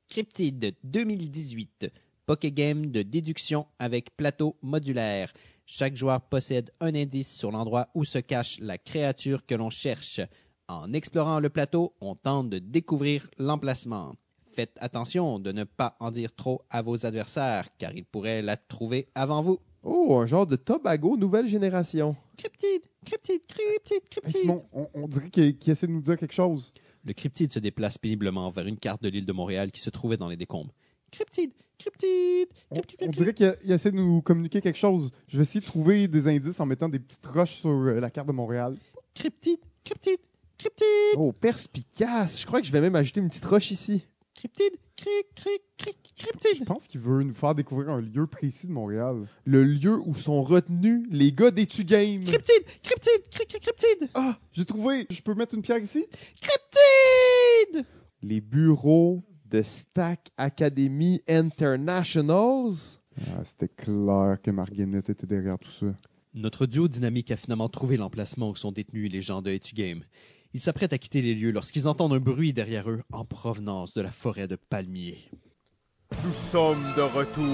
Cryptide 0.08 0.76
2018. 0.84 1.92
Poké 2.28 2.52
Game 2.52 2.92
de 2.92 3.02
déduction 3.02 3.66
avec 3.80 4.16
plateau 4.16 4.56
modulaire. 4.62 5.34
Chaque 5.66 5.96
joueur 5.96 6.22
possède 6.22 6.72
un 6.80 6.94
indice 6.94 7.36
sur 7.36 7.52
l'endroit 7.52 7.90
où 7.96 8.06
se 8.06 8.20
cache 8.20 8.60
la 8.60 8.78
créature 8.78 9.48
que 9.48 9.56
l'on 9.56 9.72
cherche. 9.72 10.22
En 10.68 10.94
explorant 10.94 11.40
le 11.40 11.50
plateau, 11.50 11.96
on 12.02 12.14
tente 12.14 12.52
de 12.52 12.60
découvrir 12.60 13.28
l'emplacement. 13.40 14.14
Faites 14.52 14.76
attention 14.80 15.40
de 15.40 15.52
ne 15.52 15.64
pas 15.64 15.96
en 16.00 16.12
dire 16.12 16.34
trop 16.36 16.62
à 16.70 16.82
vos 16.82 17.06
adversaires, 17.06 17.68
car 17.78 17.94
ils 17.96 18.06
pourraient 18.06 18.42
la 18.42 18.58
trouver 18.58 19.08
avant 19.16 19.42
vous. 19.42 19.60
Oh, 19.84 20.18
un 20.22 20.26
genre 20.26 20.46
de 20.48 20.56
Tobago 20.56 21.16
nouvelle 21.18 21.48
génération. 21.48 22.16
Cryptide, 22.36 22.82
cryptide, 23.06 23.42
cryptide, 23.48 23.94
Hey, 23.94 24.10
cryptide. 24.10 24.38
Simon, 24.42 24.66
on, 24.74 24.88
on 24.94 25.08
dirait 25.08 25.30
qu'il 25.30 25.56
essaie 25.72 25.88
de 25.88 25.92
nous 25.92 26.02
dire 26.02 26.18
quelque 26.18 26.34
chose. 26.34 26.74
Le 27.06 27.14
cryptide 27.14 27.54
se 27.54 27.60
déplace 27.60 27.98
péniblement 27.98 28.50
vers 28.50 28.66
une 28.68 28.78
carte 28.78 29.02
de 29.02 29.10
l'île 29.10 29.26
de 29.26 29.32
Montréal 29.34 29.72
qui 29.72 29.80
se 29.80 29.90
trouvait 29.90 30.18
dans 30.18 30.28
les 30.28 30.36
décombres. 30.36 30.74
Cryptide, 31.12 31.52
cryptide, 31.78 32.50
On, 32.72 32.76
cryptide, 32.76 32.98
on 33.02 33.06
cryptide. 33.06 33.12
dirait 33.12 33.34
qu'il 33.34 33.56
il 33.64 33.72
essaie 33.72 33.92
de 33.92 33.96
nous 33.98 34.22
communiquer 34.22 34.60
quelque 34.62 34.78
chose. 34.78 35.12
Je 35.28 35.38
vais 35.38 35.44
essayer 35.44 35.62
de 35.62 35.66
trouver 35.66 36.08
des 36.08 36.28
indices 36.28 36.60
en 36.60 36.66
mettant 36.66 36.90
des 36.90 37.00
petites 37.00 37.26
roches 37.28 37.56
sur 37.56 37.70
euh, 37.70 38.00
la 38.00 38.10
carte 38.10 38.28
de 38.28 38.34
Montréal. 38.34 38.76
Cryptide, 39.14 39.60
cryptide, 39.86 40.20
cryptide, 40.58 40.86
Oh, 41.16 41.32
perspicace. 41.32 42.42
Je 42.42 42.46
crois 42.46 42.60
que 42.60 42.68
je 42.68 42.72
vais 42.72 42.82
même 42.82 42.96
ajouter 42.96 43.22
une 43.22 43.30
petite 43.30 43.46
roche 43.46 43.72
ici. 43.72 44.06
Cryptide, 44.40 44.78
cric, 44.96 45.28
cric, 45.36 45.62
cric, 46.16 46.58
Je 46.58 46.64
pense 46.64 46.88
qu'il 46.88 47.02
veut 47.02 47.24
nous 47.24 47.34
faire 47.34 47.54
découvrir 47.54 47.90
un 47.90 48.00
lieu 48.00 48.26
précis 48.26 48.68
de 48.68 48.72
Montréal. 48.72 49.28
Le 49.44 49.66
lieu 49.66 50.00
où 50.06 50.16
sont 50.16 50.42
retenus 50.42 51.06
les 51.12 51.34
gars 51.34 51.52
d'Etu 51.52 51.84
Game. 51.84 52.24
Cryptide, 52.24 52.64
cryptide, 52.82 53.30
cric, 53.32 53.50
cric, 53.50 53.62
cryptide. 53.62 54.10
Ah, 54.14 54.40
j'ai 54.54 54.64
trouvé. 54.64 55.08
Je 55.10 55.22
peux 55.22 55.36
mettre 55.36 55.56
une 55.56 55.62
pierre 55.62 55.80
ici? 55.80 56.06
Cryptide! 56.40 57.86
Les 58.22 58.40
bureaux 58.40 59.22
de 59.46 59.62
Stack 59.62 60.32
Academy 60.38 61.22
Internationals. 61.28 62.98
Ah, 63.18 63.44
c'était 63.44 63.68
clair 63.68 64.38
que 64.42 64.52
Marguerite 64.52 65.10
était 65.10 65.28
derrière 65.28 65.60
tout 65.60 65.72
ça. 65.72 65.88
Notre 66.34 66.66
duo 66.66 66.88
dynamique 66.88 67.32
a 67.32 67.36
finalement 67.36 67.68
trouvé 67.68 67.98
l'emplacement 67.98 68.52
où 68.52 68.56
sont 68.56 68.72
détenus 68.72 69.12
les 69.12 69.22
gens 69.22 69.42
de 69.42 69.52
Etu 69.52 69.76
Game. 69.76 70.04
Ils 70.54 70.60
s'apprêtent 70.62 70.94
à 70.94 70.98
quitter 70.98 71.22
les 71.22 71.36
lieux 71.36 71.52
lorsqu'ils 71.52 71.88
entendent 71.88 72.14
un 72.14 72.20
bruit 72.20 72.54
derrière 72.54 72.90
eux 72.90 73.02
en 73.12 73.24
provenance 73.24 73.94
de 73.94 74.02
la 74.02 74.12
forêt 74.12 74.48
de 74.48 74.56
palmiers. 74.56 75.30
Nous 76.26 76.34
sommes 76.34 76.84
de 76.98 77.02
retour 77.02 77.46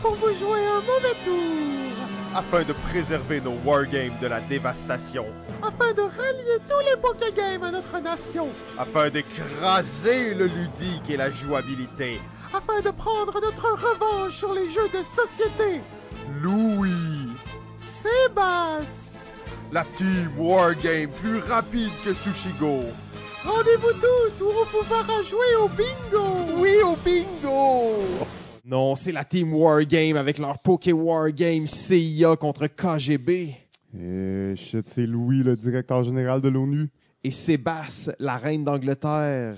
Pour 0.00 0.12
vous 0.12 0.32
jouer 0.32 0.64
un 0.64 0.80
mauvais 0.80 1.16
tour, 1.24 2.36
afin 2.36 2.62
de 2.62 2.72
préserver 2.72 3.40
nos 3.40 3.54
wargames 3.64 4.16
de 4.22 4.28
la 4.28 4.40
dévastation, 4.42 5.26
afin 5.60 5.92
de 5.92 6.02
rallier 6.02 6.58
tous 6.68 6.78
les 6.88 6.96
Poké 7.00 7.32
Games 7.36 7.64
à 7.64 7.72
notre 7.72 7.98
nation, 8.00 8.48
afin 8.78 9.10
d'écraser 9.10 10.34
le 10.34 10.46
ludique 10.46 11.10
et 11.10 11.16
la 11.16 11.32
jouabilité. 11.32 12.20
afin 12.54 12.80
de 12.80 12.90
prendre 12.92 13.40
notre 13.40 13.72
revanche 13.72 14.36
sur 14.36 14.54
les 14.54 14.68
jeux 14.68 14.88
de 14.90 15.02
société. 15.02 15.80
Louis, 16.40 17.32
Sébastien, 17.76 19.11
la 19.72 19.84
team 19.96 20.30
wargame 20.38 21.10
plus 21.22 21.38
rapide 21.38 21.90
que 22.04 22.12
Sushigo. 22.12 22.82
rendez-vous 23.44 23.92
tous 24.00 24.42
ou 24.42 24.48
on 24.48 24.64
vous 24.66 24.84
fera 24.84 25.22
jouer 25.22 25.56
au 25.62 25.68
bingo. 25.68 26.26
Oui, 26.58 26.70
au 26.84 26.96
bingo! 27.04 28.26
Non, 28.64 28.94
c'est 28.94 29.10
la 29.12 29.24
Team 29.24 29.52
Wargame 29.52 30.16
avec 30.16 30.38
leur 30.38 30.58
Poké 30.60 30.92
Wargame 30.92 31.66
CIA 31.66 32.36
contre 32.36 32.68
KGB. 32.68 33.56
Eh, 33.98 34.54
shit, 34.56 34.86
c'est 34.86 35.04
Louis, 35.04 35.42
le 35.42 35.56
directeur 35.56 36.02
général 36.04 36.40
de 36.40 36.48
l'ONU. 36.48 36.88
Et 37.24 37.32
Sébastien, 37.32 38.14
la 38.20 38.36
reine 38.36 38.64
d'Angleterre. 38.64 39.56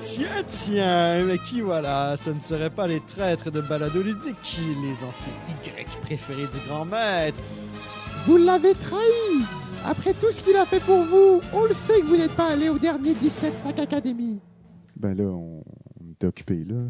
Tiens, 0.00 0.42
tiens, 0.46 1.24
mais 1.24 1.38
qui 1.38 1.60
voilà, 1.60 2.16
ce 2.16 2.30
ne 2.30 2.40
seraient 2.40 2.70
pas 2.70 2.86
les 2.86 3.00
traîtres 3.00 3.50
de 3.50 3.60
balado 3.60 4.02
ludique, 4.02 4.58
les 4.82 5.04
anciens 5.04 5.32
Y 5.48 6.00
préférés 6.02 6.46
du 6.46 6.58
grand 6.68 6.84
maître. 6.84 7.38
Vous 8.26 8.36
l'avez 8.36 8.74
trahi. 8.74 9.44
Après 9.84 10.12
tout 10.12 10.30
ce 10.30 10.42
qu'il 10.42 10.56
a 10.56 10.66
fait 10.66 10.80
pour 10.80 11.04
vous, 11.04 11.40
on 11.54 11.64
le 11.64 11.72
sait 11.72 12.00
que 12.00 12.06
vous 12.06 12.16
n'êtes 12.16 12.36
pas 12.36 12.48
allé 12.52 12.68
au 12.68 12.78
dernier 12.78 13.14
17 13.14 13.58
Snack 13.58 13.78
Academy. 13.78 14.38
Ben 14.96 15.16
là, 15.16 15.24
on, 15.24 15.64
on 16.00 16.12
était 16.12 16.26
occupé 16.26 16.64
là. 16.68 16.82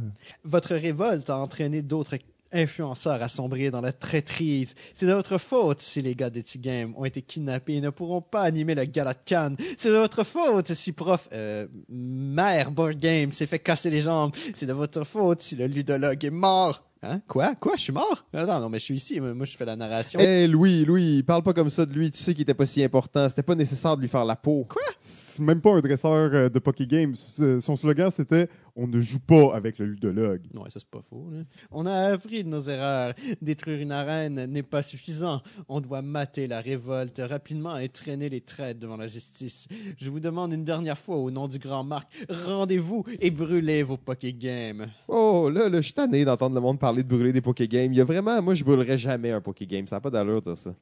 Votre 0.43 0.75
révolte 0.75 1.31
a 1.31 1.39
entraîné 1.39 1.83
d'autres 1.83 2.17
influenceurs 2.53 3.23
assombrés 3.23 3.71
dans 3.71 3.81
la 3.81 3.93
traîtrise. 3.93 4.75
C'est 4.93 5.07
de 5.07 5.13
votre 5.13 5.39
faute 5.39 5.81
si 5.81 6.03
les 6.03 6.17
gars 6.17 6.31
d'Etu 6.31 6.59
Game 6.59 6.95
ont 6.97 7.05
été 7.05 7.23
kidnappés 7.23 7.77
et 7.77 7.81
ne 7.81 7.91
pourront 7.91 8.23
pas 8.23 8.43
animer 8.43 8.75
le 8.75 8.85
gala 8.85 9.15
de 9.15 9.21
Cannes. 9.25 9.57
C'est 9.77 9.91
de 9.91 9.95
votre 9.95 10.25
faute 10.25 10.73
si 10.75 10.91
prof, 10.91 11.29
euh, 11.33 11.69
mère 11.89 12.73
Board 12.73 12.99
Game 12.99 13.31
s'est 13.31 13.47
fait 13.47 13.61
casser 13.61 13.91
les 13.91 14.01
jambes. 14.01 14.33
C'est 14.55 14.67
de 14.67 14.73
votre 14.73 15.05
faute 15.05 15.43
si 15.43 15.55
le 15.55 15.67
ludologue 15.69 16.25
est 16.25 16.31
mort. 16.31 16.90
Hein? 17.03 17.21
Quoi? 17.27 17.55
Quoi? 17.55 17.77
Je 17.77 17.81
suis 17.83 17.93
mort? 17.95 18.27
Ah 18.35 18.45
Non, 18.45 18.61
non, 18.61 18.69
mais 18.69 18.79
je 18.79 18.85
suis 18.85 18.95
ici. 18.95 19.21
Moi, 19.21 19.47
je 19.47 19.57
fais 19.57 19.65
la 19.65 19.75
narration. 19.75 20.21
Hé, 20.21 20.47
Louis, 20.47 20.85
Louis, 20.85 21.23
parle 21.23 21.43
pas 21.43 21.55
comme 21.55 21.71
ça 21.71 21.87
de 21.87 21.95
lui. 21.95 22.11
Tu 22.11 22.19
sais 22.23 22.35
qu'il 22.35 22.43
était 22.43 22.53
pas 22.55 22.67
si 22.67 22.83
important. 22.85 23.27
C'était 23.29 23.43
pas 23.43 23.55
nécessaire 23.55 23.97
de 23.97 24.03
lui 24.03 24.09
faire 24.09 24.25
la 24.27 24.37
peau. 24.37 24.67
Quoi? 24.69 24.83
C'est 24.99 25.43
même 25.43 25.63
pas 25.63 25.71
un 25.71 25.81
dresseur 25.81 26.31
euh, 26.35 26.49
de 26.51 26.59
Poké 26.59 26.87
Game. 26.87 27.15
S- 27.15 27.61
Son 27.65 27.75
slogan, 27.77 28.11
c'était 28.15 28.49
On 28.83 28.87
ne 28.87 29.03
joue 29.03 29.21
pas 29.21 29.55
avec 29.55 29.79
le 29.79 29.85
ludologue. 29.85 30.41
Ouais, 30.55 30.71
ça 30.71 30.81
c'est 30.81 30.89
pas 30.89 31.03
faux. 31.03 31.31
On 31.71 31.85
a 31.85 32.13
appris 32.13 32.45
de 32.45 32.49
nos 32.49 32.63
erreurs. 32.63 33.13
Détruire 33.43 33.79
une 33.79 33.93
arène 33.93 34.47
n'est 34.47 34.63
pas 34.63 34.81
suffisant. 34.81 35.43
On 35.69 35.83
doit 35.83 36.01
mater 36.01 36.47
la 36.47 36.63
révolte 36.63 37.21
rapidement 37.23 37.77
et 37.77 37.91
traîner 37.91 38.31
les 38.31 38.41
traîtres 38.41 38.81
devant 38.81 38.97
la 38.97 39.07
justice. 39.07 39.69
Je 39.99 40.09
vous 40.09 40.19
demande 40.19 40.55
une 40.55 40.65
dernière 40.65 40.97
fois 40.97 41.17
au 41.17 41.31
nom 41.31 41.47
du 41.47 41.59
grand 41.59 41.85
Marc, 41.85 42.11
rendez-vous 42.31 43.05
et 43.21 43.31
brûlez 43.31 43.83
vos 43.83 43.99
Poké 43.99 44.33
Games. 44.33 44.87
Oh, 45.09 45.51
là, 45.53 45.69
là, 45.69 45.77
je 45.83 45.87
suis 45.87 45.93
tanné 45.93 46.25
d'entendre 46.25 46.55
le 46.55 46.63
monde 46.63 46.79
parler 46.79 47.03
de 47.03 47.09
brûler 47.09 47.35
des 47.35 47.43
Poké 47.43 47.69
Games. 47.69 47.93
Il 47.93 47.99
y 47.99 48.01
a 48.01 48.05
vraiment, 48.05 48.41
moi, 48.41 48.55
je 48.55 48.65
brûlerais 48.65 48.97
jamais 48.97 49.31
un 49.31 49.43
Poké 49.43 49.67
Game. 49.67 49.87
Ça 49.89 49.97
n'a 49.97 50.01
pas 50.01 50.11
d'allure, 50.11 50.41
de 50.41 50.55
ça. 50.55 50.75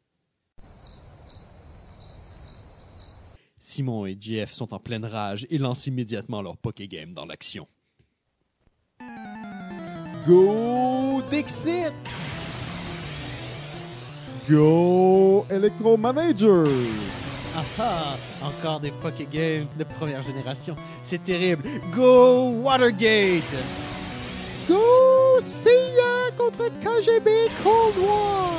Simon 3.60 4.06
et 4.06 4.16
JF 4.18 4.52
sont 4.52 4.72
en 4.72 4.78
pleine 4.78 5.04
rage 5.04 5.48
et 5.50 5.58
lancent 5.58 5.88
immédiatement 5.88 6.42
leur 6.42 6.56
Poké 6.56 6.86
Game 6.86 7.12
dans 7.12 7.26
l'action. 7.26 7.66
Go 10.26 11.22
Dixit! 11.30 11.92
Go 14.48 15.46
Electro 15.50 15.96
Manager! 15.96 16.66
Ah 17.56 17.64
ah, 17.78 18.16
encore 18.46 18.80
des 18.80 18.90
Poké 18.90 19.26
Games 19.30 19.66
de 19.78 19.84
première 19.84 20.22
génération. 20.22 20.76
C'est 21.02 21.22
terrible. 21.22 21.64
Go 21.94 22.50
Watergate! 22.62 23.42
Go 24.68 25.40
CIA 25.40 26.30
contre 26.36 26.68
KGB 26.82 27.30
Cold 27.62 27.96
War! 27.98 28.54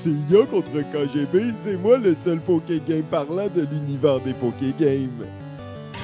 CIA 0.00 0.46
contre 0.50 0.82
KGB, 0.92 1.54
c'est 1.62 1.76
moi 1.76 1.96
le 1.98 2.14
seul 2.14 2.40
Poké 2.40 2.80
Game 2.86 3.04
parlant 3.04 3.48
de 3.48 3.62
l'univers 3.62 4.20
des 4.20 4.34
Poké 4.34 4.74
Games. 4.78 5.26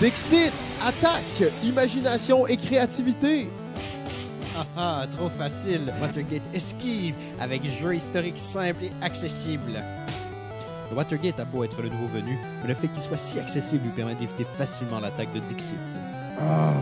Dixit, 0.00 0.52
attaque, 0.82 1.52
imagination 1.62 2.46
et 2.46 2.56
créativité. 2.56 3.48
Ah 4.60 4.66
ah, 4.76 5.06
trop 5.10 5.30
facile. 5.30 5.90
Watergate 6.02 6.42
esquive 6.52 7.14
avec 7.40 7.62
jeu 7.80 7.94
historique 7.94 8.36
simple 8.36 8.84
et 8.84 8.92
accessible. 9.00 9.82
Le 10.90 10.96
Watergate 10.96 11.40
a 11.40 11.46
beau 11.46 11.64
être 11.64 11.80
le 11.80 11.88
nouveau 11.88 12.08
venu, 12.08 12.38
mais 12.60 12.68
le 12.68 12.74
fait 12.74 12.88
qu'il 12.88 13.00
soit 13.00 13.16
si 13.16 13.38
accessible 13.38 13.84
lui 13.84 13.92
permet 13.92 14.14
d'éviter 14.16 14.44
facilement 14.58 15.00
l'attaque 15.00 15.32
de 15.32 15.40
Dixit. 15.40 15.76
Ah. 16.40 16.72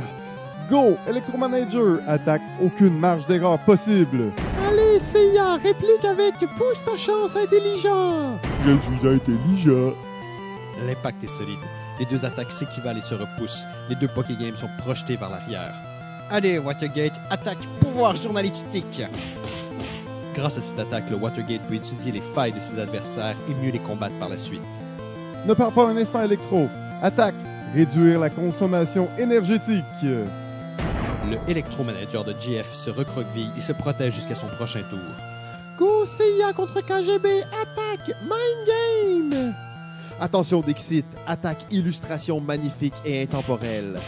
Go 0.69 0.97
Electro 1.09 1.39
Manager! 1.39 2.01
Attaque 2.09 2.43
aucune 2.63 2.99
marge 2.99 3.27
d'erreur 3.27 3.59
possible! 3.61 4.33
Allez, 4.67 4.99
CIA, 4.99 5.57
réplique 5.63 6.05
avec 6.05 6.35
pousse 6.57 6.85
ta 6.85 6.97
chance 6.97 7.37
intelligent. 7.37 8.39
Je 8.65 8.77
suis 8.81 9.09
intelligent. 9.09 9.95
L'impact 10.85 11.23
est 11.23 11.29
solide. 11.29 11.59
Les 12.01 12.07
deux 12.07 12.25
attaques 12.25 12.53
s'équivalent 12.53 12.99
et 12.99 13.03
se 13.03 13.15
repoussent. 13.15 13.65
Les 13.89 13.95
deux 13.95 14.09
Poké 14.09 14.35
Games 14.35 14.57
sont 14.57 14.69
projetés 14.79 15.17
vers 15.17 15.31
l'arrière. 15.31 15.75
Allez, 16.31 16.59
Watergate, 16.59 17.19
attaque 17.31 17.59
pouvoir 17.81 18.15
journalistique. 18.15 19.03
Grâce 20.35 20.59
à 20.59 20.61
cette 20.61 20.79
attaque, 20.79 21.09
le 21.11 21.17
Watergate 21.17 21.63
peut 21.69 21.77
étudier 21.77 22.13
les 22.13 22.21
failles 22.21 22.53
de 22.53 22.61
ses 22.61 22.79
adversaires 22.79 23.37
et 23.49 23.55
mieux 23.65 23.73
les 23.73 23.79
combattre 23.79 24.15
par 24.19 24.29
la 24.29 24.37
suite. 24.37 24.61
Ne 25.47 25.55
pars 25.55 25.73
pas 25.73 25.87
un 25.87 25.97
instant 25.97 26.23
électro. 26.23 26.69
Attaque! 27.03 27.35
Réduire 27.75 28.21
la 28.21 28.31
consommation 28.31 29.09
énergétique. 29.19 29.85
Le 30.03 31.37
électromanager 31.49 32.25
de 32.25 32.33
GF 32.33 32.73
se 32.73 32.91
recroqueville 32.91 33.51
et 33.57 33.61
se 33.61 33.73
protège 33.73 34.15
jusqu'à 34.15 34.35
son 34.35 34.47
prochain 34.49 34.83
tour. 34.89 34.99
Go 35.79 36.05
CIA 36.07 36.53
contre 36.55 36.81
KGB, 36.81 37.43
attaque, 37.43 38.17
mind 38.23 39.33
game. 39.33 39.55
Attention 40.21 40.61
Dixit, 40.61 41.07
attaque 41.27 41.65
illustration 41.71 42.41
magnifique 42.41 42.95
et 43.05 43.23
intemporelle. 43.23 44.01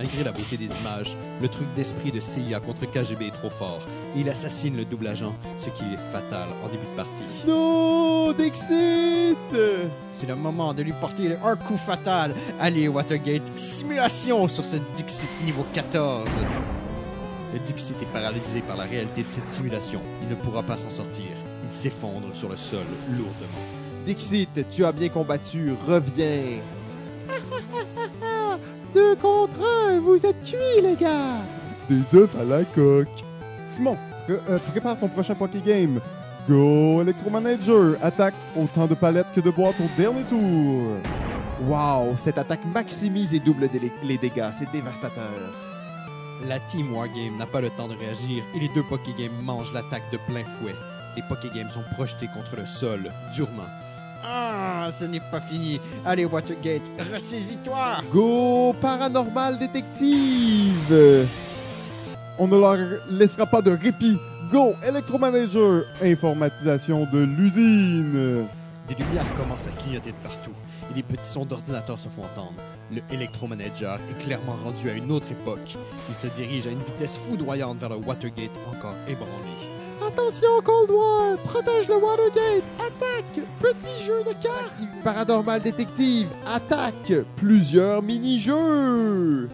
Malgré 0.00 0.24
la 0.24 0.32
beauté 0.32 0.56
des 0.56 0.74
images, 0.78 1.14
le 1.42 1.48
truc 1.48 1.66
d'esprit 1.76 2.10
de 2.10 2.20
CIA 2.20 2.58
contre 2.58 2.90
KGB 2.90 3.26
est 3.26 3.34
trop 3.34 3.50
fort 3.50 3.82
et 4.16 4.20
il 4.20 4.30
assassine 4.30 4.74
le 4.74 4.86
double 4.86 5.08
agent, 5.08 5.34
ce 5.58 5.66
qui 5.66 5.84
est 5.92 5.98
fatal 6.10 6.48
en 6.64 6.68
début 6.68 6.86
de 6.90 6.96
partie. 6.96 7.46
Non, 7.46 8.32
Dixit. 8.32 9.36
C'est 10.10 10.26
le 10.26 10.36
moment 10.36 10.72
de 10.72 10.82
lui 10.82 10.94
porter 10.94 11.36
un 11.44 11.54
coup 11.54 11.76
fatal. 11.76 12.34
Allez, 12.58 12.88
Watergate, 12.88 13.42
simulation 13.56 14.48
sur 14.48 14.64
ce 14.64 14.78
Dixit 14.96 15.28
niveau 15.44 15.66
14. 15.74 16.30
Le 17.52 17.58
Dixit 17.58 17.96
est 18.00 18.10
paralysé 18.10 18.62
par 18.66 18.78
la 18.78 18.84
réalité 18.84 19.22
de 19.22 19.28
cette 19.28 19.50
simulation. 19.50 20.00
Il 20.22 20.30
ne 20.30 20.34
pourra 20.34 20.62
pas 20.62 20.78
s'en 20.78 20.88
sortir. 20.88 21.26
Il 21.68 21.74
s'effondre 21.74 22.28
sur 22.32 22.48
le 22.48 22.56
sol 22.56 22.86
lourdement. 23.10 23.66
Dixit, 24.06 24.64
tu 24.70 24.82
as 24.82 24.92
bien 24.92 25.10
combattu, 25.10 25.74
reviens. 25.86 26.62
Contre 29.20 29.58
un, 29.88 30.00
vous 30.00 30.24
êtes 30.24 30.42
cuits 30.42 30.82
les 30.82 30.96
gars. 30.96 31.38
Des 31.88 32.16
œufs 32.16 32.30
à 32.40 32.44
la 32.44 32.64
coque. 32.64 33.08
Simon, 33.66 33.96
euh, 34.28 34.38
euh, 34.48 34.58
prépare 34.70 34.98
ton 34.98 35.08
prochain 35.08 35.34
Poké 35.34 35.60
Game. 35.64 36.00
Go 36.48 37.02
Electro 37.02 37.30
Manager. 37.30 37.96
Attaque 38.02 38.34
autant 38.56 38.86
de 38.86 38.94
palettes 38.94 39.26
que 39.34 39.40
de 39.40 39.50
boîtes 39.50 39.76
au 39.80 40.00
dernier 40.00 40.22
tour. 40.22 40.96
Wow, 41.68 42.16
cette 42.16 42.38
attaque 42.38 42.64
maximise 42.72 43.34
et 43.34 43.40
double 43.40 43.68
les 44.02 44.16
dégâts, 44.16 44.50
c'est 44.58 44.70
dévastateur. 44.72 45.28
La 46.46 46.58
Team 46.58 46.94
Wargame 46.94 47.36
n'a 47.38 47.44
pas 47.44 47.60
le 47.60 47.68
temps 47.68 47.88
de 47.88 47.94
réagir 47.94 48.42
et 48.54 48.60
les 48.60 48.70
deux 48.74 48.82
Poké 48.84 49.12
Games 49.18 49.42
mangent 49.42 49.74
l'attaque 49.74 50.10
de 50.10 50.18
plein 50.26 50.44
fouet. 50.44 50.74
Les 51.16 51.22
Poké 51.28 51.48
Games 51.54 51.68
sont 51.68 51.84
projetés 51.94 52.28
contre 52.28 52.56
le 52.56 52.64
sol, 52.64 53.12
durement. 53.34 53.68
Ah, 54.24 54.88
ce 54.98 55.04
n'est 55.04 55.20
pas 55.20 55.40
fini. 55.40 55.80
Allez, 56.04 56.24
Watergate, 56.24 56.90
ressaisis-toi. 57.12 58.02
Go 58.12 58.74
paranormal 58.80 59.58
détective. 59.58 61.26
On 62.38 62.46
ne 62.46 62.58
leur 62.58 62.76
laissera 63.10 63.46
pas 63.46 63.62
de 63.62 63.70
répit. 63.70 64.18
Go 64.52 64.74
Electro 64.86 65.18
Manager. 65.18 65.84
Informatisation 66.02 67.06
de 67.12 67.20
l'usine. 67.20 68.46
Des 68.88 68.94
lumières 68.94 69.36
commencent 69.36 69.66
à 69.66 69.82
clignoter 69.82 70.10
de 70.10 70.16
partout 70.16 70.52
et 70.90 70.94
des 70.94 71.02
petits 71.02 71.28
sons 71.28 71.44
d'ordinateur 71.44 71.98
se 71.98 72.08
font 72.08 72.24
entendre. 72.24 72.54
Le 72.92 73.02
électromanager 73.12 74.00
est 74.10 74.24
clairement 74.24 74.56
rendu 74.64 74.90
à 74.90 74.94
une 74.94 75.10
autre 75.12 75.30
époque. 75.30 75.76
Il 76.08 76.14
se 76.16 76.26
dirige 76.34 76.66
à 76.66 76.70
une 76.70 76.82
vitesse 76.82 77.18
foudroyante 77.28 77.78
vers 77.78 77.90
le 77.90 77.96
Watergate 77.96 78.50
encore 78.68 78.94
ébranlé. 79.08 79.59
Attention 80.06 80.62
Cold 80.64 80.90
War, 80.90 81.36
protège 81.44 81.86
le 81.86 81.96
Watergate, 81.96 82.64
attaque, 82.78 83.44
petit 83.60 84.04
jeu 84.04 84.24
de 84.24 84.32
cartes. 84.42 84.82
Paranormal 85.04 85.60
détective, 85.62 86.28
attaque, 86.46 87.12
plusieurs 87.36 88.02
mini-jeux. 88.02 89.50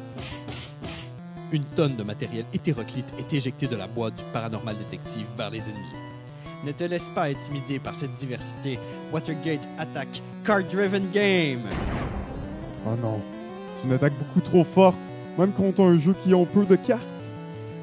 Une 1.51 1.65
tonne 1.75 1.97
de 1.97 2.05
matériel 2.05 2.45
hétéroclite 2.55 3.13
est 3.19 3.33
éjectée 3.35 3.67
de 3.67 3.75
la 3.75 3.89
boîte 3.89 4.15
du 4.15 4.23
paranormal 4.33 4.77
détective 4.79 5.27
vers 5.37 5.51
les 5.51 5.65
ennemis. 5.65 5.97
Ne 6.65 6.73
te 6.73 6.85
laisse 6.85 7.09
pas 7.15 7.25
intimider 7.25 7.81
par 7.81 7.95
cette 7.95 8.15
diversité. 8.15 8.79
Watergate 9.13 9.67
attaque 9.79 10.23
Card 10.45 10.63
Driven 10.65 11.11
Game. 11.13 11.65
Oh 12.87 12.95
non. 13.03 13.21
C'est 13.81 13.89
une 13.89 13.95
attaque 13.95 14.15
beaucoup 14.15 14.41
trop 14.41 14.65
forte, 14.65 14.97
même 15.39 15.53
contre 15.53 15.83
un 15.83 15.99
jeu 15.99 16.15
qui 16.25 16.33
a 16.33 16.45
peu 16.47 16.65
de 16.65 16.77
cartes. 16.77 17.03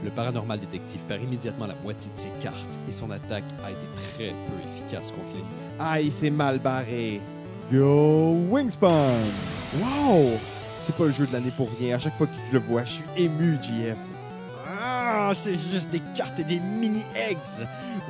Le 0.03 0.09
paranormal 0.09 0.59
détective 0.59 1.01
perd 1.05 1.23
immédiatement 1.23 1.65
la 1.65 1.75
moitié 1.75 2.11
de 2.13 2.19
ses 2.19 2.29
cartes 2.41 2.57
et 2.89 2.91
son 2.91 3.09
attaque 3.11 3.45
a 3.63 3.71
été 3.71 3.79
très 4.13 4.27
peu 4.29 4.59
efficace 4.65 5.11
contre 5.11 5.27
l'ennemi. 5.33 5.49
Aïe, 5.79 6.11
c'est 6.11 6.29
mal 6.29 6.59
barré. 6.59 7.21
Go 7.71 8.35
Wingspan. 8.49 9.15
Wow, 9.79 10.37
c'est 10.81 10.95
pas 10.95 11.05
le 11.05 11.11
jeu 11.11 11.25
de 11.25 11.33
l'année 11.33 11.53
pour 11.55 11.69
rien. 11.79 11.95
À 11.95 11.99
chaque 11.99 12.17
fois 12.17 12.27
que 12.27 12.33
je 12.49 12.57
le 12.57 12.59
vois, 12.59 12.83
je 12.83 12.91
suis 12.91 13.03
ému, 13.15 13.57
JF. 13.61 13.97
Ah, 14.67 15.31
c'est 15.33 15.55
juste 15.55 15.89
des 15.89 16.01
cartes 16.15 16.39
et 16.39 16.43
des 16.43 16.59
mini-eggs. 16.59 17.65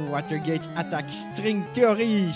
Watergate 0.09 0.67
attaque 0.75 1.11
String 1.11 1.61
Theory. 1.73 2.33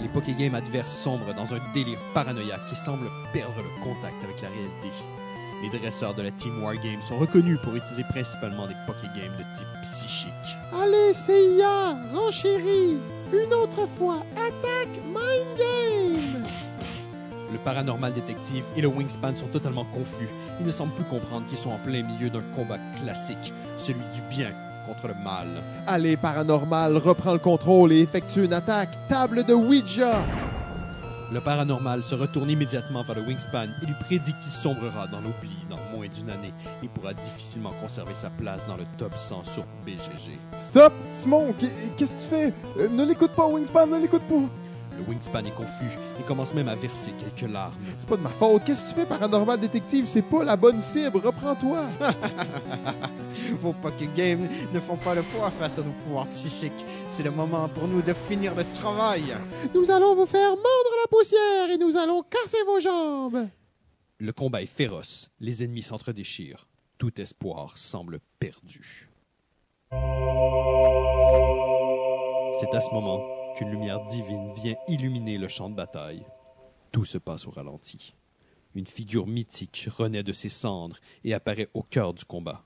Les 0.00 0.08
Pokégames 0.08 0.54
adverses 0.54 0.92
sombrent 0.92 1.34
dans 1.34 1.54
un 1.54 1.60
délire 1.74 1.98
paranoïaque 2.14 2.60
et 2.72 2.76
semblent 2.76 3.10
perdre 3.32 3.56
le 3.58 3.84
contact 3.84 4.16
avec 4.24 4.40
la 4.42 4.48
réalité. 4.48 4.90
Les 5.62 5.78
dresseurs 5.78 6.14
de 6.14 6.22
la 6.22 6.30
Team 6.30 6.62
Wargame 6.62 7.00
sont 7.00 7.18
reconnus 7.18 7.58
pour 7.62 7.74
utiliser 7.74 8.04
principalement 8.04 8.66
des 8.66 8.74
Pokégames 8.86 9.32
de 9.38 9.56
type 9.56 9.66
psychique. 9.82 10.30
Allez, 10.72 11.14
CIA, 11.14 11.96
renchéris. 12.12 12.98
Une 13.32 13.54
autre 13.54 13.88
fois, 13.98 14.22
attaque 14.36 14.94
Mind 15.06 15.58
Game. 15.58 16.44
Le 17.52 17.58
paranormal 17.58 18.12
détective 18.12 18.64
et 18.76 18.80
le 18.80 18.88
Wingspan 18.88 19.36
sont 19.36 19.46
totalement 19.46 19.84
confus. 19.84 20.28
Ils 20.60 20.66
ne 20.66 20.72
semblent 20.72 20.94
plus 20.94 21.04
comprendre 21.04 21.46
qu'ils 21.48 21.58
sont 21.58 21.70
en 21.70 21.78
plein 21.78 22.02
milieu 22.02 22.28
d'un 22.28 22.42
combat 22.54 22.78
classique, 23.00 23.52
celui 23.78 24.00
du 24.14 24.20
bien 24.28 24.50
contre 24.86 25.08
le 25.08 25.14
mal. 25.22 25.46
Allez, 25.86 26.16
paranormal, 26.16 26.96
reprend 26.96 27.32
le 27.32 27.38
contrôle 27.38 27.92
et 27.92 28.00
effectue 28.00 28.44
une 28.44 28.52
attaque. 28.52 28.90
Table 29.08 29.44
de 29.44 29.54
Ouija. 29.54 30.24
Le 31.32 31.40
paranormal 31.40 32.02
se 32.04 32.14
retourne 32.14 32.50
immédiatement 32.50 33.02
vers 33.02 33.16
le 33.16 33.22
Wingspan 33.22 33.64
et 33.82 33.86
lui 33.86 33.94
prédit 34.00 34.32
qu'il 34.42 34.52
sombrera 34.52 35.06
dans 35.06 35.20
l'oubli 35.20 35.56
dans 35.70 35.78
moins 35.96 36.06
d'une 36.06 36.30
année 36.30 36.52
et 36.82 36.88
pourra 36.88 37.14
difficilement 37.14 37.72
conserver 37.80 38.14
sa 38.14 38.30
place 38.30 38.60
dans 38.68 38.76
le 38.76 38.84
top 38.98 39.14
100 39.16 39.44
sur 39.46 39.64
BGG. 39.86 40.38
Stop! 40.70 40.92
Simon, 41.08 41.52
qu'est- 41.58 41.72
qu'est-ce 41.96 42.12
que 42.14 42.20
tu 42.22 42.28
fais? 42.28 42.52
Euh, 42.78 42.88
ne 42.88 43.04
l'écoute 43.04 43.32
pas, 43.32 43.46
Wingspan, 43.46 43.86
ne 43.86 44.00
l'écoute 44.00 44.22
pas! 44.22 44.34
Le 44.96 45.02
Wingspan 45.08 45.44
est 45.44 45.54
confus 45.54 45.98
et 46.18 46.22
commence 46.22 46.54
même 46.54 46.68
à 46.68 46.74
verser 46.74 47.10
quelques 47.18 47.50
larmes. 47.50 47.74
C'est 47.98 48.08
pas 48.08 48.16
de 48.16 48.22
ma 48.22 48.28
faute. 48.30 48.62
Qu'est-ce 48.64 48.84
que 48.84 48.88
tu 48.90 48.94
fais, 48.94 49.06
paranormal 49.06 49.58
détective? 49.58 50.06
C'est 50.06 50.22
pas 50.22 50.44
la 50.44 50.56
bonne 50.56 50.80
cible. 50.80 51.18
Reprends-toi. 51.18 51.80
Vos 53.60 53.72
Poké 53.72 54.08
Games 54.16 54.48
ne 54.72 54.80
font 54.80 54.96
pas 54.96 55.14
le 55.14 55.22
poids 55.22 55.50
face 55.50 55.78
à 55.78 55.82
nos 55.82 55.92
pouvoirs 55.92 56.28
psychiques. 56.28 56.72
C'est 57.08 57.24
le 57.24 57.30
moment 57.30 57.68
pour 57.68 57.88
nous 57.88 58.02
de 58.02 58.12
finir 58.28 58.54
le 58.54 58.64
travail. 58.72 59.34
Nous 59.74 59.90
allons 59.90 60.14
vous 60.14 60.26
faire 60.26 60.50
mordre 60.50 60.94
la 61.02 61.08
poussière 61.10 61.70
et 61.72 61.78
nous 61.78 61.96
allons 61.96 62.22
casser 62.22 62.62
vos 62.66 62.80
jambes. 62.80 63.48
Le 64.18 64.32
combat 64.32 64.62
est 64.62 64.66
féroce, 64.66 65.28
les 65.40 65.64
ennemis 65.64 65.82
s'entre-déchirent. 65.82 66.68
Tout 66.98 67.20
espoir 67.20 67.76
semble 67.76 68.20
perdu. 68.38 69.10
C'est 72.60 72.74
à 72.74 72.80
ce 72.80 72.90
moment 72.92 73.43
qu'une 73.54 73.70
lumière 73.70 74.04
divine 74.06 74.52
vient 74.54 74.74
illuminer 74.88 75.38
le 75.38 75.48
champ 75.48 75.70
de 75.70 75.76
bataille. 75.76 76.24
Tout 76.90 77.04
se 77.04 77.18
passe 77.18 77.46
au 77.46 77.50
ralenti. 77.50 78.14
Une 78.74 78.86
figure 78.86 79.26
mythique 79.26 79.88
renaît 79.96 80.24
de 80.24 80.32
ses 80.32 80.48
cendres 80.48 80.96
et 81.22 81.34
apparaît 81.34 81.68
au 81.74 81.82
cœur 81.82 82.14
du 82.14 82.24
combat. 82.24 82.64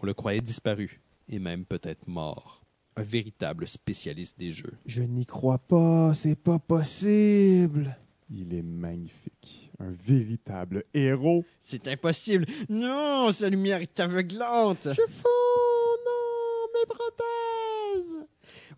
On 0.00 0.06
le 0.06 0.12
croyait 0.12 0.42
disparu 0.42 1.00
et 1.28 1.38
même 1.38 1.64
peut-être 1.64 2.06
mort. 2.06 2.62
Un 2.96 3.02
véritable 3.02 3.66
spécialiste 3.66 4.38
des 4.38 4.52
jeux. 4.52 4.74
Je 4.84 5.02
n'y 5.02 5.26
crois 5.26 5.58
pas. 5.58 6.12
C'est 6.14 6.36
pas 6.36 6.58
possible. 6.58 7.96
Il 8.30 8.54
est 8.54 8.62
magnifique. 8.62 9.70
Un 9.78 9.92
véritable 9.92 10.84
héros. 10.92 11.44
C'est 11.62 11.88
impossible. 11.88 12.46
Non, 12.68 13.32
sa 13.32 13.48
lumière 13.48 13.80
est 13.80 14.00
aveuglante. 14.00 14.88
Je 14.90 15.02
fonds. 15.08 15.96
Non, 16.06 16.68
mes 16.74 16.86
prothèses. 16.86 18.26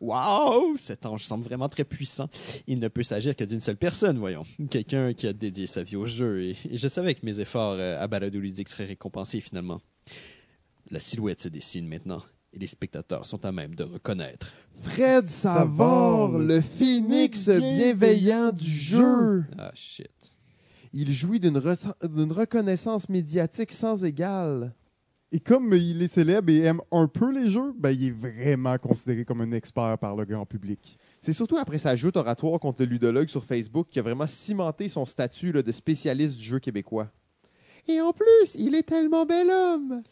Waouh! 0.01 0.77
Cet 0.77 1.07
ange 1.07 1.25
semble 1.25 1.45
vraiment 1.45 1.69
très 1.69 1.85
puissant. 1.85 2.29
Il 2.67 2.79
ne 2.79 2.89
peut 2.89 3.03
s'agir 3.03 3.35
que 3.35 3.45
d'une 3.45 3.61
seule 3.61 3.77
personne, 3.77 4.19
voyons. 4.19 4.45
Quelqu'un 4.71 5.13
qui 5.13 5.27
a 5.27 5.33
dédié 5.33 5.67
sa 5.67 5.83
vie 5.83 5.97
au 5.97 6.07
jeu. 6.07 6.43
Et, 6.43 6.57
et 6.71 6.77
je 6.77 6.89
savais 6.89 7.15
que 7.15 7.25
mes 7.25 7.41
efforts 7.41 7.77
euh, 7.79 8.01
à 8.01 8.07
balado 8.07 8.39
ludique 8.39 8.69
seraient 8.69 8.87
récompensés 8.87 9.41
finalement. 9.41 9.81
La 10.91 11.01
silhouette 11.01 11.41
se 11.41 11.49
dessine 11.49 11.87
maintenant. 11.89 12.23
Et 12.53 12.59
les 12.59 12.67
spectateurs 12.67 13.27
sont 13.27 13.45
à 13.45 13.53
même 13.53 13.75
de 13.75 13.85
reconnaître. 13.85 14.55
Fred 14.81 15.29
Savard, 15.29 16.39
le 16.39 16.61
phénix 16.63 17.49
bienveillant 17.51 18.53
du 18.53 18.71
jeu. 18.71 19.45
Ah 19.59 19.71
shit. 19.75 20.11
Il 20.95 21.13
jouit 21.13 21.41
d'une 21.41 21.59
reconnaissance 21.59 23.09
médiatique 23.11 23.73
sans 23.73 24.03
égale. 24.05 24.73
Et 25.31 25.41
comme 25.41 25.75
il 25.75 26.03
est 26.03 26.09
célèbre 26.09 26.51
et 26.51 26.61
aime 26.61 26.81
un 26.91 27.07
peu 27.07 27.31
les 27.31 27.51
jeux, 27.51 27.75
ben, 27.77 27.91
il 27.91 28.07
est 28.07 28.11
vraiment 28.11 28.79
considéré 28.79 29.27
comme 29.27 29.43
un 29.43 29.53
expert 29.53 29.99
par 29.99 30.17
le 30.17 30.25
grand 30.25 30.47
public. 30.47 30.99
C'est 31.21 31.35
surtout 31.35 31.59
après 31.59 31.77
sa 31.77 31.95
joute 31.95 32.17
oratoire 32.17 32.59
contre 32.59 32.83
le 32.83 32.89
ludologue 32.89 33.29
sur 33.29 33.45
Facebook 33.45 33.89
qui 33.91 33.99
a 33.99 34.03
vraiment 34.03 34.27
cimenté 34.27 34.89
son 34.89 35.05
statut 35.05 35.53
là, 35.53 35.63
de 35.63 35.71
spécialiste 35.71 36.39
du 36.39 36.45
jeu 36.45 36.59
québécois. 36.61 37.09
Et 37.87 38.01
en 38.01 38.13
plus, 38.15 38.55
il 38.55 38.75
est 38.75 38.85
tellement 38.85 39.27
bel 39.27 39.51
homme. 39.51 40.03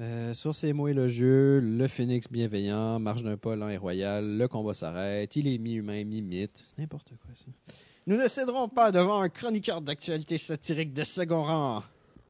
Euh, 0.00 0.34
sur 0.34 0.52
ces 0.52 0.72
mots 0.72 0.88
et 0.88 0.94
le 0.94 1.06
jeu, 1.06 1.60
le 1.60 1.86
phénix 1.86 2.26
bienveillant 2.28 2.98
marche 2.98 3.22
d'un 3.22 3.36
pas 3.36 3.54
lent 3.54 3.68
et 3.68 3.76
royal. 3.76 4.36
Le 4.36 4.48
combat 4.48 4.74
s'arrête. 4.74 5.36
Il 5.36 5.46
est 5.46 5.58
mi-humain, 5.58 6.02
mi-mythe. 6.04 6.64
C'est 6.66 6.82
n'importe 6.82 7.12
quoi 7.20 7.30
ça. 7.36 7.74
Nous 8.08 8.16
ne 8.16 8.26
céderons 8.26 8.68
pas 8.68 8.90
devant 8.90 9.20
un 9.20 9.28
chroniqueur 9.28 9.80
d'actualité 9.80 10.38
satirique 10.38 10.92
de 10.92 11.04
second 11.04 11.44
rang. 11.44 11.84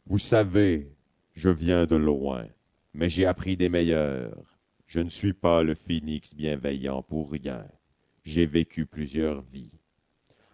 Vous 0.06 0.18
savez, 0.18 0.93
je 1.34 1.48
viens 1.48 1.86
de 1.86 1.96
loin, 1.96 2.46
mais 2.94 3.08
j'ai 3.08 3.26
appris 3.26 3.56
des 3.56 3.68
meilleurs. 3.68 4.58
Je 4.86 5.00
ne 5.00 5.08
suis 5.08 5.32
pas 5.32 5.62
le 5.62 5.74
phénix 5.74 6.34
bienveillant 6.34 7.02
pour 7.02 7.30
rien. 7.30 7.66
J'ai 8.22 8.46
vécu 8.46 8.86
plusieurs 8.86 9.42
vies. 9.42 9.72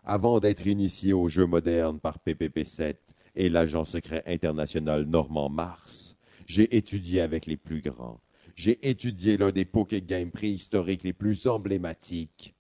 Avant 0.03 0.41
d'être 0.41 0.67
initié 0.67 1.13
aux 1.13 1.29
jeux 1.29 1.47
modernes 1.47 2.01
par 2.01 2.19
PPP-7 2.19 2.95
et 3.37 3.49
l'agent 3.49 3.85
secret 3.85 4.23
international 4.27 5.05
Normand 5.05 5.51
Mars, 5.51 6.17
j'ai 6.47 6.75
étudié 6.77 7.21
avec 7.21 7.47
les 7.47 7.59
plus 7.59 7.83
grands. 7.83 8.21
J'ai 8.57 8.89
étudié 8.89 9.37
l'un 9.37 9.53
des 9.53 9.65
Poké 9.65 10.01
Games 10.03 10.31
préhistoriques 10.31 11.05
les 11.05 11.13
plus 11.13 11.47
emblématiques. 11.47 12.55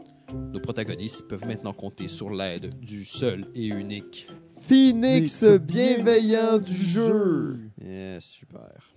Nos 0.52 0.60
protagonistes 0.60 1.26
peuvent 1.26 1.44
maintenant 1.44 1.72
compter 1.72 2.06
sur 2.06 2.30
l'aide 2.30 2.78
du 2.78 3.04
seul 3.04 3.46
et 3.56 3.66
unique. 3.66 4.28
Phoenix 4.60 5.42
bienveillant 5.44 6.58
du 6.58 6.76
jeu. 6.76 7.58
Yeah, 7.84 8.20
super. 8.20 8.94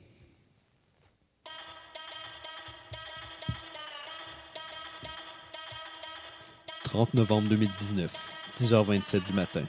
«30 6.84 7.16
novembre 7.16 7.50
2019, 7.50 8.16
10h27 8.60 9.26
du 9.26 9.34
matin, 9.34 9.66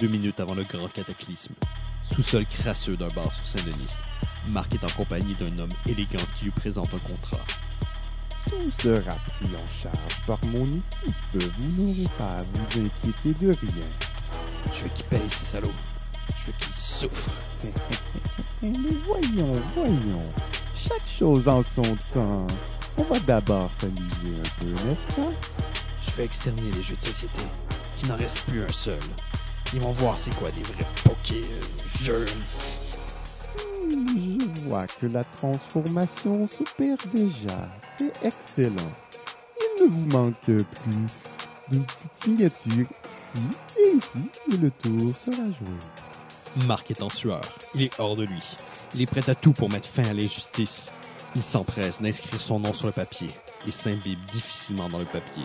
deux 0.00 0.08
minutes 0.08 0.40
avant 0.40 0.54
le 0.54 0.64
grand 0.64 0.88
cataclysme. 0.88 1.54
Sous-sol 2.14 2.46
crasseux 2.46 2.96
d'un 2.96 3.08
bar 3.08 3.34
sur 3.34 3.44
Saint-Denis. 3.44 3.88
Marc 4.48 4.74
est 4.74 4.84
en 4.84 4.96
compagnie 4.96 5.34
d'un 5.34 5.58
homme 5.58 5.72
élégant 5.86 6.22
qui 6.36 6.44
lui 6.44 6.50
présente 6.52 6.94
un 6.94 6.98
contrat. 6.98 7.44
Tout 8.48 8.70
sera 8.80 9.16
pris 9.16 9.48
en 9.56 9.82
charge 9.82 10.20
par 10.26 10.38
mon 10.46 10.64
équipe. 10.64 11.52
Vous 11.58 11.82
n'aurez 11.82 12.08
pas 12.16 12.36
à 12.36 12.42
vous 12.42 12.80
inquiéter 12.80 13.32
de 13.44 13.48
rien. 13.48 13.88
Je 14.72 14.84
veux 14.84 14.88
qu'il 14.90 15.06
paye, 15.06 15.30
ces 15.30 15.44
salauds. 15.46 15.70
Je 16.28 16.46
veux 16.46 16.52
qu'il 16.58 16.72
souffre. 16.72 17.30
Mais 18.62 18.94
voyons, 19.04 19.52
voyons. 19.74 20.18
Chaque 20.74 21.08
chose 21.18 21.48
en 21.48 21.62
son 21.62 21.82
temps. 22.14 22.46
On 22.98 23.02
va 23.02 23.18
d'abord 23.20 23.68
s'amuser 23.78 24.38
un 24.38 24.60
peu, 24.60 24.68
n'est-ce 24.68 25.06
pas? 25.16 25.32
Je 26.00 26.10
vais 26.12 26.24
exterminer 26.24 26.70
les 26.70 26.82
jeux 26.82 26.96
de 26.96 27.04
société. 27.04 27.42
Qu'il 27.96 28.08
n'en 28.08 28.16
reste 28.16 28.40
plus 28.42 28.62
un 28.62 28.72
seul. 28.72 29.00
Ils 29.74 29.80
vont 29.80 29.92
voir 29.92 30.16
c'est 30.16 30.34
quoi 30.36 30.50
des 30.50 30.62
vrais 30.62 30.86
jeux. 32.02 32.26
Hmm, 33.92 34.38
Je 34.56 34.60
vois 34.68 34.86
que 34.86 35.06
la 35.06 35.24
transformation 35.24 36.46
s'opère 36.46 36.96
déjà. 37.14 37.68
C'est 37.98 38.24
excellent. 38.24 38.92
Il 39.60 39.84
ne 39.84 39.88
vous 39.88 40.10
manque 40.10 40.34
plus 40.40 40.56
d'une 41.70 41.84
petite 41.84 42.16
signature 42.22 42.86
ici 43.10 43.44
et 43.78 43.96
ici 43.96 44.30
et 44.52 44.56
le 44.56 44.70
tour 44.70 45.14
sera 45.14 45.46
joué. 45.46 46.66
Marc 46.66 46.90
est 46.90 47.02
en 47.02 47.08
sueur. 47.10 47.40
Il 47.74 47.82
est 47.82 48.00
hors 48.00 48.16
de 48.16 48.24
lui. 48.24 48.40
Il 48.94 49.02
est 49.02 49.06
prêt 49.10 49.28
à 49.28 49.34
tout 49.34 49.52
pour 49.52 49.70
mettre 49.70 49.88
fin 49.88 50.04
à 50.04 50.12
l'injustice. 50.14 50.92
Il 51.34 51.42
s'empresse 51.42 52.00
d'inscrire 52.00 52.40
son 52.40 52.60
nom 52.60 52.72
sur 52.72 52.86
le 52.86 52.92
papier 52.92 53.30
et 53.66 53.70
s'imbibe 53.70 54.24
difficilement 54.26 54.88
dans 54.88 54.98
le 55.00 55.04
papier. 55.04 55.44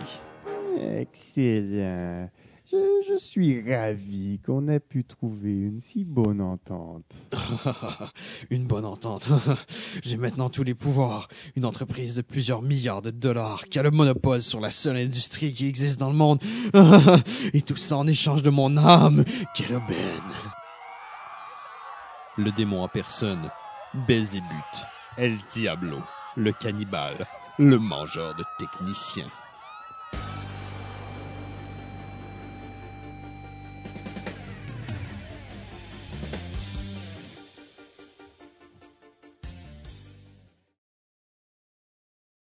Excellent. 0.78 2.30
Je, 2.72 3.02
je 3.06 3.18
suis 3.18 3.60
ravi 3.70 4.40
qu'on 4.46 4.66
ait 4.68 4.80
pu 4.80 5.04
trouver 5.04 5.58
une 5.58 5.78
si 5.78 6.04
bonne 6.04 6.40
entente. 6.40 7.04
Une 8.50 8.66
bonne 8.66 8.86
entente. 8.86 9.28
J'ai 10.02 10.16
maintenant 10.16 10.48
tous 10.48 10.62
les 10.62 10.72
pouvoirs. 10.72 11.28
Une 11.54 11.66
entreprise 11.66 12.14
de 12.14 12.22
plusieurs 12.22 12.62
milliards 12.62 13.02
de 13.02 13.10
dollars 13.10 13.64
qui 13.64 13.78
a 13.78 13.82
le 13.82 13.90
monopole 13.90 14.40
sur 14.40 14.58
la 14.58 14.70
seule 14.70 14.96
industrie 14.96 15.52
qui 15.52 15.66
existe 15.66 16.00
dans 16.00 16.08
le 16.08 16.16
monde. 16.16 16.42
Et 17.52 17.60
tout 17.60 17.76
ça 17.76 17.98
en 17.98 18.06
échange 18.06 18.42
de 18.42 18.48
mon 18.48 18.78
âme. 18.78 19.24
Quelle 19.54 19.76
aubaine. 19.76 20.32
Le 22.38 22.52
démon 22.52 22.84
en 22.84 22.88
personne. 22.88 23.50
Belzébuth. 24.06 24.46
El 25.18 25.36
Diablo. 25.52 25.98
Le 26.36 26.52
cannibale. 26.52 27.26
Le 27.58 27.78
mangeur 27.78 28.34
de 28.34 28.44
techniciens. 28.58 29.30